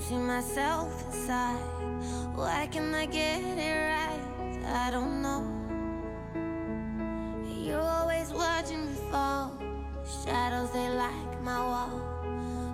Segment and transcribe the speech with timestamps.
[0.00, 1.57] see myself inside.
[2.35, 4.21] Why can I get it right?
[4.85, 5.41] I don't know.
[7.49, 9.51] You're always watching me fall.
[10.05, 11.99] Shadows, they like my wall.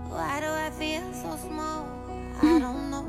[0.09, 1.87] Why do I feel so small?
[2.43, 3.05] I don't know.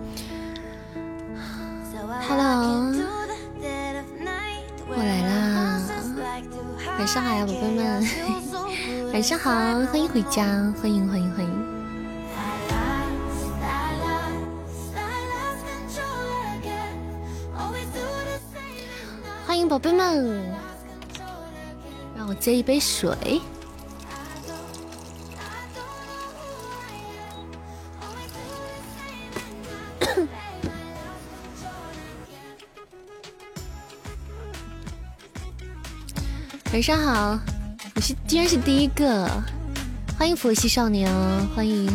[1.91, 6.63] So I walk Hello into the dead of night 我 where 来啦 monsters like to
[6.99, 8.07] 晚上好呀，宝贝们 hide.
[8.07, 9.51] Feel so good 晚上好，
[9.91, 10.45] 欢迎回家，
[10.81, 11.47] 欢迎欢迎欢迎。
[19.69, 20.43] 宝贝们，
[22.17, 23.15] 让我接一杯水。
[36.73, 37.39] 晚上好，
[37.95, 39.29] 我是竟然是第一个，
[40.19, 41.87] 欢迎佛系少年哦，欢迎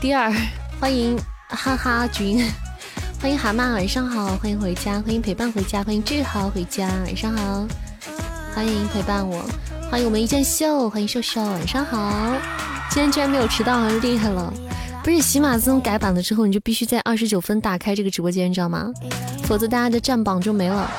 [0.00, 0.32] 第二，
[0.78, 2.48] 欢迎哈哈君，
[3.20, 7.66] 欢迎蛤蟆，晚上好，欢迎回家，欢迎陪伴回家，欢迎志豪回家，晚上好，
[8.54, 9.42] 欢迎陪伴我，
[9.90, 12.36] 欢迎我们一剑秀，欢迎秀秀，晚上好，
[12.90, 14.52] 今天居然没有迟到，厉害了！
[15.02, 18.92] 不是喜马自从改版了之后，你就必须在二十九分打开这个直播间，你知道吗？
[19.44, 20.90] 否则大家的占榜就没了，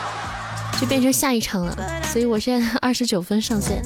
[0.81, 1.77] 就变成下一场了。
[2.11, 3.81] 所以我现在二十九分上线。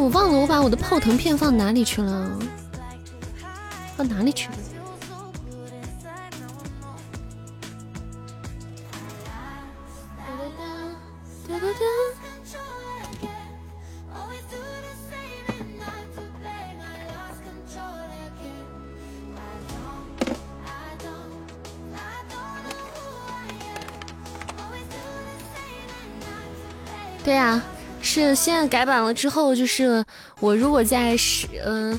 [0.00, 2.38] 我忘了我把我的泡腾片放哪里去了？
[3.96, 4.54] 放哪里去了？
[28.20, 30.04] 是现在改版了之后，就是
[30.40, 31.98] 我如果在十，嗯、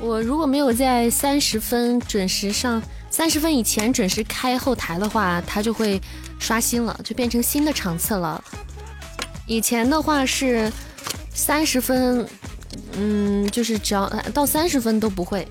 [0.00, 6.00] 我如果没有在三十分准时上，三十分以前准时开后台的话，它就会
[6.38, 8.42] 刷新了，就变成新的场次了。
[9.46, 10.72] 以前的话是
[11.32, 12.26] 三十分，
[12.92, 15.46] 嗯，就是只要到三十分都不会，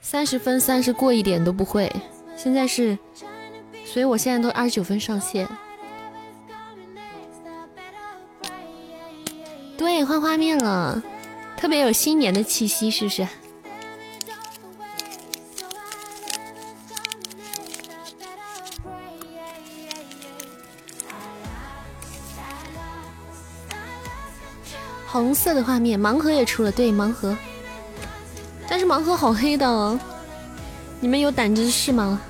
[0.00, 1.90] 三十分三十过一点都不会。
[2.36, 2.98] 现在是，
[3.84, 5.48] 所以我现在都二十九分上线。
[9.78, 11.00] 对，换画面了，
[11.56, 13.26] 特别有新年的气息，是不是？
[25.06, 27.36] 红色的画面，盲盒也出了，对，盲盒，
[28.68, 29.98] 但是盲盒好黑的哦，
[30.98, 32.20] 你们有胆子试吗？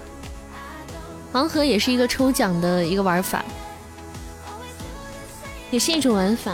[1.33, 3.43] 盲盒也是一个抽奖的一个玩法，
[5.71, 6.53] 也是一种玩法。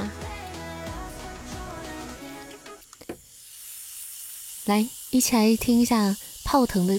[4.67, 6.99] 来，一起来听一下泡腾的、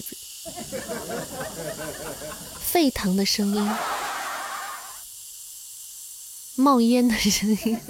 [2.60, 3.68] 沸腾的声音，
[6.54, 7.76] 冒烟的声音。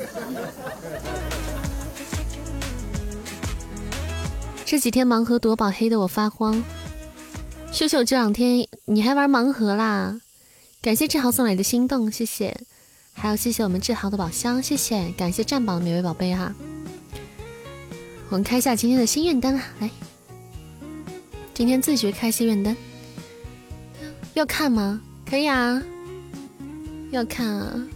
[4.65, 6.65] 这几天盲盒夺宝黑的我发慌。
[7.71, 10.19] 秀秀这两天你还玩盲盒啦？
[10.81, 12.59] 感谢志豪送来的心动，谢谢。
[13.13, 15.11] 还有谢谢我们志豪的宝箱，谢谢。
[15.11, 16.55] 感谢占榜的每位宝贝哈。
[18.29, 19.91] 我们开一下今天的心愿单啊，来，
[21.55, 22.77] 今天自学开心愿单，
[24.35, 25.01] 要看吗？
[25.29, 25.83] 可以啊，
[27.11, 27.87] 要看啊。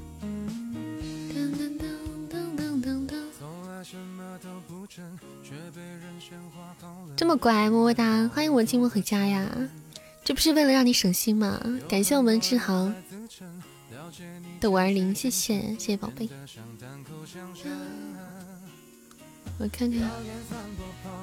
[7.17, 8.29] 这么乖，么么哒！
[8.29, 9.47] 欢迎我寂寞回家呀，
[10.25, 11.61] 这不是为了让你省心吗？
[11.89, 12.91] 感谢我们志豪
[14.61, 16.29] 的五二零，谢谢谢谢宝贝。
[19.62, 20.00] 我看看，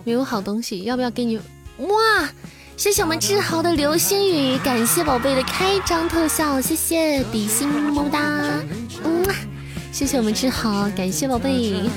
[0.03, 1.37] 没有好东西，要不要给你？
[1.79, 2.29] 哇！
[2.77, 8.21] 谢谢我们志豪的流星雨，感谢宝贝的开张特效，谢谢比心么么哒，
[9.03, 9.25] 嗯，
[9.91, 11.89] 谢谢我们志豪，感谢宝贝，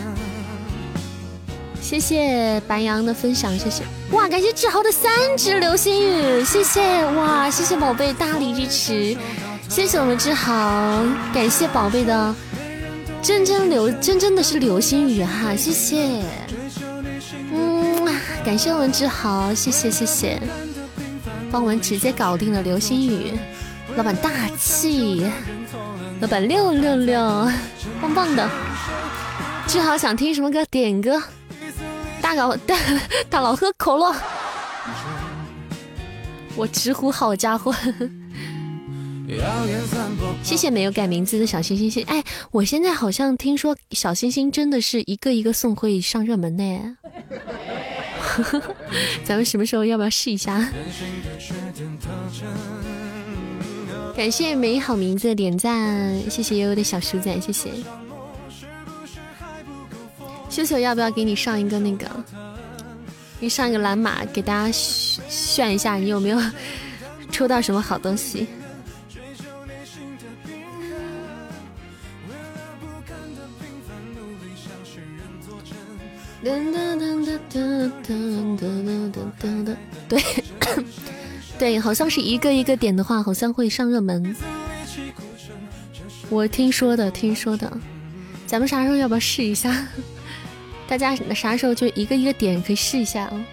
[1.82, 3.82] 谢谢白羊的分享，谢谢
[4.12, 4.26] 哇！
[4.26, 7.50] 感谢志豪的三只流星雨，谢谢哇！
[7.50, 9.18] 谢谢宝贝大力支持，
[9.68, 11.04] 谢谢我们志豪，
[11.34, 12.34] 感谢宝贝的。
[13.22, 16.22] 真真流真真的是流星雨哈，谢谢，
[17.52, 18.04] 嗯，
[18.44, 20.40] 感谢我们志豪，谢谢谢谢，
[21.50, 23.32] 帮我们直接搞定了流星雨，
[23.94, 25.30] 老板大气，
[26.20, 27.20] 老板六六六，
[28.00, 28.48] 棒棒的，
[29.66, 30.64] 志豪想听什么歌？
[30.70, 31.22] 点歌，
[32.22, 32.76] 大佬大
[33.28, 34.14] 大佬喝可乐，
[36.56, 38.10] 我直呼好家伙，呵呵
[40.42, 46.96] 谢谢没有改名字的小星星，谢哎，我现在好像听说小星星真的是一个一个送会上热门呢。
[49.24, 50.68] 咱们什么时候要不要试一下？
[54.16, 57.70] 感谢美好名字的点赞，谢谢悠悠的小鼠仔，谢谢。
[60.48, 62.06] 秀秀要不要给你上一个那个？
[63.40, 66.38] 给你上一个蓝马，给大家炫一下，你有没有
[67.30, 68.46] 抽到什么好东西？
[76.42, 79.76] 噔噔噔噔噔噔噔噔噔噔
[80.08, 80.22] 对，
[81.58, 84.34] 对，好像是一个一个点的话，好像会上热门。
[86.30, 87.70] 我听说的，听说的。
[88.46, 89.86] 咱们啥时候要不要试一下？
[90.88, 93.44] 大家啥时候就一个一个点，可以试一下啊。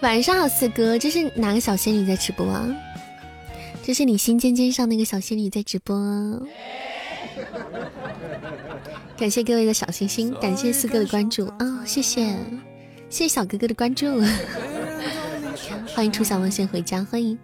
[0.00, 2.68] 晚上好，四哥，这是哪个小仙女在直播啊？
[3.92, 5.94] 这是你心尖尖上那个小仙女在直播，
[9.18, 12.24] 感谢各位的小心心，感谢四哥的关注啊，谢谢，
[13.10, 14.06] 谢谢小哥哥的关注，
[15.94, 17.38] 欢迎初小王先回家，欢迎。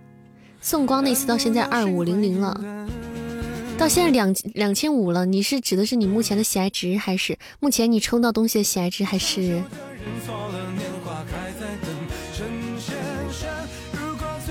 [0.62, 2.58] 送光那次到现在二五零零了，
[3.76, 9.62] 到现在两两千五了，你是指的是你目前的喜爱值，还是目前你抽到东西的喜爱值，还是？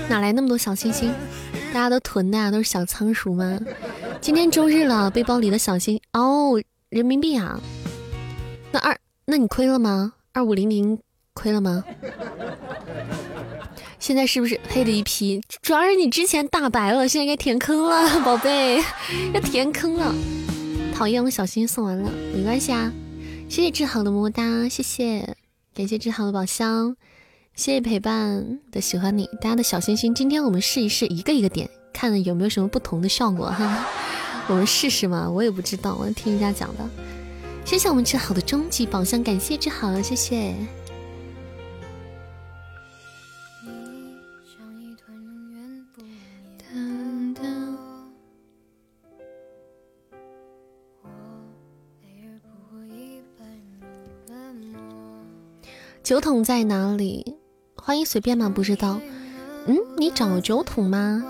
[0.08, 1.12] 哪来那么多小星星？
[1.68, 3.58] 大家都囤的啊，都是小仓鼠吗？
[4.20, 7.60] 今天周日了，背包里的小心哦，人民币啊。
[8.72, 10.14] 那二，那你亏了吗？
[10.32, 10.98] 二五零零
[11.34, 11.84] 亏了吗？
[13.98, 15.40] 现在是不是黑的一批？
[15.62, 18.82] 主要是你之前大白了，现在该填坑了，宝贝，
[19.34, 20.14] 要填坑了。
[20.94, 22.92] 讨厌，我小心送完了，没关系啊。
[23.48, 25.36] 谢谢志豪的么么哒，谢谢，
[25.74, 26.96] 感谢志豪的宝箱。
[27.58, 30.14] 谢谢陪伴的喜欢你，大家的小心心。
[30.14, 33.84] 今天我们试一试一个一个点，看有没有什么不同的效果哈。
[34.46, 36.88] 我们试试嘛，我也不知道，我听人家讲的。
[37.64, 40.54] 谢谢我们志豪的终极宝箱，感谢志豪，谢谢。
[56.04, 57.36] 酒桶在哪里？
[57.88, 58.52] 欢迎随便吗？
[58.54, 59.00] 不知道。
[59.64, 61.24] 嗯，你找酒桶吗？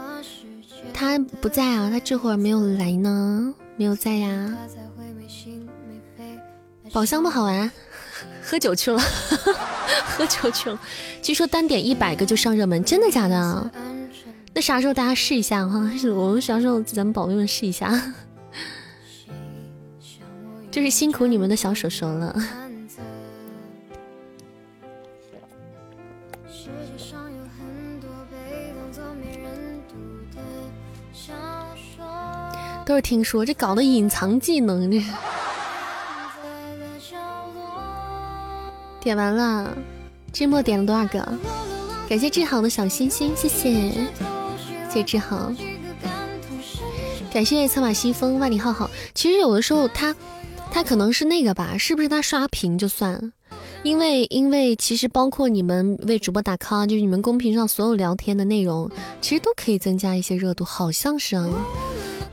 [0.93, 4.58] 他不在啊，他这会儿没有来呢，没有在呀。
[6.93, 7.70] 宝箱不好玩，
[8.43, 8.99] 喝酒去了，
[10.19, 10.76] 喝酒去了。
[11.22, 13.70] 据说单点一百个就上热门，真的假的？
[14.52, 15.78] 那啥时候大家试一下哈？
[16.12, 18.14] 我们啥时候咱们宝贝们试一下？
[20.72, 22.37] 就是辛苦你们的小手手了。
[32.88, 34.99] 都是听说，这搞的隐藏技能这。
[38.99, 39.76] 点完了，
[40.32, 41.20] 志墨点了多少个？
[42.08, 43.93] 感谢志豪的小心心，谢谢，
[44.88, 45.52] 谢谢志豪。
[47.31, 48.90] 感谢策马西风万里浩浩。
[49.14, 50.17] 其实有的时候他，
[50.70, 53.35] 他可能是那个吧，是不是他刷屏就算？
[53.82, 58.90] 因为因为其实包括你们为主播打 call，就是你们公屏上所有聊天的内容，
[59.20, 61.47] 其实都可以增加一些热度，好像是啊。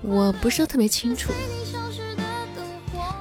[0.08, 1.32] 我不是特别清楚，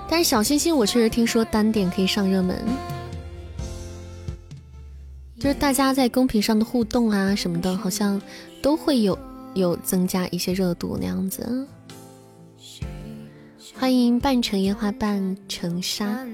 [0.09, 2.57] 但是小星星我确实听说单点可以上热门，
[5.39, 8.21] 就是大家在公屏上的互动啊什么的，好像
[8.63, 9.19] 都会有
[9.55, 11.67] 有增加一些热度那样子。
[13.77, 16.25] 欢迎半城烟花半城沙，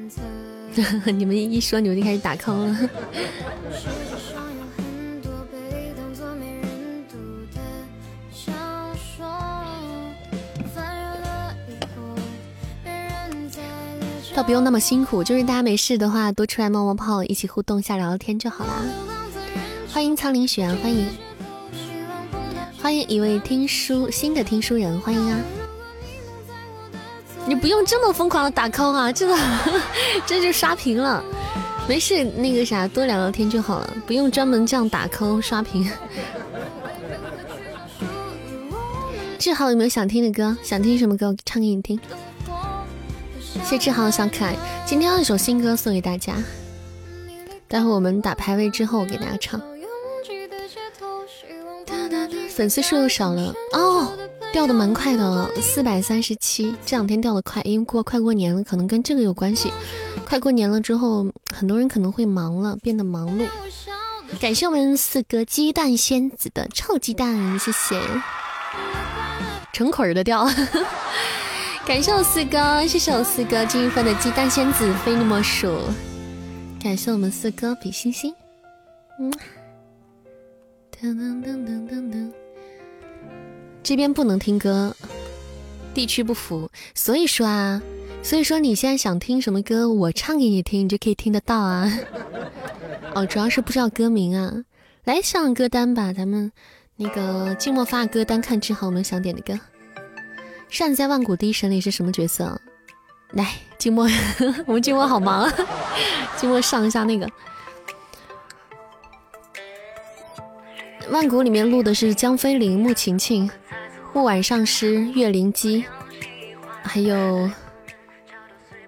[1.07, 2.91] 你们一说你们就开始打 call 了。
[14.43, 18.73] 不用那么辛苦，就是大家没事的话，多出来冒冒泡，一起互动一下聊聊天就好啦。
[19.93, 21.07] 欢迎苍林雪，欢迎，
[22.81, 25.39] 欢迎一位听书新的听书人，欢迎啊！
[27.47, 29.37] 你不用这么疯狂的打 call 啊，这个
[30.27, 31.23] 这就刷屏了。
[31.89, 35.91] 没事，那个啥，多聊聊天就好了，不用专门这样打 call 刷屏。
[39.39, 40.57] 志豪有没有想听的歌？
[40.63, 41.29] 想听什么歌？
[41.29, 42.01] 我唱给你听。
[43.65, 46.35] 谢志豪小可爱，今天有一首新歌送给大家，
[47.69, 49.61] 待会我们打排位之后给大家唱。
[52.49, 54.13] 粉丝数又少了哦，
[54.53, 59.73] 掉的蛮快的，四百三十七，这两天掉的快，因为过快过年了，可能跟这个有关系。
[60.27, 63.47] 快过年了之后，很多人可能会忙了，变得忙碌。
[64.41, 68.01] 感谢我们四哥鸡蛋仙子的臭鸡蛋，谢谢。
[69.73, 70.47] 成捆儿的掉。
[71.91, 75.77] 感谢我四哥，谢谢我四哥金一分的鸡蛋仙子非你莫属。
[76.81, 78.33] 感谢我们四哥比心心。
[79.19, 79.29] 嗯。
[80.97, 82.33] 噔噔噔噔噔噔。
[83.83, 84.95] 这边不能听歌，
[85.93, 87.83] 地区不符，所以说啊，
[88.23, 91.93] 所以说你现在想听什么歌，我唱给你听，你就可以听得到啊。
[93.17, 94.63] 哦，主要是不知道歌名啊。
[95.03, 96.53] 来上歌单吧，咱们
[96.95, 99.59] 那个静默发歌单，看志豪们想点的歌。
[100.71, 102.61] 扇子在万古第一神里是什么角色？
[103.33, 104.09] 来，静默，
[104.67, 105.53] 我们静默好忙啊，
[106.37, 107.29] 静默上一下那个。
[111.11, 113.51] 万古里面录的是江飞林、穆晴晴、
[114.13, 115.85] 木婉上师、岳灵姬，
[116.85, 117.51] 还有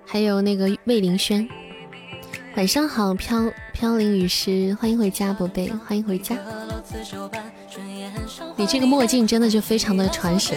[0.07, 1.49] 还有那个魏凌轩。
[2.55, 6.37] 晚上好，飘飘零雨师，欢迎回家，宝贝，欢迎回家。
[8.57, 10.57] 你这个墨镜真的就非常的传神。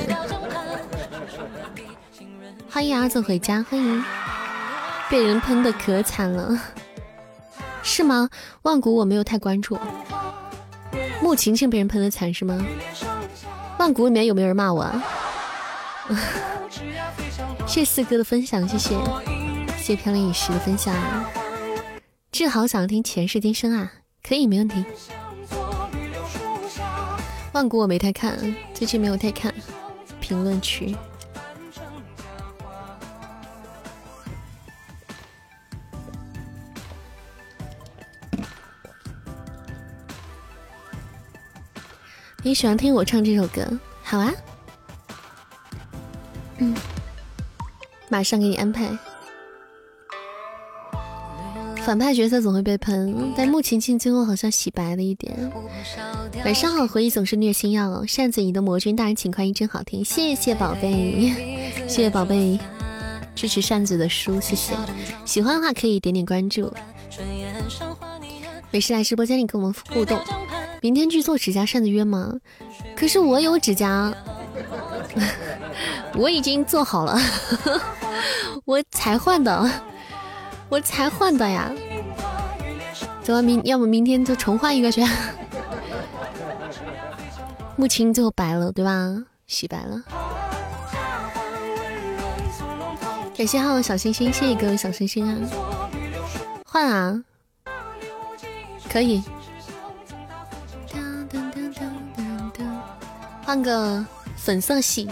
[2.75, 4.03] 欢迎阿子回家，欢迎。
[5.09, 6.59] 被人喷的可惨了，
[7.81, 8.29] 是吗？
[8.63, 9.79] 万古我没有太关注。
[11.21, 12.61] 穆晴晴被人喷的惨是吗？
[13.79, 14.81] 万古里面有没有人骂我？
[14.81, 15.01] 啊？
[17.65, 18.97] 谢四哥的分享，谢谢，
[19.77, 20.93] 谢飘零雨石的分享。
[22.33, 23.89] 志豪想听前世今生啊，
[24.21, 24.83] 可以没问题。
[27.53, 28.37] 万古我没太看，
[28.73, 29.53] 最近没有太看
[30.19, 30.93] 评论区。
[42.45, 43.67] 你喜欢听我唱这首歌？
[44.03, 44.31] 好啊，
[46.59, 46.75] 嗯，
[48.07, 48.95] 马上给你安排。
[51.77, 55.51] 反派角色总会被喷，但穆晴晴最后好像洗白了一点。
[56.45, 58.05] 晚上好，回忆总是虐心药。
[58.05, 61.33] 扇子你的魔君大人，请快音真好听，谢谢宝贝，
[61.87, 62.59] 谢谢宝贝
[63.33, 64.75] 支持扇子的书，谢谢。
[65.25, 66.71] 喜欢的话可以点点关注。
[68.69, 70.19] 没事来直播间里跟我们互动。
[70.85, 72.31] 明天去做指甲扇子约吗？
[72.95, 74.13] 可是我有指甲，
[76.13, 77.19] 我已经做好了，
[78.65, 79.67] 我才换的，
[80.69, 81.71] 我才换的呀。
[83.23, 85.03] 走，明要么明天就重换一个去。
[87.77, 89.23] 木青最后白了，对吧？
[89.47, 90.03] 洗白了。
[93.35, 95.35] 感谢号小星星，谢谢各位小星星啊！
[96.63, 97.23] 换啊，
[98.87, 99.23] 可以。
[103.45, 104.03] 换个
[104.35, 105.07] 粉色系，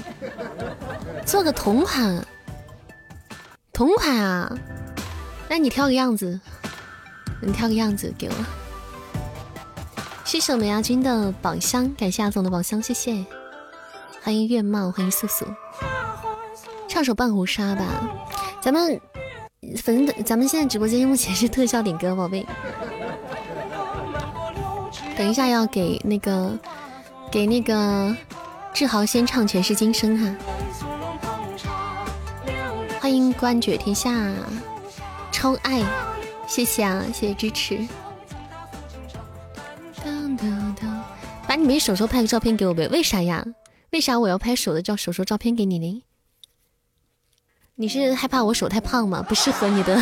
[1.23, 2.25] 做个同款，
[3.71, 4.51] 同款啊！
[5.47, 6.39] 那你挑个样子，
[7.39, 8.33] 你挑个样子给我。
[10.25, 13.23] 谢谢我们亚军的宝箱，感谢阿总的宝箱，谢谢。
[14.23, 15.45] 欢迎月貌，欢迎素素。
[16.87, 17.85] 唱首半壶纱吧，
[18.61, 18.99] 咱们
[19.77, 22.43] 反正咱们现在直播间目前是特效点歌，宝贝。
[25.15, 26.57] 等一下要给那个。
[27.33, 28.15] 给那个
[28.75, 30.35] 志豪先唱《前世今生》哈，
[33.01, 34.31] 欢迎冠绝天下，
[35.31, 35.83] 超爱，
[36.45, 37.79] 谢谢啊，谢谢支持。
[41.47, 42.87] 把你们手手拍个照片给我呗？
[42.89, 43.43] 为啥呀？
[43.89, 46.03] 为啥我要拍手的照手手照片给你呢？
[47.73, 49.23] 你是害怕我手太胖吗？
[49.27, 49.99] 不适合你的。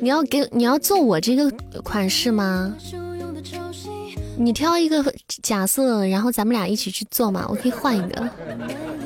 [0.00, 1.50] 你要给你要做我这个
[1.82, 2.74] 款式吗？
[4.36, 5.04] 你挑一个
[5.42, 7.46] 假色，然后咱们俩一起去做嘛。
[7.50, 8.30] 我可以换一个，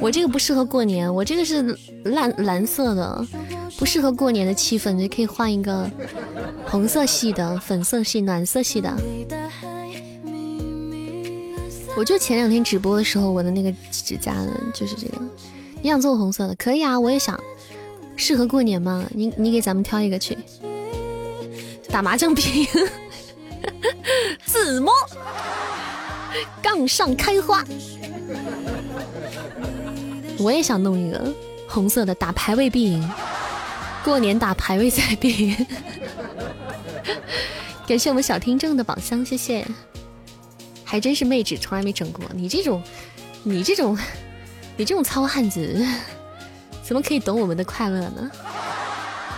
[0.00, 3.26] 我这个不适合过年，我这个是蓝蓝色的，
[3.76, 5.90] 不适合过年的气氛，你可以换一个
[6.66, 8.96] 红色系的、粉色系、暖色系的。
[11.96, 14.36] 我就前两天直播的时候，我的那个指甲
[14.72, 15.18] 就是这个。
[15.82, 17.38] 你想做红色的，可以啊，我也想。
[18.16, 19.04] 适合过年吗？
[19.12, 20.38] 你你给咱们挑一个去。
[21.88, 22.66] 打麻将拼，
[24.44, 24.92] 自摸，
[26.62, 27.64] 杠上开花。
[30.38, 31.32] 我也想弄一个
[31.68, 33.10] 红色的，打排位必赢。
[34.02, 35.66] 过年打排位赛必赢。
[37.86, 39.66] 感谢我们小听众的宝箱，谢谢。
[40.82, 42.24] 还真是妹纸，从来没整过。
[42.34, 42.82] 你这种，
[43.42, 43.96] 你这种，
[44.76, 45.86] 你这种糙汉子，
[46.82, 48.30] 怎么可以懂我们的快乐呢？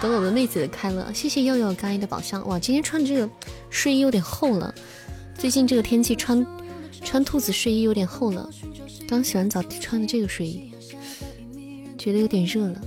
[0.01, 1.11] 等我们妹子的快乐。
[1.13, 2.47] 谢谢悠悠刚一的宝箱。
[2.47, 3.29] 哇，今天穿这个
[3.71, 4.75] 睡衣有点厚了。
[5.39, 6.47] 最近这个天气穿
[7.03, 8.49] 穿兔子睡衣有点厚了。
[9.09, 10.71] 刚洗完澡穿的这个睡衣，
[11.97, 12.81] 觉得有点热了。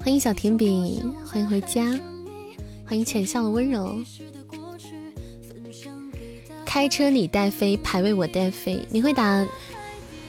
[0.00, 1.98] 欢迎小甜饼，欢迎回家，
[2.86, 3.98] 欢迎浅笑的温柔。
[6.64, 8.86] 开车你带飞，排位我带飞。
[8.90, 9.46] 你会打？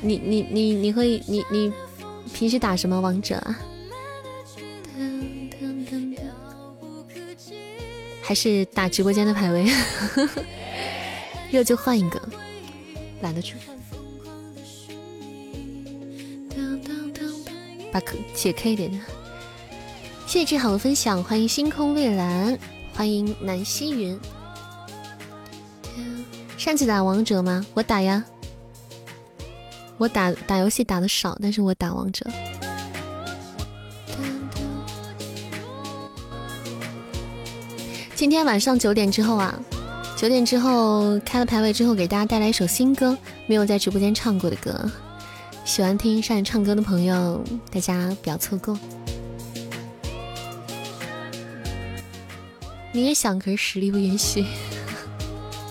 [0.02, 1.72] 你你你你会你你
[2.34, 3.60] 平时打什么王者啊？
[8.28, 9.66] 还是打直播间的排位？
[11.50, 12.22] 热就换一个，
[13.22, 13.56] 懒得去。
[17.90, 18.98] 把可解开一点的。
[20.26, 22.60] 谢谢志豪的分享，欢迎星空蔚蓝，
[22.94, 24.20] 欢迎南溪云。
[26.58, 27.66] 上次打王者吗？
[27.74, 28.22] 我打呀，
[29.98, 32.30] 我打打游戏打的少，但是我打王者。
[38.18, 39.60] 今天晚上九点之后啊，
[40.18, 44.90] 九点之后开了排位之后，给大家带来一首新歌，没有在直播间唱过的歌。
[45.64, 47.40] 喜欢听善唱歌的朋友，
[47.72, 48.76] 大家不要错过。
[52.92, 54.44] 你也想，可是实力不允许。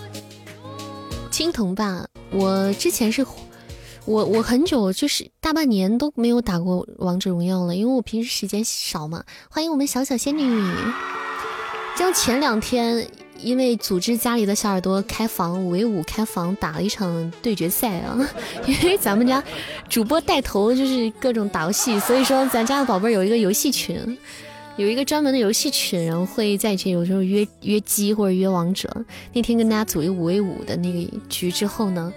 [1.29, 3.27] 青铜吧，我之前是，
[4.05, 9.25] 我我很久就是大半年都没有打过王者荣耀了，因为我平时时间少嘛。
[9.49, 10.63] 欢迎我们小小仙女，
[11.97, 13.05] 就前两天
[13.39, 18.17] 因为组织家里的小耳朵开房五 v 五开房打了一场对决赛啊，
[18.67, 19.43] 因为咱们家
[19.89, 24.17] 主播带头就是各种打游戏，所以说咱家的宝贝有一个游戏群。
[24.77, 28.87] 有一个专门的游戏群，然后会在一起，有时候约约鸡或者约王者。
[29.33, 32.13] 那天跟大家组一五 v 五的那个局之后呢，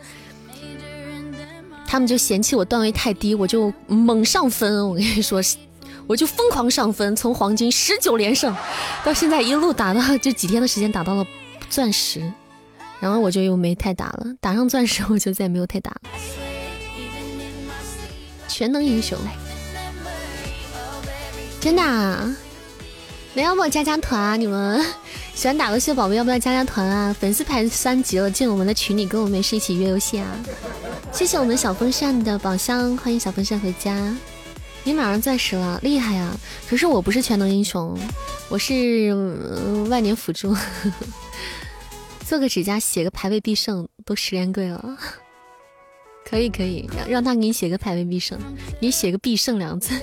[1.87, 4.87] 他们就嫌弃我段位太低，我就猛上分。
[4.87, 5.41] 我跟你说，
[6.11, 8.53] 我就疯狂上分，从黄金十九连胜，
[9.05, 11.25] 到现在一路打到就几天的时间打到了
[11.69, 12.21] 钻石，
[12.99, 14.27] 然后我就又没太打了。
[14.41, 16.01] 打上钻石我就再也没有太打了。
[18.49, 19.17] 全能英雄，
[21.61, 21.81] 真的。
[21.81, 22.35] 啊。
[23.35, 24.35] 来，要不加加团啊？
[24.35, 24.85] 你们
[25.33, 27.15] 喜欢打游戏的宝贝，要不要加加团啊？
[27.21, 30.27] 粉丝排三级了，进我们的群里，跟我们是一起约游戏啊！
[31.13, 34.13] 谢谢我们小风扇的宝箱，欢迎小风扇回家。
[34.83, 36.35] 你马上钻石了，厉害呀！
[36.69, 37.97] 可是我不是全能英雄，
[38.49, 39.15] 我是
[39.89, 40.57] 万年辅助。
[42.27, 44.97] 做个指甲，写个排位必胜，都十连跪了。
[46.25, 48.39] 可以可以，让让他给你写个排位必胜，
[48.81, 49.95] 你写个必胜两字。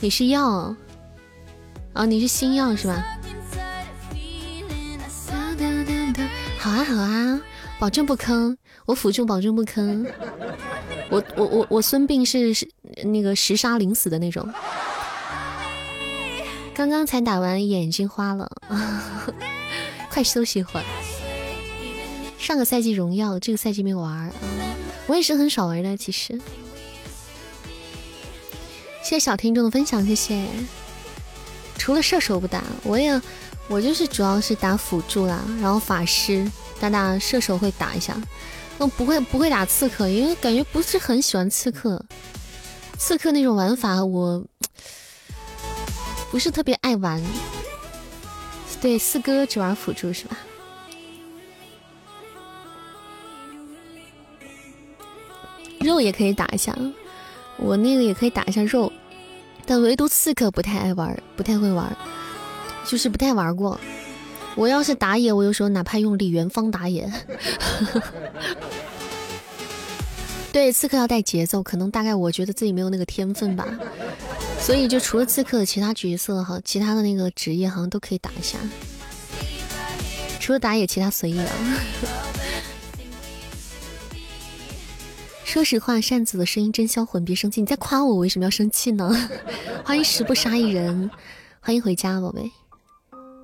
[0.00, 0.74] 你是药
[1.92, 3.04] 哦，你是星耀是吧？
[6.58, 7.40] 好啊好啊，
[7.78, 10.06] 保证不坑，我辅助保证不坑。
[11.10, 12.68] 我我我我孙膑是是
[13.04, 14.48] 那个十杀零死的那种。
[16.74, 18.50] 刚刚才打完，眼睛花了，
[20.10, 20.84] 快休息会儿。
[22.38, 24.32] 上个赛季荣耀，这个赛季没玩，
[25.06, 26.40] 我也是很少玩的，其实。
[29.02, 30.46] 谢谢小听众的分享，谢谢。
[31.76, 33.20] 除了射手不打，我也
[33.68, 38.16] 我就是主要是打辅助啦，然后法师打打射手会打一下，
[38.88, 42.04] 不会不会打刺客，因为感觉不是很喜欢刺客。
[42.98, 44.44] 刺客那种玩法我
[46.30, 47.22] 不是特别爱玩。
[48.80, 50.36] 对，四哥只玩辅助是吧？
[55.80, 56.76] 肉也可以打一下。
[57.58, 58.92] 我那个也可以打一下肉，
[59.66, 61.96] 但唯独刺客不太爱玩，不太会玩，
[62.84, 63.78] 就是不太玩过。
[64.54, 67.10] 我要是打野，我有时候哪怕用李元芳打野。
[70.52, 73.66] 对，刺客要带节奏，可能大概我觉得自己没有那个天分吧，
[74.60, 78.58] 所以就除了刺客其他角色哈，其他的那个职业好像都可以打一下，
[80.38, 81.46] 除了打野，其他随意啊。
[85.42, 87.60] 说实话，扇子的声音真销魂，别生气。
[87.62, 89.30] 你在夸我，我为什么要生气呢？
[89.84, 91.10] 欢迎十不杀一人，
[91.60, 92.50] 欢迎回家，宝贝。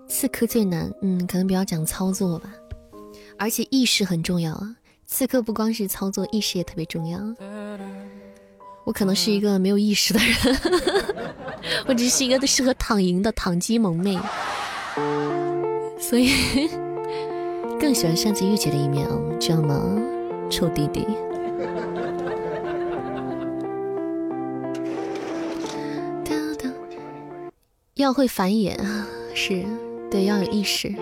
[0.08, 2.52] 刺客最难，嗯，可能比较讲操作吧，
[3.38, 4.74] 而且意识很重要啊。
[5.06, 7.20] 刺客不光是操作，意识也特别重要。
[8.84, 10.56] 我可能是一个没有意识的人，
[11.86, 14.18] 我只是一个适合躺赢的躺机萌妹，
[16.00, 16.30] 所以
[17.78, 20.00] 更喜欢扇子御姐的一面哦，知道吗，
[20.50, 21.06] 臭弟弟？
[27.94, 28.78] 要会繁衍，
[29.34, 29.64] 是
[30.10, 30.94] 对，要有意识，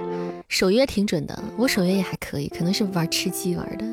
[0.49, 1.43] 守约挺准的。
[1.57, 3.85] 我守约也还可以，可能是玩吃鸡玩的。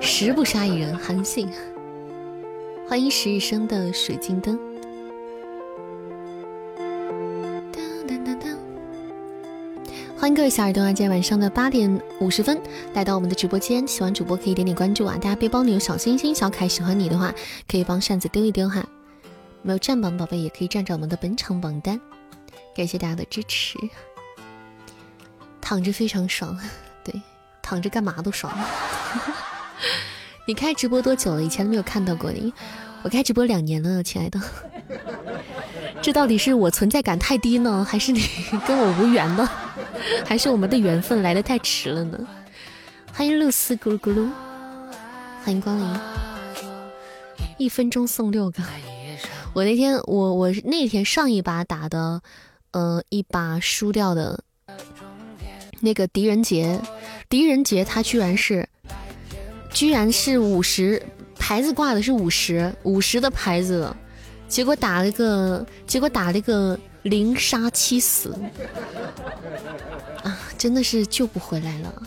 [0.00, 1.48] 十不杀一人，韩信。
[2.86, 4.58] 欢迎十日生的水晶灯。
[10.18, 10.92] 欢迎各位小耳朵啊！
[10.92, 12.60] 今天晚上的八点五十分
[12.92, 15.14] 来到我们的直播间，喜欢主播可以点点关注啊！
[15.14, 17.34] 大家背包里有小星星、小可爱，喜欢你的话
[17.66, 18.86] 可以帮扇子丢一丢哈。
[19.62, 21.98] 没有占榜宝贝也可以占着我们的本场榜单，
[22.76, 23.78] 感谢大家的支持。
[25.60, 26.58] 躺着非常爽，
[27.04, 27.20] 对，
[27.62, 28.52] 躺着干嘛都爽。
[30.46, 31.42] 你开直播多久了？
[31.42, 32.52] 以前都没有看到过你。
[33.02, 34.40] 我开直播两年了，亲爱的。
[36.02, 38.22] 这到底是我存在感太低呢，还是你
[38.66, 39.48] 跟我无缘呢？
[40.26, 42.18] 还是我们的缘分来的太迟了呢？
[43.12, 44.28] 欢迎露丝咕噜咕噜，
[45.44, 46.00] 欢迎光临，
[47.58, 48.62] 一分钟送六个。
[49.52, 52.22] 我那天我我那天上一把打的，
[52.72, 54.44] 呃，一把输掉的，
[55.80, 56.80] 那个狄仁杰，
[57.28, 58.68] 狄仁杰他居然是，
[59.72, 61.02] 居然是五十
[61.38, 63.94] 牌子挂的是五十五十的牌子，
[64.46, 68.38] 结果打了个结果打了个零杀七死。
[70.22, 72.02] 啊，真的是救不回来了。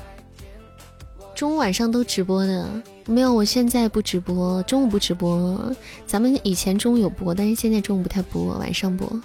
[1.34, 2.70] 中午晚上都直播的，
[3.08, 5.76] 没有，我现在不直播，中午不直播。
[6.06, 9.20] 咱们以前中午有播，但是现在中午不太播，晚上播。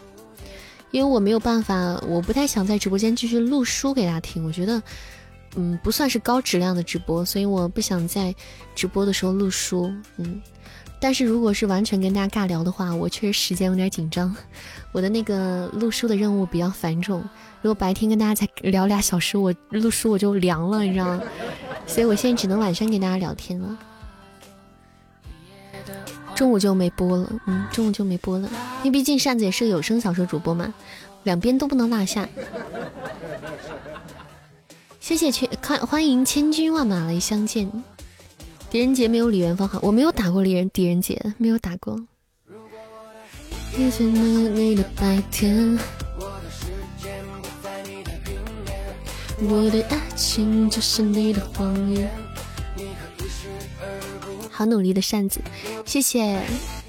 [0.90, 1.74] 因为我没有办法，
[2.06, 4.82] 我不太想在直播间继续录书给大家听，我觉得，
[5.56, 8.34] 嗯，不算是高质量的直播，所以我不想在
[8.74, 9.92] 直播的时候录书。
[10.16, 10.40] 嗯，
[11.00, 14.34] 但是如果是完全跟大家尬聊的话，我确实时间有点紧张，
[14.92, 17.20] 我的那个录书的任务比较繁重。
[17.60, 21.22] 如果白天跟大家才聊俩小时，我录书我就凉了，你知道吗？
[21.86, 23.78] 所以我现在只能晚上跟大家聊天了。
[26.38, 28.48] 中午就没播了，嗯，中午就没播了，
[28.84, 30.72] 因为毕竟扇子也是个有声小说主播嘛，
[31.24, 32.28] 两边都不能落下。
[35.00, 37.68] 谢谢千看欢迎千军万马来相见。
[38.70, 41.98] 狄仁杰没有李元芳好，我没有打过李仁狄仁杰，没有打过。
[49.40, 52.08] 我的爱情就是你的谎言。
[54.58, 55.40] 好努力的扇子，
[55.86, 56.42] 谢谢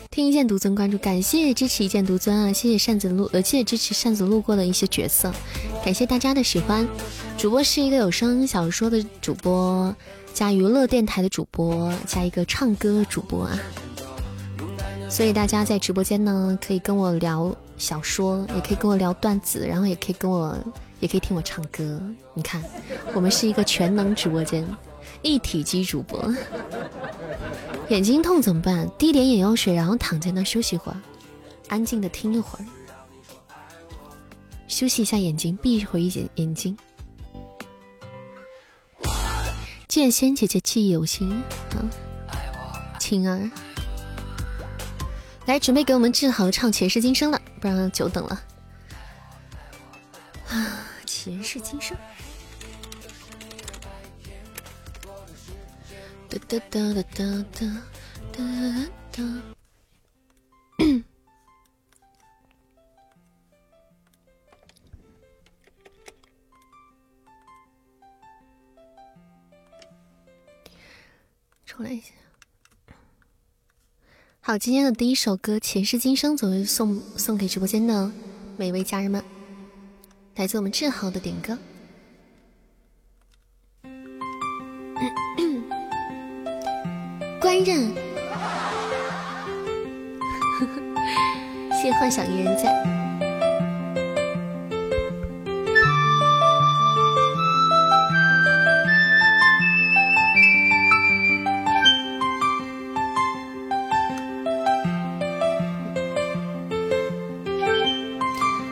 [0.10, 2.52] 听一剑独尊关注，感谢支持一剑独尊啊！
[2.52, 5.32] 谢谢扇子路呃，谢谢支持扇子路过的一些角色，
[5.86, 6.88] 感谢大家的喜欢。
[7.38, 9.96] 主播是一个有声小说的主播，
[10.34, 13.60] 加娱乐电台的主播，加一个唱歌主播啊。
[15.08, 20.58] 所以大家在直播间呢，可以跟我聊小说，也可以跟我聊段子，然后也可以跟我。
[21.02, 21.98] 也可以听我唱歌，
[22.34, 22.62] 你看，
[23.14, 24.68] 我们是一个全能直播间，
[25.22, 26.34] 一体机主播。
[27.90, 28.90] 眼睛痛怎么办？
[28.98, 30.98] 滴点眼药水，然后躺在那休息会儿，
[31.68, 32.66] 安静的听一会儿，
[34.68, 36.78] 休息一下眼睛，闭一会眼眼睛。
[39.88, 41.82] 剑仙姐姐记忆犹新啊，
[43.00, 43.50] 青儿，
[45.48, 48.42] 来准备给我们志豪唱前世今生了，不然久等了
[50.50, 50.86] 啊。
[51.08, 51.98] 前世今生。
[56.30, 57.04] 哒哒哒哒
[57.56, 57.66] 哒
[58.32, 58.44] 哒哒
[59.12, 59.24] 哒。
[71.66, 72.12] 出来一下。
[74.40, 78.12] 好，今天的第一首歌《前世今生》作为送送给直播间的
[78.56, 79.24] 每位家人们。
[80.36, 81.58] 来自我们志豪的点歌，
[87.60, 87.94] 官人，
[91.74, 92.74] 谢谢幻想一人在。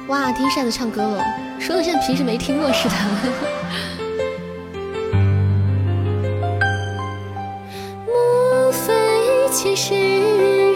[0.07, 1.21] 哇，听扇子唱歌了。
[1.59, 3.56] 说的像平时没听过似的。
[9.57, 10.66] 前世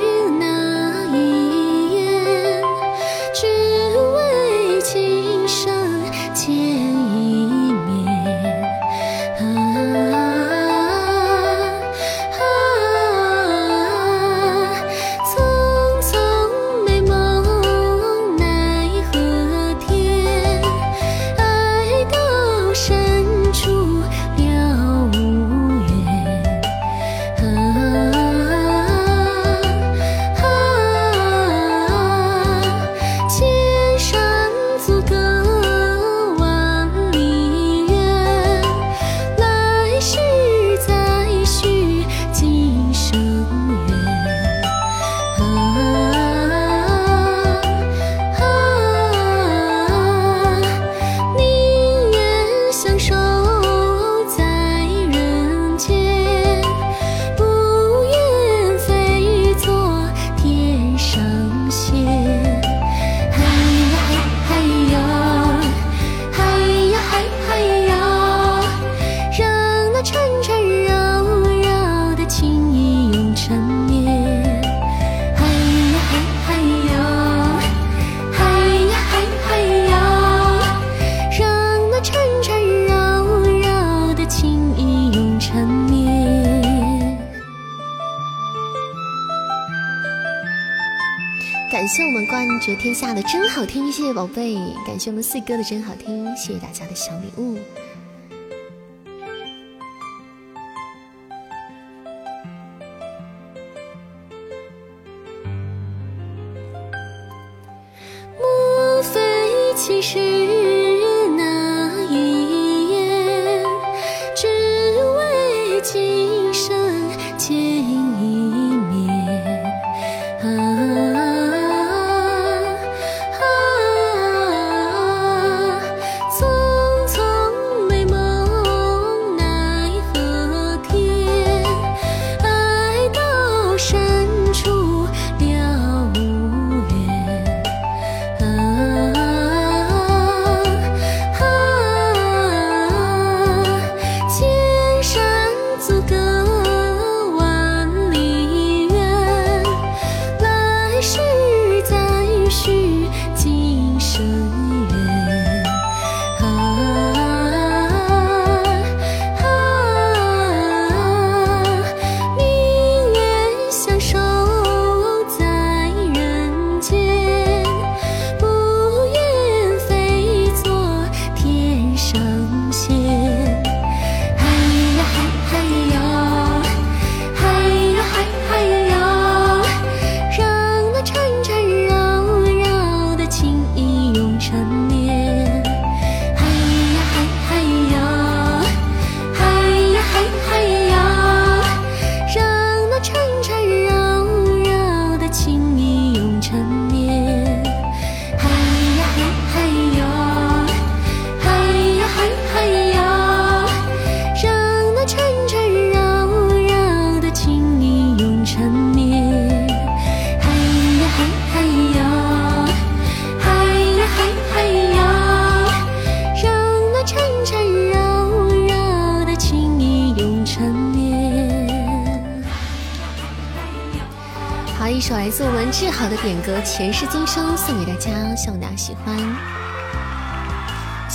[95.02, 97.58] 谢我们四哥的真好听，谢谢大家的小礼物。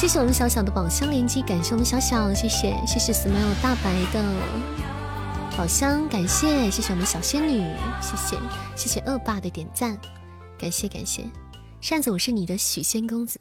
[0.07, 4.23] 谢谢我们小小的宝箱连击，感谢我们小小，谢谢谢谢 smile 大白的
[5.59, 7.59] 宝箱，感谢谢谢我们小仙女，
[8.01, 8.39] 谢谢
[8.77, 9.99] 谢谢恶霸的点赞，
[10.57, 11.29] 感谢感谢。
[11.81, 13.41] 扇子，我是你的许仙公子，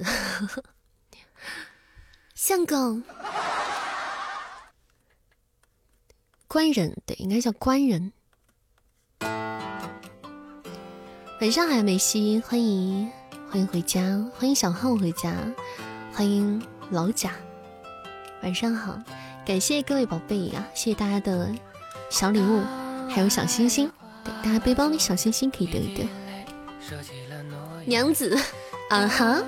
[2.34, 3.04] 相公，
[6.48, 8.12] 官人对，应该叫官人。
[11.40, 13.08] 晚上好，梅西，欢迎
[13.52, 14.02] 欢迎回家，
[14.36, 15.32] 欢迎小浩回家，
[16.16, 17.32] 欢迎老贾，
[18.42, 18.98] 晚上好，
[19.46, 21.50] 感谢各位宝贝啊，谢谢大家的
[22.10, 22.62] 小礼物，
[23.10, 23.92] 还有小心心，
[24.24, 26.08] 对，大家背包里小心心可以得一得。
[27.86, 28.34] 娘子，
[28.90, 29.44] 啊哈。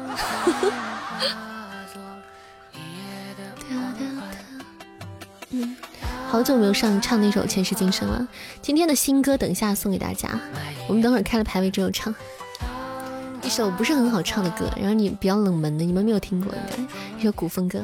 [6.28, 8.28] 好久没有上唱那首《前世今生》了，
[8.62, 10.38] 今天的新歌等一下送给大家。
[10.90, 12.14] 我们等会儿开了排位之后唱
[13.48, 16.76] 一首不是很好唱的歌，然后你比较冷门的，你们没有听过应该
[17.18, 17.82] 一首古风歌。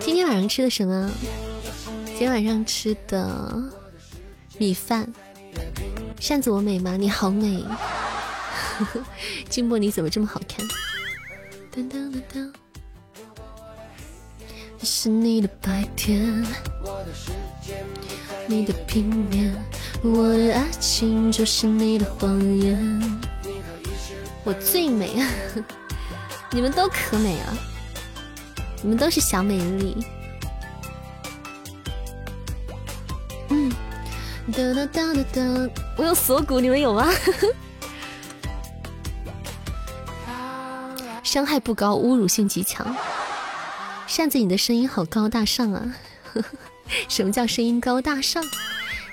[0.00, 1.10] 今天晚上吃的什么？
[2.06, 3.62] 今天晚上吃的
[4.56, 5.06] 米饭。
[6.18, 6.96] 扇子我美吗？
[6.96, 7.62] 你好美。
[9.50, 10.66] 静波你怎么这么好看？
[11.74, 12.52] 噔噔噔噔。
[14.78, 16.42] 这是你的白天。
[18.46, 19.54] 你的平面，
[20.02, 23.20] 我的爱情就是你的谎言。
[24.44, 25.28] 我最美啊，
[26.50, 27.56] 你们都可美了，
[28.82, 30.04] 你们都是小美丽。
[33.50, 33.70] 嗯，
[34.52, 37.08] 哒哒哒哒哒，我有锁骨，你们有吗？
[41.22, 42.94] 伤害不高，侮辱性极强。
[44.06, 45.94] 扇子，你的声音好高大上啊！
[47.08, 48.44] 什么叫声音高大上？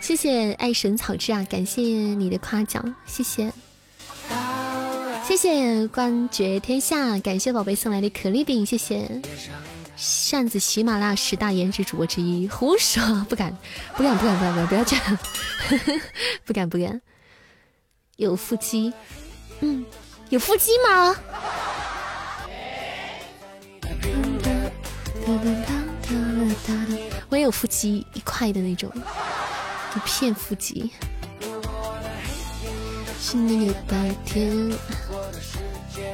[0.02, 3.54] 谢谢爱神草之啊，感谢你的夸奖，谢谢，
[5.30, 9.22] 谢谢冠绝天下，感谢宝贝送来的可丽饼，谢谢
[9.96, 13.56] 扇子喜马拉雅十大颜值主播之一，胡说，不敢，
[13.96, 15.20] 不敢，不敢，不敢，不敢，不要这样，
[16.46, 17.00] 不敢，不敢，
[18.16, 18.92] 有腹肌，
[19.60, 19.86] 嗯，
[20.30, 21.16] 有腹肌吗？
[27.30, 28.92] 我也有腹肌一块的那种，
[29.96, 30.92] 一片腹肌。
[33.22, 34.72] 是那个白天。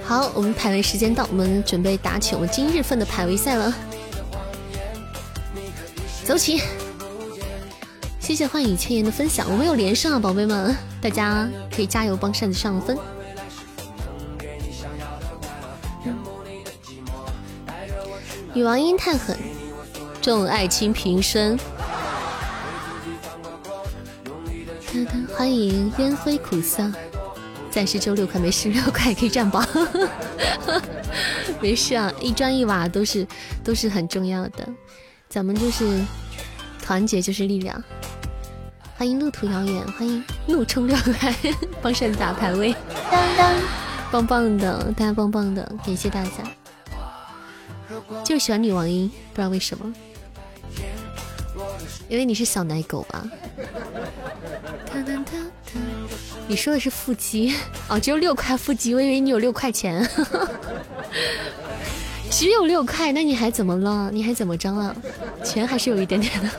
[0.08, 3.74] 好，我们排位时间到，我们准备打起我们今日份的排位赛了。
[6.24, 6.62] 走起，
[8.20, 12.96] 谢谢幻影千言的分享，我们有连胜啊，宝贝们，大家可以加油帮扇子上分。
[18.54, 19.36] 女王音太狠，
[20.22, 21.58] 众爱卿平身。
[25.36, 26.90] 欢迎烟灰苦涩。
[27.76, 29.68] 暂时就六块，没事， 六块可以占榜。
[31.60, 33.28] 没事啊，一砖一瓦都是
[33.66, 34.66] 都是很重要的，
[35.28, 36.02] 咱们就是
[36.82, 37.84] 团结就是力量。
[38.96, 41.36] 欢迎路途遥远，欢迎怒冲六块，
[41.84, 42.74] 帮扇子打排位，
[43.12, 43.54] 当当，
[44.10, 46.30] 棒棒的，大家棒棒的，感谢大家。
[48.24, 49.94] 就喜欢女王音，不知道为什么，
[52.08, 53.26] 因为你是小奶狗吧？
[56.48, 57.56] 你说的是腹肌
[57.88, 60.08] 哦，只有六块腹肌，我以为你有六块钱，
[62.30, 64.12] 只有六块，那你还怎么了？
[64.12, 64.96] 你还怎么着了？
[65.44, 66.50] 钱还是有一点点的，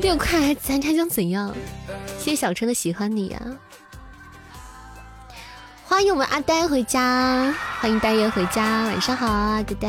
[0.00, 1.52] 六块咱还想怎样？
[2.16, 3.42] 谢谢小陈的喜欢你呀，
[5.84, 9.88] 欢迎我们阿呆回家，欢迎呆爷回家，晚上好啊，呆呆，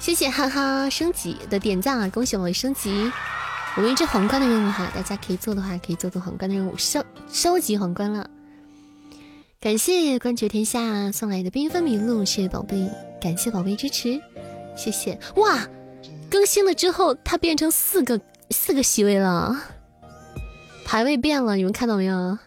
[0.00, 3.12] 谢谢哈哈升级的点赞啊，恭喜我们升级。
[3.74, 8.28] 我们一只皇冠的任务哈，大家可以做的话，可以做做皇冠的任务，收收集皇冠了。
[9.58, 14.20] 感谢冠绝天下送来的缤纷麋鹿，谢谢宝贝，感谢宝贝支持，
[14.76, 15.66] 谢谢哇！
[16.28, 19.56] 更新了之后，它变成四个四个席位了，
[20.84, 22.38] 排位变了，你们看到没有？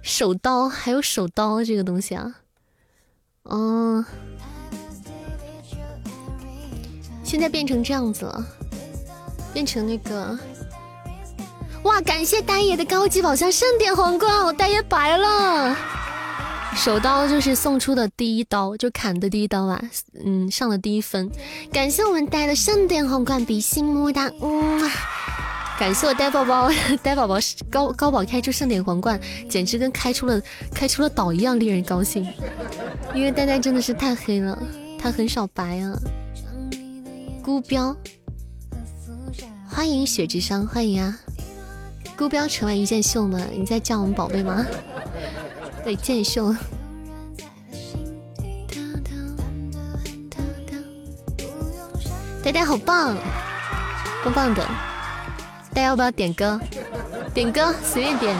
[0.00, 2.34] 手刀还有手刀这个东西啊，
[3.42, 4.02] 嗯，
[7.22, 8.46] 现在变成这样子了。
[9.52, 10.38] 变成那个，
[11.84, 12.00] 哇！
[12.02, 15.76] 感谢呆爷的高级宝箱盛典皇冠，我呆爷白了。
[16.76, 19.82] 手刀就是送出的第一刀，就砍的第一刀吧，
[20.24, 21.30] 嗯，上了第一分。
[21.72, 24.90] 感谢我们呆的盛典皇冠，比心么么哒，嗯。
[25.78, 26.68] 感谢我呆宝宝，
[27.02, 27.36] 呆宝宝
[27.70, 30.40] 高高宝开出盛典皇冠，简直跟开出了
[30.74, 32.26] 开出了岛一样令人高兴。
[33.14, 34.56] 因为呆呆真的是太黑了，
[35.00, 35.96] 他很少白啊。
[37.42, 37.96] 孤标。
[39.70, 41.18] 欢迎雪之殇，欢迎啊！
[42.16, 43.40] 孤标城外一剑秀吗？
[43.52, 44.66] 你在叫我们宝贝吗？
[45.84, 46.54] 对，剑秀。
[52.42, 53.16] 呆呆好棒，
[54.24, 54.64] 棒棒的！
[55.74, 56.58] 大家要不要点歌？
[57.34, 58.36] 点歌随便点。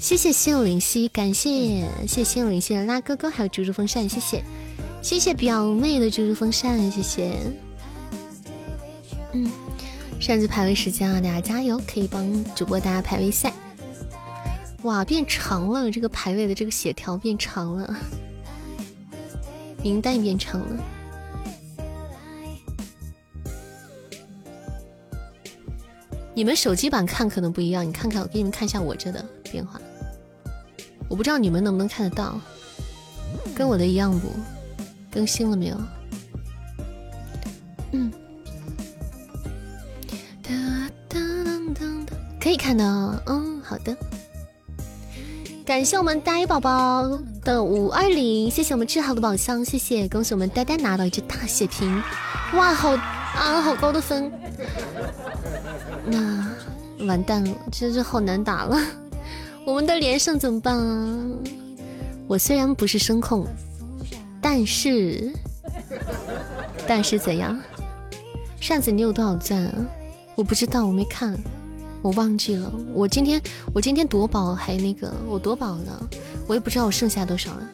[0.00, 1.50] 谢谢心有灵犀，感谢
[2.06, 4.44] 谢谢心有灵犀的拉哥哥，还有猪猪风扇，谢谢
[5.02, 7.32] 谢谢表妹的猪猪风扇，谢谢。
[9.38, 9.48] 嗯，
[10.18, 13.52] 扇子排位时间啊，大家加油，可以帮主播大家排位赛。
[14.82, 17.96] 哇，变长了，这个排位的这个血条变长了，
[19.80, 20.82] 名单也变长了。
[26.34, 29.80] 你们手机版看可能不一样，你看看，我给你们看一下我这的变化。
[31.08, 32.40] 我不知道你们能不能看得到，
[33.54, 34.28] 跟我的一样不？
[35.12, 35.80] 更新了没有？
[37.92, 38.12] 嗯。
[42.48, 43.94] 可以看到，嗯，好的。
[45.66, 47.06] 感谢我们呆宝宝
[47.44, 52.02] 的五二零，谢谢我们志豪的宝箱，谢谢，恭喜我们呆呆拿到一只大血瓶，
[52.54, 52.92] 哇，好
[53.36, 54.32] 啊，好高的分。
[56.06, 56.48] 那
[57.06, 58.80] 完蛋了，真是好难打了。
[59.66, 61.18] 我们的连胜怎么办啊？
[62.26, 63.46] 我虽然不是声控，
[64.40, 65.30] 但是，
[66.86, 67.60] 但是怎样？
[68.58, 69.74] 扇子，你有多少钻啊？
[70.34, 71.38] 我不知道，我没看。
[72.00, 73.40] 我忘记了，我今天
[73.74, 76.08] 我今天夺宝还那个，我夺宝了，
[76.46, 77.68] 我也不知道我剩下多少了。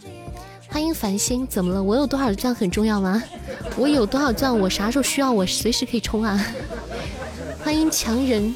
[0.69, 1.83] 欢迎繁星，怎么了？
[1.83, 3.23] 我有多少钻很重要吗？
[3.77, 6.45] 我有多少钻，我啥时候需要我随时可以充啊。
[7.63, 8.55] 欢迎强人，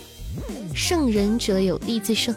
[0.74, 2.34] 胜人者有力自胜。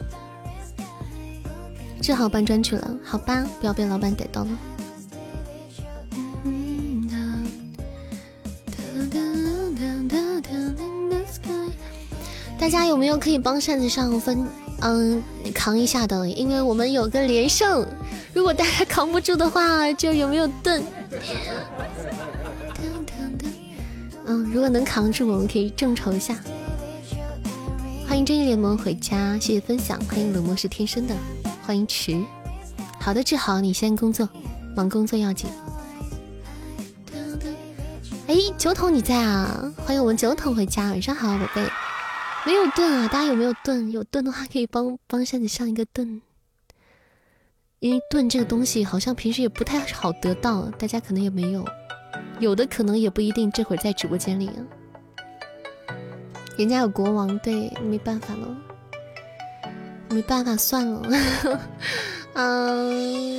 [2.02, 4.50] 正好搬砖去了，好吧，不要被老板逮到了。
[12.62, 14.48] 大家有没有可以帮扇子上分
[14.82, 16.30] 嗯扛一下的？
[16.30, 17.84] 因为我们有个连胜，
[18.36, 20.84] 如果大家扛不住的话，就有没有盾？
[24.28, 26.36] 嗯，如果能扛住，我们可以众筹一下。
[28.08, 30.00] 欢迎正义联盟回家，谢谢分享。
[30.02, 31.16] 欢迎冷漠是天生的，
[31.66, 32.16] 欢迎迟。
[33.00, 34.30] 好的，志豪，你先工作，
[34.76, 35.50] 忙工作要紧。
[38.28, 39.74] 哎，酒桶你在啊？
[39.84, 41.64] 欢迎我们酒桶回家，晚上好，宝贝。
[42.44, 43.08] 没有盾啊！
[43.08, 43.92] 大家有没有盾？
[43.92, 46.22] 有盾的话可以帮帮扇子上一个盾，
[47.80, 51.64] 因为盾这个东西好像平时也不太好得到，大家可能也没有，
[52.40, 53.52] 有的可能也不一定。
[53.52, 54.58] 这会儿在直播间里啊，
[56.58, 58.58] 人家有国王，对，没办法了，
[60.10, 61.60] 没办法，算了。
[62.34, 63.38] 嗯，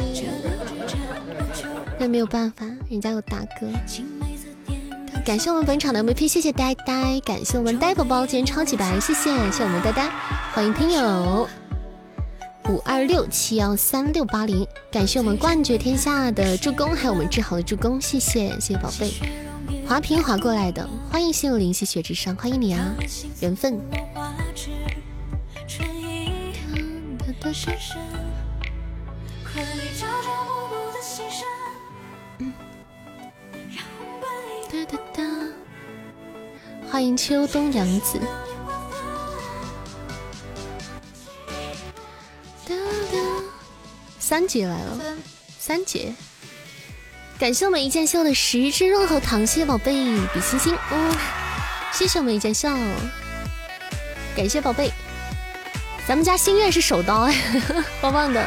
[1.99, 3.67] 那没有办法，人家有大哥。
[5.25, 10.11] 感谢我们本场的 MVP，谢谢呆呆，感谢我们呆宝宝今天超级白，谢谢，谢我们呆呆，
[10.53, 11.49] 欢迎听友。
[12.69, 19.13] 五二六七幺三六八零，感谢我们冠绝天下的助攻，还有我们志豪的助攻，谢谢谢谢宝贝，
[19.87, 22.93] 滑屏滑过来的，欢迎心有灵犀雪之上，欢迎你啊，
[23.41, 23.81] 缘分。
[34.73, 35.23] 哒哒哒。
[36.91, 38.19] 欢迎秋冬杨子，
[44.19, 44.99] 三姐来了，
[45.59, 46.15] 三姐，
[47.39, 49.93] 感谢我们一件秀的十只润喉糖，谢谢宝贝
[50.33, 51.17] 比心心，哦，
[51.93, 52.71] 谢谢我们一件秀，
[54.35, 54.91] 感谢宝贝，
[56.09, 57.29] 咱们家心愿是手刀，
[58.01, 58.43] 棒棒的，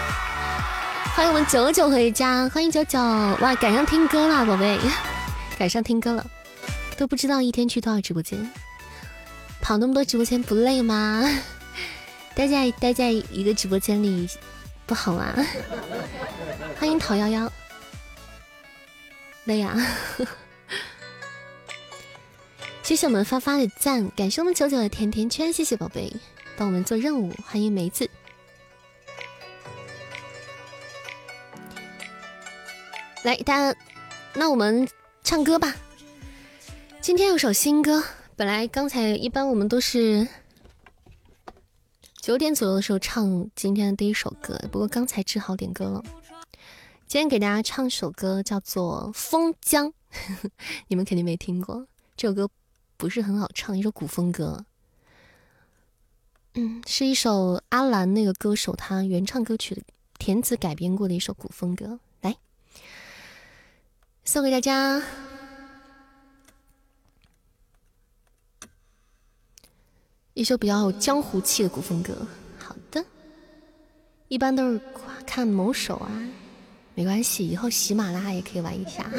[1.15, 4.79] 欢迎我们九九回家，欢迎九九，哇，赶上听歌了，宝贝，
[5.57, 6.25] 赶上听歌了。
[6.97, 8.49] 都不知道一天去多少直播间，
[9.61, 11.21] 跑那么多直播间不累吗？
[12.33, 14.29] 待在待在一个直播间里
[14.85, 15.35] 不好吗？
[16.79, 17.49] 欢迎桃夭夭，
[19.43, 19.75] 累呀！
[22.81, 26.13] 谢谢我们发发的赞，感谢我们九九的甜甜圈，谢谢宝贝
[26.55, 28.09] 帮我们做任务，欢迎梅子。
[33.23, 33.79] 来，大家，
[34.33, 34.87] 那我们
[35.25, 35.75] 唱歌吧。
[37.01, 38.03] 今天有首新歌，
[38.35, 40.27] 本来刚才一般我们都是
[42.21, 46.03] 九点左右的时候唱今天的第一首歌，不过刚才志豪点歌了。
[47.07, 49.87] 今天给大家唱首歌，叫做《封疆》，
[50.89, 51.87] 你们肯定没听过。
[52.15, 52.47] 这首歌
[52.95, 54.63] 不是很好唱，一首古风歌。
[56.53, 59.81] 嗯，是一首阿兰那个歌手他原唱歌曲的
[60.19, 61.99] 填词改编过的一首古风歌，
[64.25, 65.01] 送给大家。
[70.33, 73.05] 一首比较有江湖气的古风歌，好的，
[74.27, 74.81] 一般都是
[75.25, 76.11] 看某手啊，
[76.93, 79.09] 没关系，以后喜马拉雅也可以玩一下，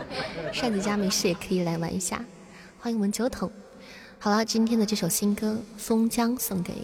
[0.52, 2.24] 扇子家没事也可以来玩一下，
[2.80, 3.52] 欢迎我们九筒。
[4.18, 6.74] 好了，今天的这首新歌《封疆》送给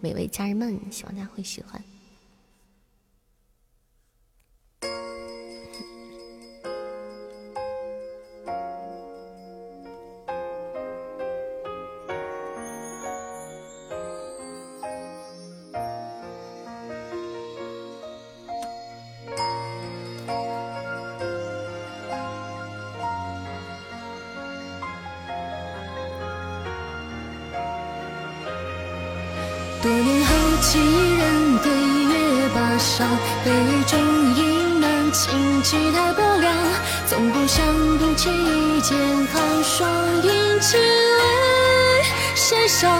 [0.00, 1.82] 每位家人们，希望大家会喜欢。
[30.70, 33.08] 几人对月把伤，
[33.42, 33.50] 杯
[33.86, 33.98] 中
[34.34, 36.54] 一难倾，几台薄凉。
[37.06, 37.64] 从不想
[37.96, 38.28] 不起
[38.82, 38.98] 剑
[39.32, 39.88] 寒霜，
[40.22, 42.04] 饮尽泪
[42.34, 42.94] 斜上。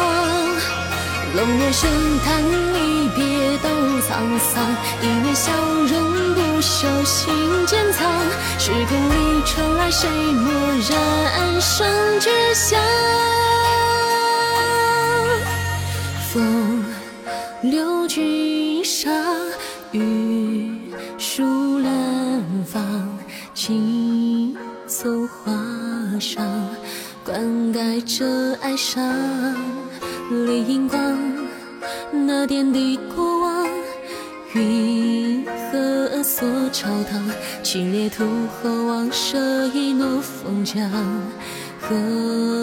[1.36, 1.90] 龙月深
[2.24, 2.42] 叹
[2.72, 5.52] 离别都沧桑，一面笑
[5.90, 8.10] 容不朽心间藏。
[8.58, 10.50] 时空里传来谁蓦
[10.88, 11.86] 然生
[12.18, 12.80] 绝响？
[40.74, 40.90] 江
[41.80, 42.57] 和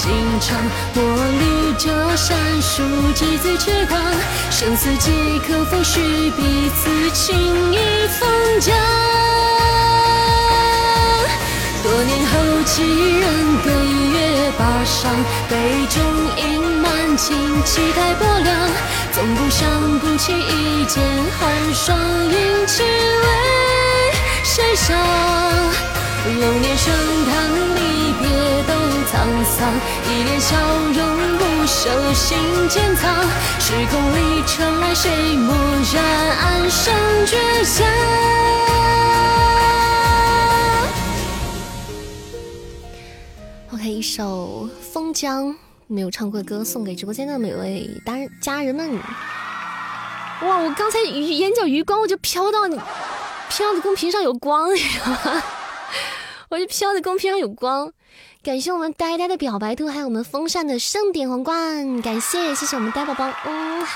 [0.00, 0.56] 心肠，
[0.94, 1.02] 墨
[1.40, 2.84] 绿旧山书
[3.16, 4.00] 几字痴狂，
[4.48, 7.78] 生死几可否许彼此情意
[8.08, 8.76] 封疆？
[11.82, 13.26] 多年后，几人
[13.64, 15.12] 对月把伤，
[15.48, 16.00] 杯中
[16.36, 18.70] 饮满情，期待薄凉，
[19.10, 21.02] 总不想不起一剑
[21.40, 23.26] 寒霜，映赤为
[24.44, 24.96] 谁伤？
[26.34, 26.92] 流年盛
[27.26, 27.32] 唐，
[27.74, 27.80] 离
[28.20, 28.28] 别
[28.66, 28.72] 都
[29.06, 29.12] 沧
[29.44, 29.56] 桑，
[30.04, 30.56] 一脸笑
[30.94, 30.98] 容
[31.38, 33.02] 不守心间藏。
[33.60, 35.48] 时空里传来谁蓦
[35.94, 36.02] 然
[36.36, 36.94] 安生
[37.26, 37.86] 绝响
[43.72, 45.46] ？OK，一首《封疆》
[45.86, 48.98] 没有唱过的歌，送给直播间的每位大家人们。
[50.42, 52.78] 哇，我刚才鱼眼角余光，我就飘到你
[53.50, 55.42] 飘的公屏上有光，你知道吗？
[56.50, 57.92] 我就飘的公屏上有光，
[58.42, 63.86] 感谢我们呆呆的表白兔，还有我们风扇的盛典皇冠，感谢谢谢我们呆宝宝，嗯，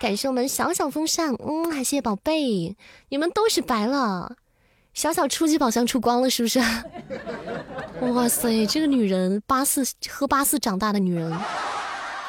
[0.00, 2.76] 感谢我们小小风扇，嗯，还谢谢宝贝，
[3.10, 4.36] 你们都是白了，
[4.92, 6.60] 小小初级宝箱出光了是不是？
[8.12, 11.32] 哇塞，这个女人八四喝八四长大的女人。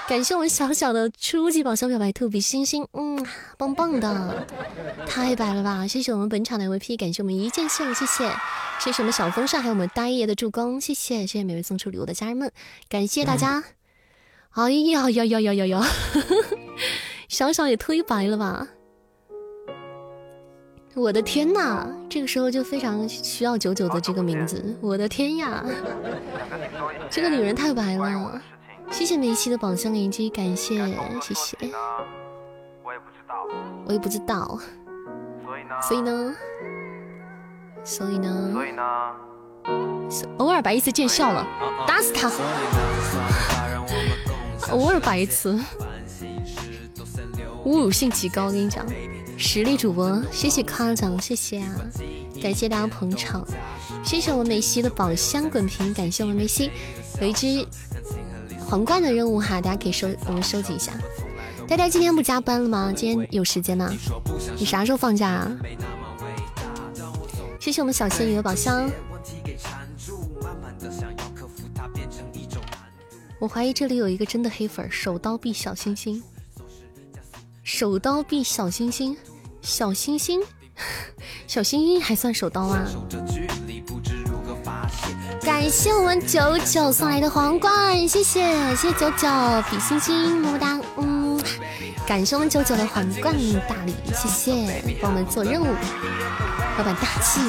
[0.08, 3.26] 感谢我们小小的初级宝箱表白兔比星星，嗯，
[3.58, 4.46] 棒棒的，
[5.08, 5.88] 太白了吧！
[5.88, 8.30] 谢谢我们本场的 MVP，感谢我们一键秀，谢谢，
[8.80, 12.52] 谢谢我们小风扇，还有我们呆爷的助攻，谢谢，谢谢每位送出礼物的家人们，
[12.90, 13.64] 感谢大家。
[14.52, 15.88] 哎呀呀呀呀呀呀！
[17.30, 18.68] 小小也忒白了吧！
[20.94, 25.64] 我的天呐，这个时候就非常需要九九的这个名字，我的天呀，
[27.10, 28.42] 这个女人太白了。
[28.92, 30.76] 谢谢梅西的宝箱连击，感谢
[31.22, 31.58] 谢谢。
[32.84, 33.48] 我也不知道，
[33.88, 34.60] 我也不知道。
[35.44, 35.82] 所以呢？
[35.82, 36.36] 所以呢？
[37.84, 38.52] 所以呢？
[38.54, 38.84] 所以呢
[40.38, 41.48] 偶尔白一次见笑了，
[41.88, 42.30] 打死他！
[44.72, 45.58] 偶尔白一次，
[47.66, 48.86] 侮辱性极高，我跟你讲。
[49.38, 51.76] 实力主播，谢谢夸奖，谢谢啊！
[52.42, 53.44] 感谢大家捧场，
[54.04, 56.70] 谢谢我们梅西的宝箱滚屏，感谢我们梅西
[57.20, 57.66] 有一只。
[58.72, 60.94] 皇冠的任务哈，大家可以收，我们收集一下。
[61.68, 62.94] 呆呆今天不加班了吗？
[62.96, 63.94] 今天有时间吗？
[64.58, 65.52] 你啥时候放假啊？
[67.60, 68.90] 谢谢我们小仙女的宝箱。
[73.40, 76.24] 我怀疑这里有一个真的黑粉，手刀毙小星星。
[77.64, 79.18] 手刀毙小星星，
[79.62, 80.42] 小星星，
[81.46, 82.88] 小星星还算手刀啊？
[85.44, 88.42] 感谢我们九九送来的皇冠，谢谢
[88.76, 89.28] 谢谢九九
[89.70, 91.42] 比心心么么哒，嗯，
[92.08, 93.36] 感谢我们九九的皇冠
[93.68, 95.66] 大礼，谢谢帮我们做任务，
[96.78, 97.42] 老板大气。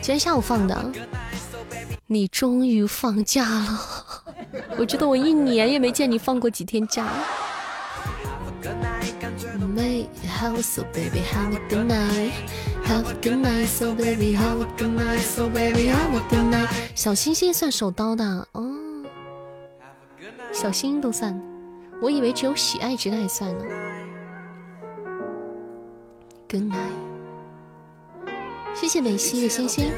[0.00, 0.90] 今天下午放的，
[2.06, 3.80] 你终于放假了，
[4.78, 7.06] 我觉得我一年也没见你放过几天假。
[9.74, 10.08] 没
[10.38, 12.32] 好，so baby have a good night。
[12.90, 14.34] Have a good night, so baby.
[14.34, 15.86] Have a good night, so baby.
[15.86, 16.68] Have a good night.
[16.96, 18.68] 小星星算手刀的哦，
[20.52, 21.40] 小星星都算，
[22.02, 23.64] 我以为只有喜爱之爱算呢。
[26.48, 26.90] good night。
[28.74, 29.92] 谢谢美西的星星。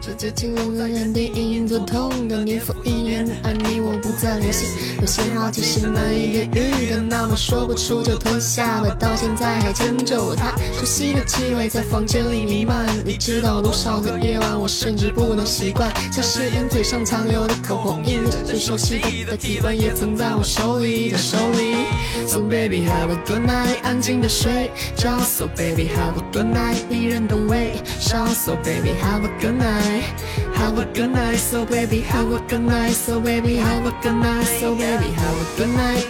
[0.00, 0.48] 这这这
[0.88, 4.96] 人电影做痛的年复一年，而你我不再联系。
[5.00, 8.96] 有些话只是难言语的，那么说不出就吞下吧。
[8.98, 12.86] 到现在还牵着他熟悉的气味在房间里弥漫。
[13.04, 21.86] 你知道多少个夜晚，我甚至不能习惯，像是烟嘴上残留的口红印，最熟悉的体温也曾在我手里的手里。
[22.26, 25.18] So baby have a good night，安静的睡觉。
[25.20, 28.26] So baby have a good night，迷人的微笑。
[28.26, 31.38] So baby have a good night，have a good night。
[31.38, 36.04] So baby have a good night，So baby have a good night，So baby have a good night。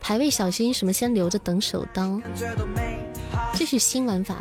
[0.00, 0.92] 排位小心什么？
[0.92, 2.20] 先留着等手刀。
[3.54, 4.36] 这是新玩法？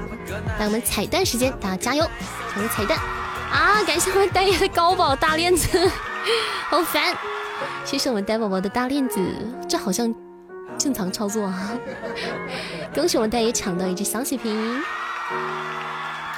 [0.60, 2.08] 来，我们彩蛋时间，大家加油，
[2.54, 2.98] 抢个彩蛋
[3.52, 3.84] 啊！
[3.86, 5.92] 感谢我们呆爷的高宝大链子，
[6.70, 7.16] 好烦。
[7.84, 9.20] 谢谢我们呆宝宝的大链子，
[9.68, 10.14] 这好像。
[10.78, 11.72] 正常操作啊！
[12.94, 14.80] 恭喜我们戴爷抢到一只小血瓶，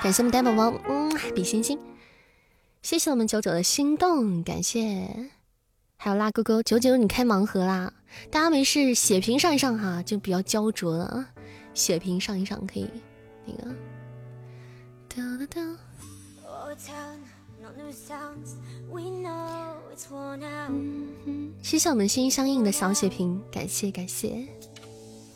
[0.01, 1.77] 感谢我们呆宝宝，嗯，比心心。
[2.81, 5.29] 谢谢我们九九的心动，感谢。
[5.97, 7.91] 还有辣勾勾九九，你开盲盒啦！
[8.31, 11.27] 大家没事血瓶上一上哈，就比较焦灼了。
[11.73, 12.89] 血瓶上一上可以
[13.45, 13.75] 那个。
[21.61, 24.47] 谢谢我们心心相印的小血瓶，感谢感谢，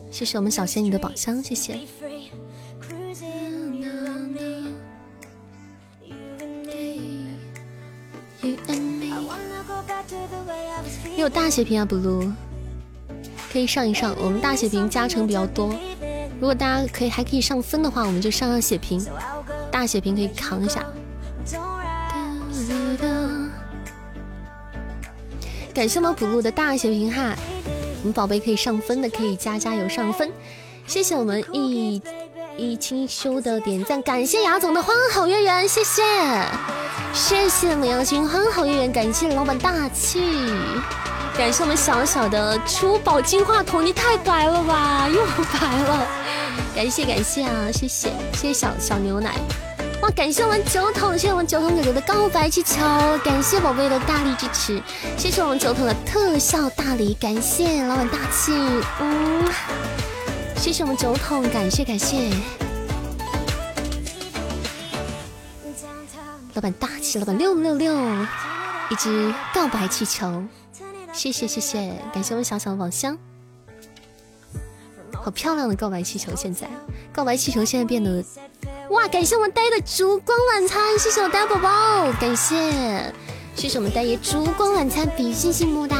[0.09, 1.77] 谢谢我们小仙女的宝箱，谢谢。
[11.15, 12.31] 你有大血瓶啊，blue，
[13.51, 15.73] 可以上一上，我们大血瓶加成比较多。
[16.39, 19.05] 如果大家可以还可以上分的话，我们就上上血瓶，
[19.71, 20.83] 大血瓶可以扛一下。
[25.73, 27.35] 感谢我们补录的大血瓶哈，
[28.01, 30.31] 我们宝贝可以上分的可以加加油上分，
[30.85, 32.01] 谢谢我们一
[32.57, 36.01] 一清修的点赞，感谢雅总的欢好月圆，谢谢。
[37.13, 40.19] 谢谢母羊星欢好月圆，感谢老板大气，
[41.35, 46.07] 感谢我们小小的珠宝金话筒，你太白了吧，又白了，
[46.75, 49.35] 感谢感谢啊，谢谢谢谢小小牛奶。
[50.01, 50.09] 哇！
[50.11, 52.77] 感谢我们九筒，谢谢我们九筒哥哥的告白气球，
[53.23, 54.81] 感谢宝贝的大力支持，
[55.17, 58.53] 谢谢我们九筒的特效大礼，感谢老板大气，
[58.99, 59.49] 嗯，
[60.55, 62.29] 谢谢我们九筒，感谢感谢，
[66.53, 67.93] 老板大气，老板六六六，
[68.89, 70.43] 一只告白气球，
[71.13, 73.17] 谢谢谢谢，感谢我们小小的宝箱，
[75.13, 76.67] 好漂亮的告白气球，现在。
[77.13, 78.23] 告白气球现在变得。
[78.89, 79.07] 哇！
[79.07, 83.13] 感谢我们呆的烛光晚餐，谢谢我呆宝宝，感谢，
[83.55, 85.95] 谢谢我们呆爷烛光晚餐，比心心么哒，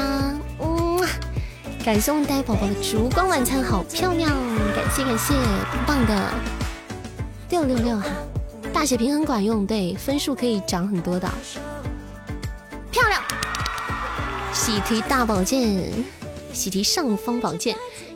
[0.59, 0.99] 嗯，
[1.85, 4.29] 感谢我们呆宝宝的烛光晚餐，好漂亮，
[4.75, 5.33] 感谢感谢，
[5.85, 6.33] 棒棒的，
[7.51, 8.05] 六六六哈，
[8.73, 11.29] 大血瓶很管用，对，分数可以涨很多的，
[12.91, 13.21] 漂亮，
[14.65, 15.91] 喜提大宝剑，
[16.53, 17.75] 喜提上方宝剑。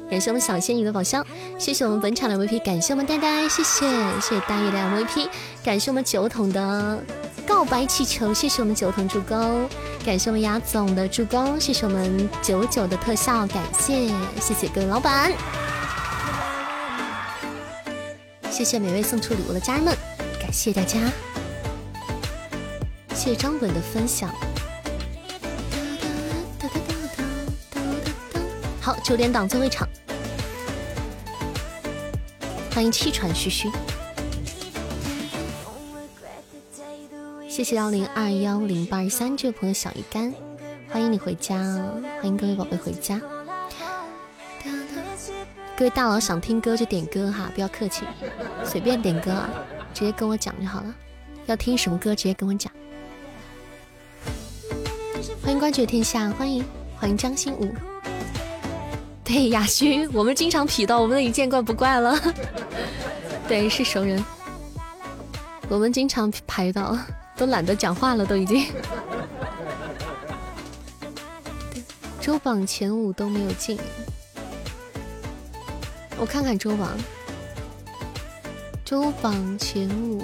[0.09, 1.21] 感谢我们小仙女的宝箱，
[1.59, 3.85] 谢谢我们本场的 MVP，感谢我们呆呆，谢谢
[4.21, 5.27] 谢谢大爷的 MVP，
[5.61, 7.03] 感谢我们九筒的
[7.45, 9.67] 告白气球，谢谢我们九筒助攻，
[10.05, 14.07] 感谢我们牙总的助攻，谢谢我们九九的特效，感谢
[14.39, 15.33] 谢谢各位老板，
[18.49, 19.93] 谢谢每位送出礼物的家人们，
[20.39, 20.97] 感谢大家，
[23.13, 24.33] 谢谢张本的分享。
[28.87, 29.85] 好，九点档最后一场，
[32.71, 33.69] 欢迎气喘吁吁。
[37.49, 40.33] 谢谢幺零二幺零八二三这位朋友小鱼干，
[40.89, 41.57] 欢迎你回家，
[42.21, 43.19] 欢迎各位宝贝回家。
[45.75, 48.05] 各位大佬想听歌就点歌哈，不要客气，
[48.63, 49.49] 随便点歌啊，
[49.93, 50.95] 直接跟我讲就好了。
[51.47, 52.71] 要听什么歌直接跟我讲。
[55.43, 56.63] 欢迎关注天下，欢迎
[56.97, 57.75] 欢迎张新武。
[59.27, 62.17] 对雅勋，我们经常匹到，我们已经见怪不怪了。
[63.45, 64.23] 对，是熟人，
[65.67, 66.97] 我们经常排到，
[67.35, 68.65] 都懒得讲话了，都已经。
[72.21, 73.77] 周榜前五都没有进，
[76.17, 76.97] 我看看周榜，
[78.85, 80.23] 周榜前五，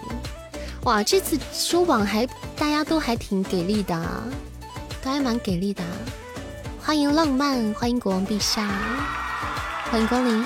[0.85, 1.37] 哇，这次
[1.69, 2.25] 周榜还
[2.55, 4.01] 大家都还挺给力的，
[5.01, 5.83] 都还蛮给力的。
[6.85, 8.67] 欢迎浪漫，欢迎国王陛下，
[9.89, 10.45] 欢迎光临。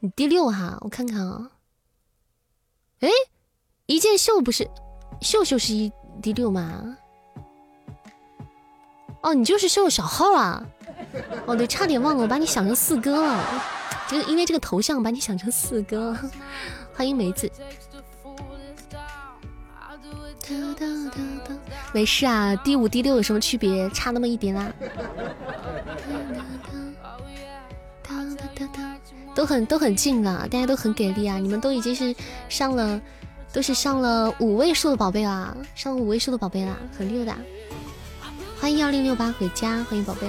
[0.00, 1.50] 你第六哈，我看看啊。
[3.00, 3.10] 哎，
[3.84, 4.66] 一件秀不是，
[5.20, 6.96] 秀秀是一第六吗？
[9.20, 10.64] 哦，你就是秀小号啊。
[11.44, 13.62] 哦对，差点忘了，我把你想成四哥了。
[14.08, 16.16] 这个因为这个头像把你想成四哥，
[16.94, 17.52] 欢迎梅子。
[21.92, 23.88] 没事啊，第五、第六有什么区别？
[23.90, 24.72] 差那么一点啦。
[29.34, 31.38] 都很都很近了，大家都很给力啊！
[31.38, 32.14] 你们都已经是
[32.50, 33.00] 上了，
[33.50, 37.34] 都是上了五位数的宝贝啦，上了五位数的宝贝啦，很溜的。
[38.60, 40.26] 欢迎幺零六八回家，欢迎宝贝。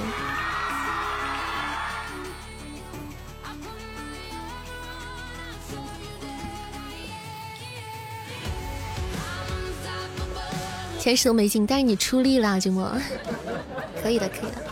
[11.04, 12.90] 前十都没进，但是你出力了，君莫，
[14.02, 14.64] 可以的，可以的。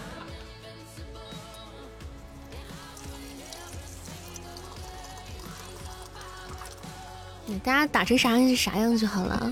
[7.62, 9.52] 大家打成啥样是啥样就好了。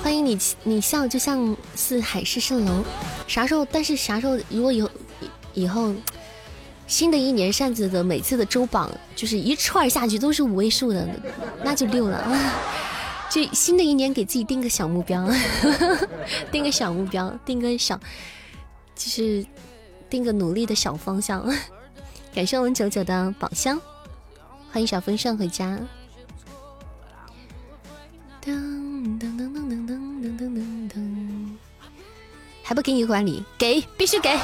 [0.00, 2.84] 欢迎你，你笑就像是海市蜃楼。
[3.26, 3.64] 啥时候？
[3.64, 4.38] 但是啥时候？
[4.48, 4.88] 如果有
[5.54, 5.92] 以后。
[6.90, 11.08] 新的一年扇子的每次的周榜就是一串下去都是五位数的，
[11.62, 12.28] 那就六了。
[13.30, 15.24] 就新的一年给自己定个小目标，
[16.50, 17.96] 定个小目标，定个小，
[18.96, 19.46] 就是
[20.10, 21.48] 定个努力的小方向。
[22.34, 23.80] 感谢我们九九的宝箱，
[24.72, 25.78] 欢迎小风扇回家。
[28.44, 31.48] 噔噔噔噔噔噔噔噔噔，
[32.64, 33.44] 还不给你管理？
[33.56, 34.36] 给，必须给。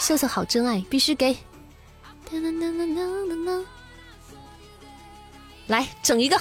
[0.00, 1.36] 秀秀好真爱，必须给。
[5.66, 6.40] 来整一个，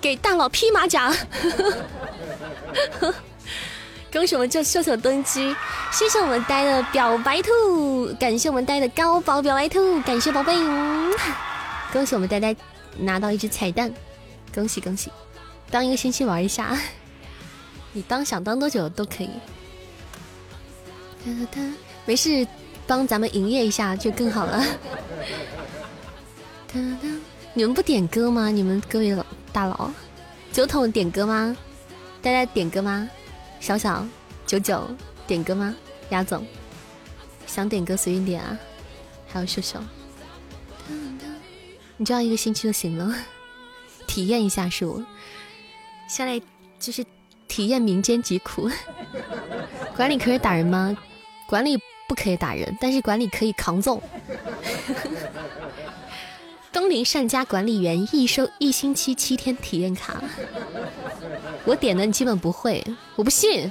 [0.00, 1.12] 给大佬披马甲。
[4.10, 5.54] 恭喜我们这秀秀登机，
[5.92, 10.54] 谢谢我们呆的表白兔，感谢我们呆的高宝表白兔，感谢宝贝，
[11.92, 12.56] 恭喜我们呆呆
[12.96, 13.92] 拿到一只彩蛋，
[14.54, 15.12] 恭喜恭喜，
[15.70, 16.78] 当一个星期玩一下，
[17.92, 19.30] 你当想当多久都可以，
[21.24, 21.60] 哒哒
[22.08, 22.48] 没事。
[22.86, 24.64] 帮咱们营业一下就更好了。
[27.52, 28.48] 你们不点歌吗？
[28.48, 29.14] 你们各位
[29.52, 29.90] 大佬，
[30.50, 31.54] 九筒点歌吗？
[32.22, 33.06] 大家点歌吗？
[33.60, 34.08] 小小
[34.46, 34.88] 九九
[35.26, 35.76] 点歌吗？
[36.08, 36.46] 鸭总
[37.46, 38.58] 想点歌随便点啊。
[39.26, 39.78] 还有秀秀，
[41.98, 43.14] 你这样一个星期就行了，
[44.08, 45.04] 体验一下是我。
[46.08, 46.40] 下来
[46.80, 47.04] 就是
[47.48, 48.70] 体验民间疾苦。
[49.94, 50.96] 管理可以打人吗？
[51.46, 51.78] 管理。
[52.08, 54.02] 不可以打人，但是管理可以扛揍。
[56.72, 60.22] 东林善家管理员一收一星期七天体验卡，
[61.64, 62.84] 我点的你基本不会，
[63.16, 63.70] 我不信。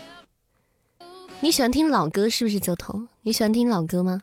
[1.39, 2.59] 你喜欢听老歌是不是？
[2.59, 4.21] 九头，你喜欢听老歌吗？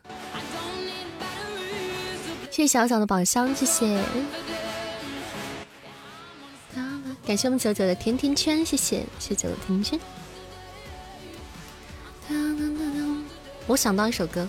[2.51, 4.01] 谢谢小小的宝箱，谢谢。
[7.25, 9.99] 感谢我们九九的甜甜圈，谢谢，谢谢九九甜甜圈。
[13.67, 14.47] 我想到一首歌，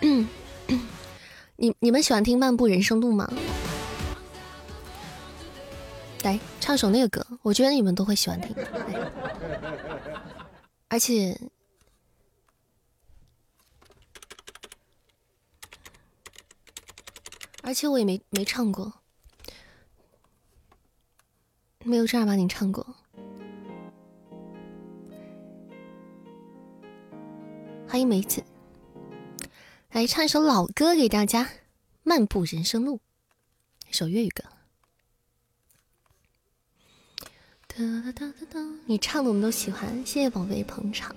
[1.56, 3.30] 你你们喜欢听《漫步人生路》吗？
[6.22, 8.56] 来唱首那个歌，我觉得你们都会喜欢听。
[10.88, 11.38] 而且，
[17.62, 18.92] 而且我也没没唱过，
[21.84, 22.86] 没有正儿八经唱过。
[27.92, 28.42] 欢迎梅子，
[29.90, 31.44] 来唱一首老歌给大家，
[32.02, 32.96] 《漫步人生路》，
[33.86, 34.42] 一首粤语歌。
[38.86, 41.14] 你唱的我们都喜欢，谢谢宝贝捧场。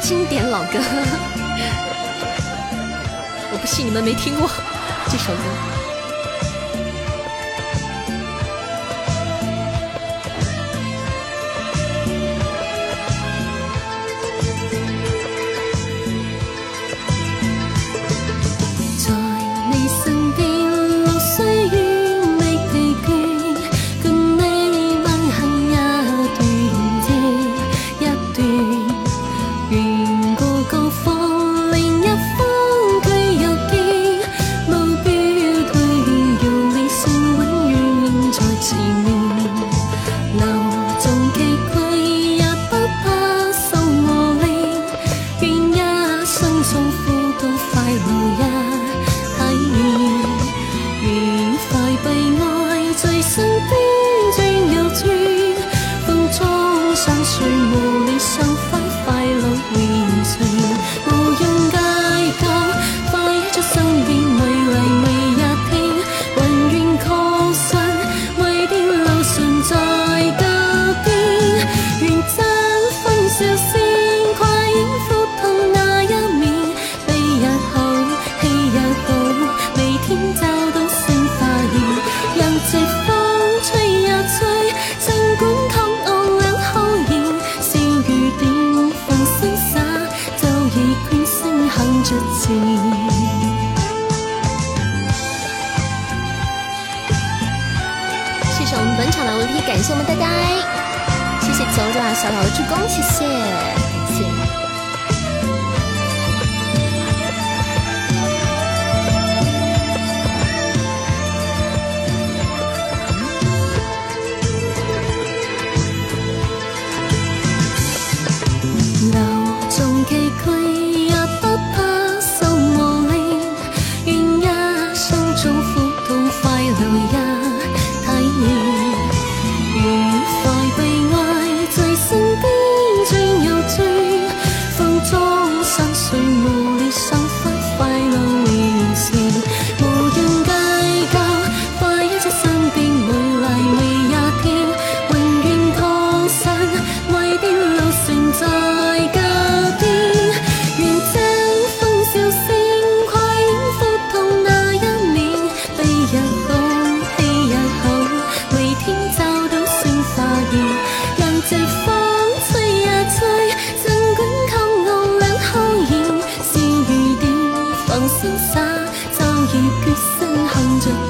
[0.00, 0.78] 经典老歌，
[3.50, 4.48] 我不信你们没听过
[5.10, 5.73] 这首歌。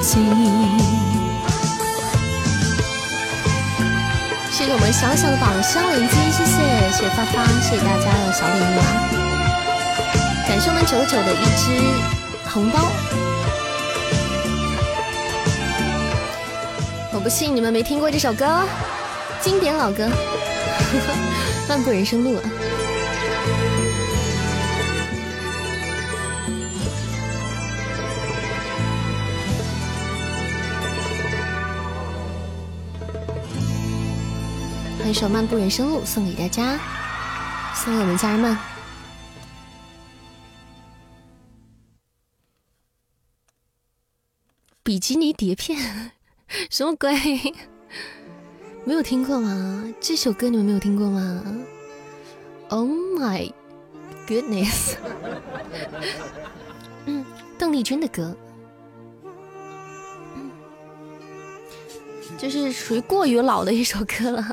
[0.05, 0.19] 己。
[4.51, 6.51] 谢谢我们小小的宝箱连接，谢谢
[6.91, 8.85] 谢谢发发，谢谢大家的小礼物啊！
[10.47, 11.63] 感谢我们九九的一只
[12.49, 12.79] 红包。
[17.11, 18.63] 我不信你们没听过这首歌，
[19.41, 21.13] 经典老歌，呵呵
[21.67, 22.43] 漫步人生路啊！
[35.07, 36.79] 一首《漫步人生路》送给大家，
[37.75, 38.57] 送给我们家人们。
[44.81, 46.11] 比基尼碟片，
[46.71, 47.13] 什么鬼？
[48.83, 49.85] 没有听过吗？
[50.01, 51.43] 这首歌你们没有听过吗
[52.69, 53.53] ？Oh my
[54.27, 54.95] goodness！
[57.05, 57.23] 嗯，
[57.59, 58.35] 邓丽君的歌，
[62.37, 64.43] 就是属于过于老的一首歌了。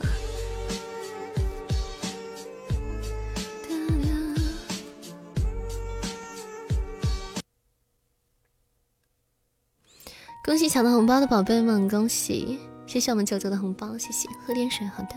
[10.45, 12.59] 恭喜抢到红包的宝贝们，恭喜！
[12.85, 15.15] 谢谢我们九九的红包，谢谢，喝点水，好的。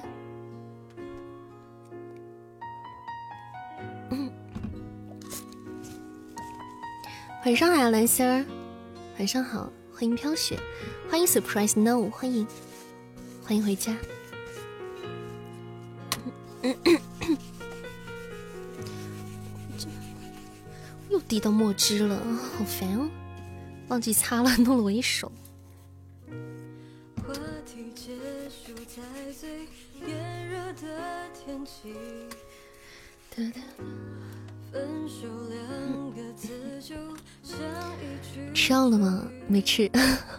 [7.43, 8.45] 晚上好，蓝心儿，
[9.17, 10.59] 晚上好，欢迎飘雪，
[11.09, 12.45] 欢迎 surprise no，欢迎，
[13.43, 13.97] 欢迎回家。
[21.09, 22.15] 又滴到墨汁了，
[22.57, 23.09] 好烦哦，
[23.88, 25.32] 忘记擦了，弄了我一手。
[38.54, 39.28] 吃药了吗？
[39.48, 39.90] 没吃。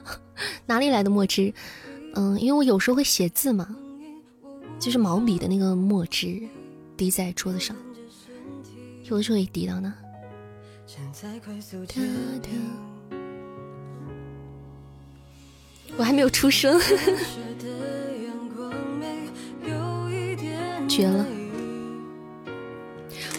[0.66, 1.52] 哪里来的墨汁？
[2.14, 3.76] 嗯，因为我有时候会写字嘛，
[4.80, 6.42] 就是毛笔的那个墨汁
[6.96, 7.76] 滴在桌子上，
[9.04, 9.94] 有的时候也滴到呢。
[15.96, 16.80] 我还没有出生。
[20.88, 21.26] 绝了！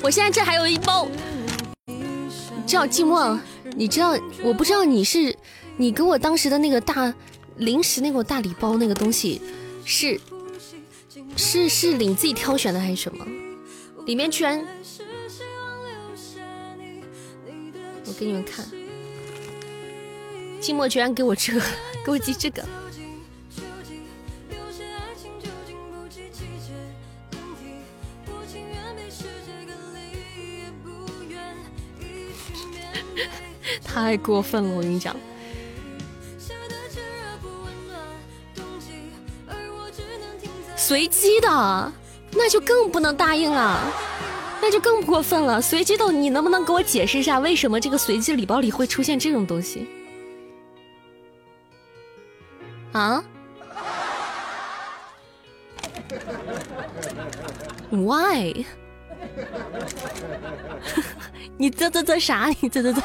[0.01, 1.07] 我现在这还有一包，
[2.67, 3.39] 知道寂寞？
[3.75, 4.15] 你知道？
[4.43, 5.35] 我不知道你是
[5.75, 7.13] 你给我当时的那个大
[7.55, 9.41] 零食那个大礼包那个东西
[9.85, 10.19] 是
[11.35, 13.25] 是是你自己挑选的还是什么？
[14.05, 14.63] 里面居然……
[18.05, 18.65] 我给你们看，
[20.59, 21.61] 寂寞居然给我这个，
[22.05, 22.63] 给我寄这个。
[33.83, 35.15] 太过分了，我跟你讲。
[40.75, 41.91] 随机的，
[42.31, 43.91] 那就更不能答应了。
[44.61, 45.61] 那就更过分了。
[45.61, 49.87] 随机的，你能不能给我解释一下，为什么这个随机礼包里会出现这种东西？
[52.97, 53.23] 啊
[57.91, 58.65] ？Why？
[61.57, 62.49] 你这这这啥？
[62.59, 63.01] 你这这这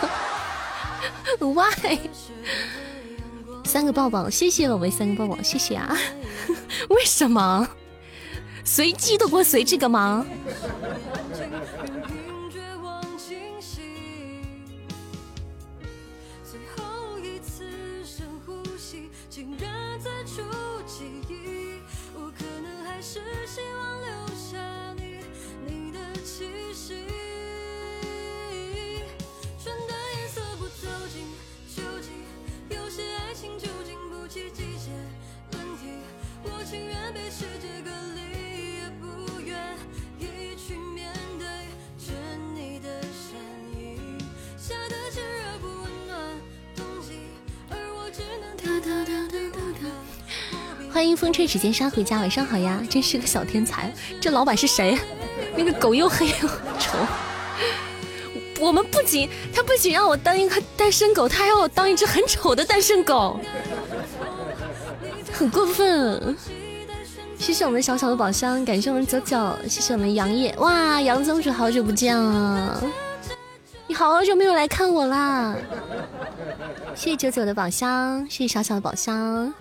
[1.38, 1.98] ？Why？
[3.64, 5.96] 三个抱抱，谢谢我们三个抱抱，谢谢啊！
[6.90, 7.66] 为什么？
[8.64, 10.24] 随机都给我随这个吗？
[50.92, 52.82] 欢迎风吹指尖沙回家，晚上好呀！
[52.88, 53.90] 真是个小天才。
[54.20, 54.98] 这老板是谁？
[55.56, 56.98] 那个狗又黑又丑。
[58.60, 63.40] 我们不仅他不仅让我当一个单身狗，他还要我当一只很丑的单身狗，
[65.32, 66.36] 很过分。
[67.38, 70.54] 谢谢我们小小的宝箱，感谢我们九九，谢谢我们杨叶。
[70.58, 72.80] 哇，杨宗主好久不见了，
[73.86, 75.56] 你好久没有来看我啦。
[76.94, 79.52] 谢谢九九的宝箱，谢谢小小的宝箱。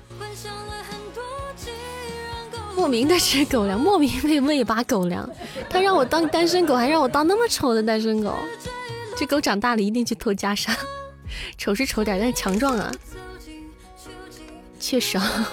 [2.81, 5.29] 莫名的吃狗粮，莫名被喂一把狗粮。
[5.69, 8.35] 他让我当单身狗，还让我当那么丑的单身狗。
[9.15, 10.75] 这狗长大了一定去偷袈裟。
[11.59, 12.91] 丑是丑点，但是强壮啊。
[14.79, 15.47] 确实啊，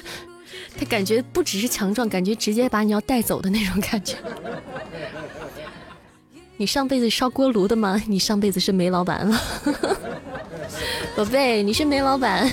[0.78, 4.16] 他感觉不只是强壮，感觉直接把你要带走的那种感觉。
[6.58, 7.98] 你上辈子烧锅炉的吗？
[8.06, 9.40] 你上辈子是煤老板了，
[11.16, 12.52] 宝贝，你是煤老板，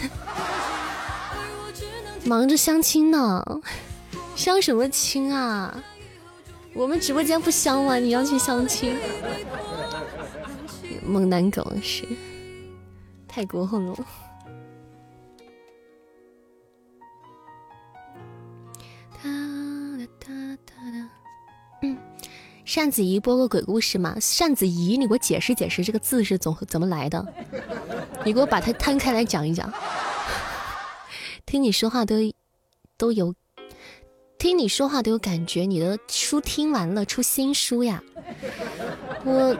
[2.23, 3.43] 忙着相亲呢。
[4.35, 5.83] 相什么亲啊？
[6.73, 7.95] 我们直播间不相吗？
[7.95, 8.95] 你要去相亲？
[11.03, 12.05] 猛男狗是
[13.27, 13.95] 太过分了。
[21.81, 21.97] 嗯，
[22.65, 24.17] 扇子姨播个鬼故事吗？
[24.19, 27.25] 扇子姨，你给我解释解释这个字是怎怎么来的？
[28.25, 29.71] 你给我把它摊开来讲一讲。
[31.45, 32.15] 听你说话都
[32.97, 33.33] 都有。
[34.45, 37.99] 听你说话都有感觉，你的书听完了出新书呀？
[39.23, 39.57] 我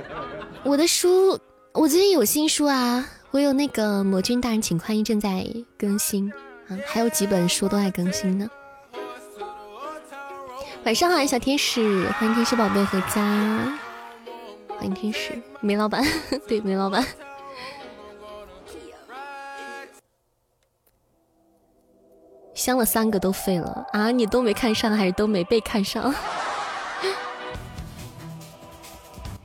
[0.64, 1.40] 我的书，
[1.74, 5.44] 我最近有新书啊，我有那个魔君大人请宽衣正在
[5.76, 6.32] 更新
[6.68, 8.48] 啊，还有几本书都在更新呢。
[10.84, 13.80] 晚上好，小天使，欢迎天使宝贝回家，
[14.68, 15.32] 欢迎天使
[15.62, 16.06] 梅老板，
[16.48, 17.04] 对梅老板。
[22.56, 24.10] 相了三个都废了啊！
[24.10, 26.12] 你都没看上，还是都没被看上？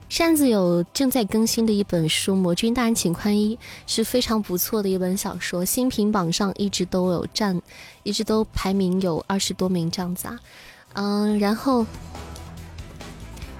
[0.08, 3.56] 扇子有正在更新的一本书《魔君大人请宽衣》，
[3.86, 7.61] 是非常不错的一本小说，新品榜上一直都有占，
[8.04, 10.38] 一直都排名有二十多名这样子啊。
[10.94, 11.84] 嗯，然后。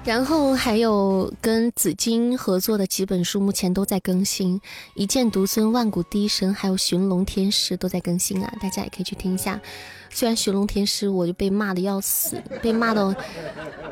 [0.03, 4.59] 然后还有跟紫金合作的几本书，目前都在更新，
[4.95, 9.61] 《一剑独尊万古第一神》还有《寻龙天师》都在更新啊，大家也可以去听一下。
[10.09, 13.13] 虽然《寻龙天师》我就被骂的要死，被骂到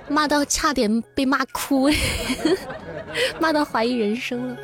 [0.09, 1.87] 骂到差点被骂哭，
[3.39, 4.57] 骂到怀疑人生了。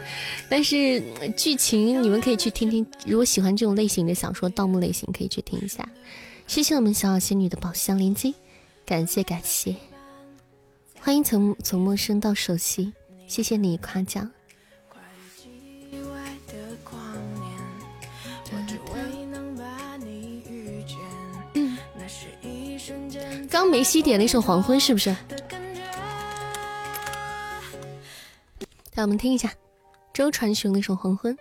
[0.50, 1.02] 但是
[1.38, 5.88] 剧情你们可以去听听，如果喜欢这种类型的小说，盗墓类型可以去听一下。
[6.48, 8.34] 谢谢我们小小仙女的宝箱连接，
[8.84, 9.76] 感谢感谢。
[11.06, 12.92] 欢迎从从陌生到熟悉，
[13.28, 14.28] 谢谢你夸奖。
[23.52, 25.16] 刚梅西点了一首《黄昏》，是不是？
[28.96, 29.54] 来，我们听一下
[30.12, 31.36] 周传雄那首《黄昏》。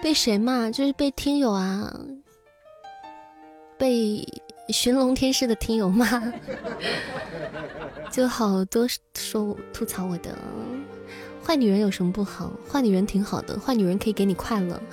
[0.00, 0.70] 被谁骂？
[0.70, 1.92] 就是被听友啊，
[3.76, 4.24] 被。
[4.68, 6.32] 寻龙天师的听友吗，
[8.10, 10.36] 就好多说吐槽我的
[11.44, 12.52] 坏女人有什么不好？
[12.70, 14.80] 坏女人挺好的，坏女人可以给你快乐。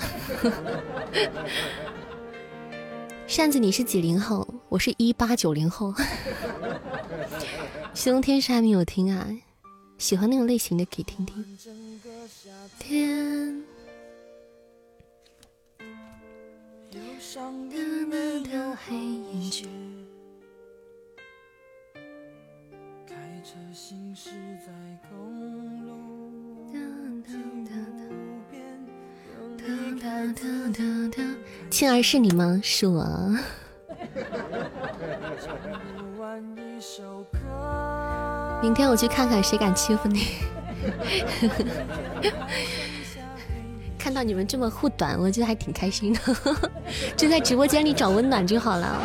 [3.25, 4.47] 扇子，你是几零后？
[4.69, 5.93] 我是一八九零后。
[7.95, 9.27] 寻龙天师还没有听啊，
[9.97, 11.57] 喜欢那种类型的可以听听。
[12.77, 13.63] 天。
[18.43, 19.67] 的黑眼圈，
[23.07, 23.49] 开着
[31.71, 32.61] 庆儿是你吗？
[32.63, 33.03] 是我。
[38.61, 40.35] 明天我去看看谁敢欺负你。
[44.03, 46.19] 看到你们这么护短，我觉得还挺开心的。
[47.15, 49.01] 就在直播间里找温暖就好了。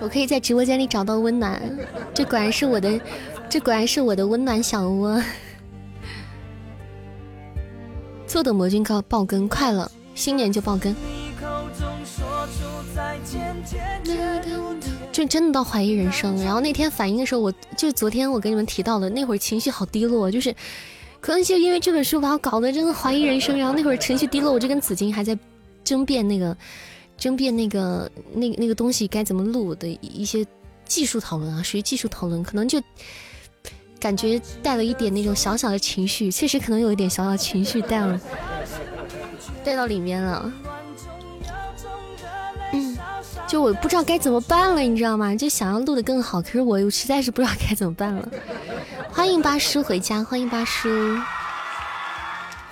[0.00, 1.60] 我可以在直播间里找到温暖，
[2.14, 2.98] 这果然是我的，
[3.46, 5.22] 这果然是我的温暖小窝。
[8.26, 10.96] 坐等魔君告爆更，快了，新年就爆更。
[15.12, 16.42] 就真的到怀疑人生。
[16.42, 20.56] 然后那天反应的时候，我就昨天我跟你们提到了，那会儿情绪好低落，就是
[21.22, 23.56] 可能就因为这本书把我搞得真的怀疑人生。
[23.56, 25.38] 然后那会儿情绪低落，我就跟紫金还在
[25.82, 26.54] 争辩那个。
[27.18, 30.44] 争辩那个那那个东西该怎么录的一些
[30.84, 32.82] 技术讨论啊，属于技术讨论，可能就
[34.00, 38.20] 感觉带了一点那种小小的情绪，确实可能有一点小小情绪带了
[39.62, 40.52] 带到里面了。
[43.52, 45.36] 就我不知道该怎么办了，你知道吗？
[45.36, 48.26] 就想要录的更好，可是我又实在是不知道该怎么办了。
[49.10, 50.88] 欢迎八叔回家，欢迎八叔，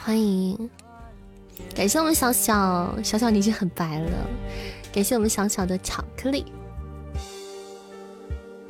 [0.02, 0.70] 欢迎。
[1.76, 4.10] 感谢我们小小小小，你已经很白了。
[4.90, 6.46] 感谢我们小小的巧克力，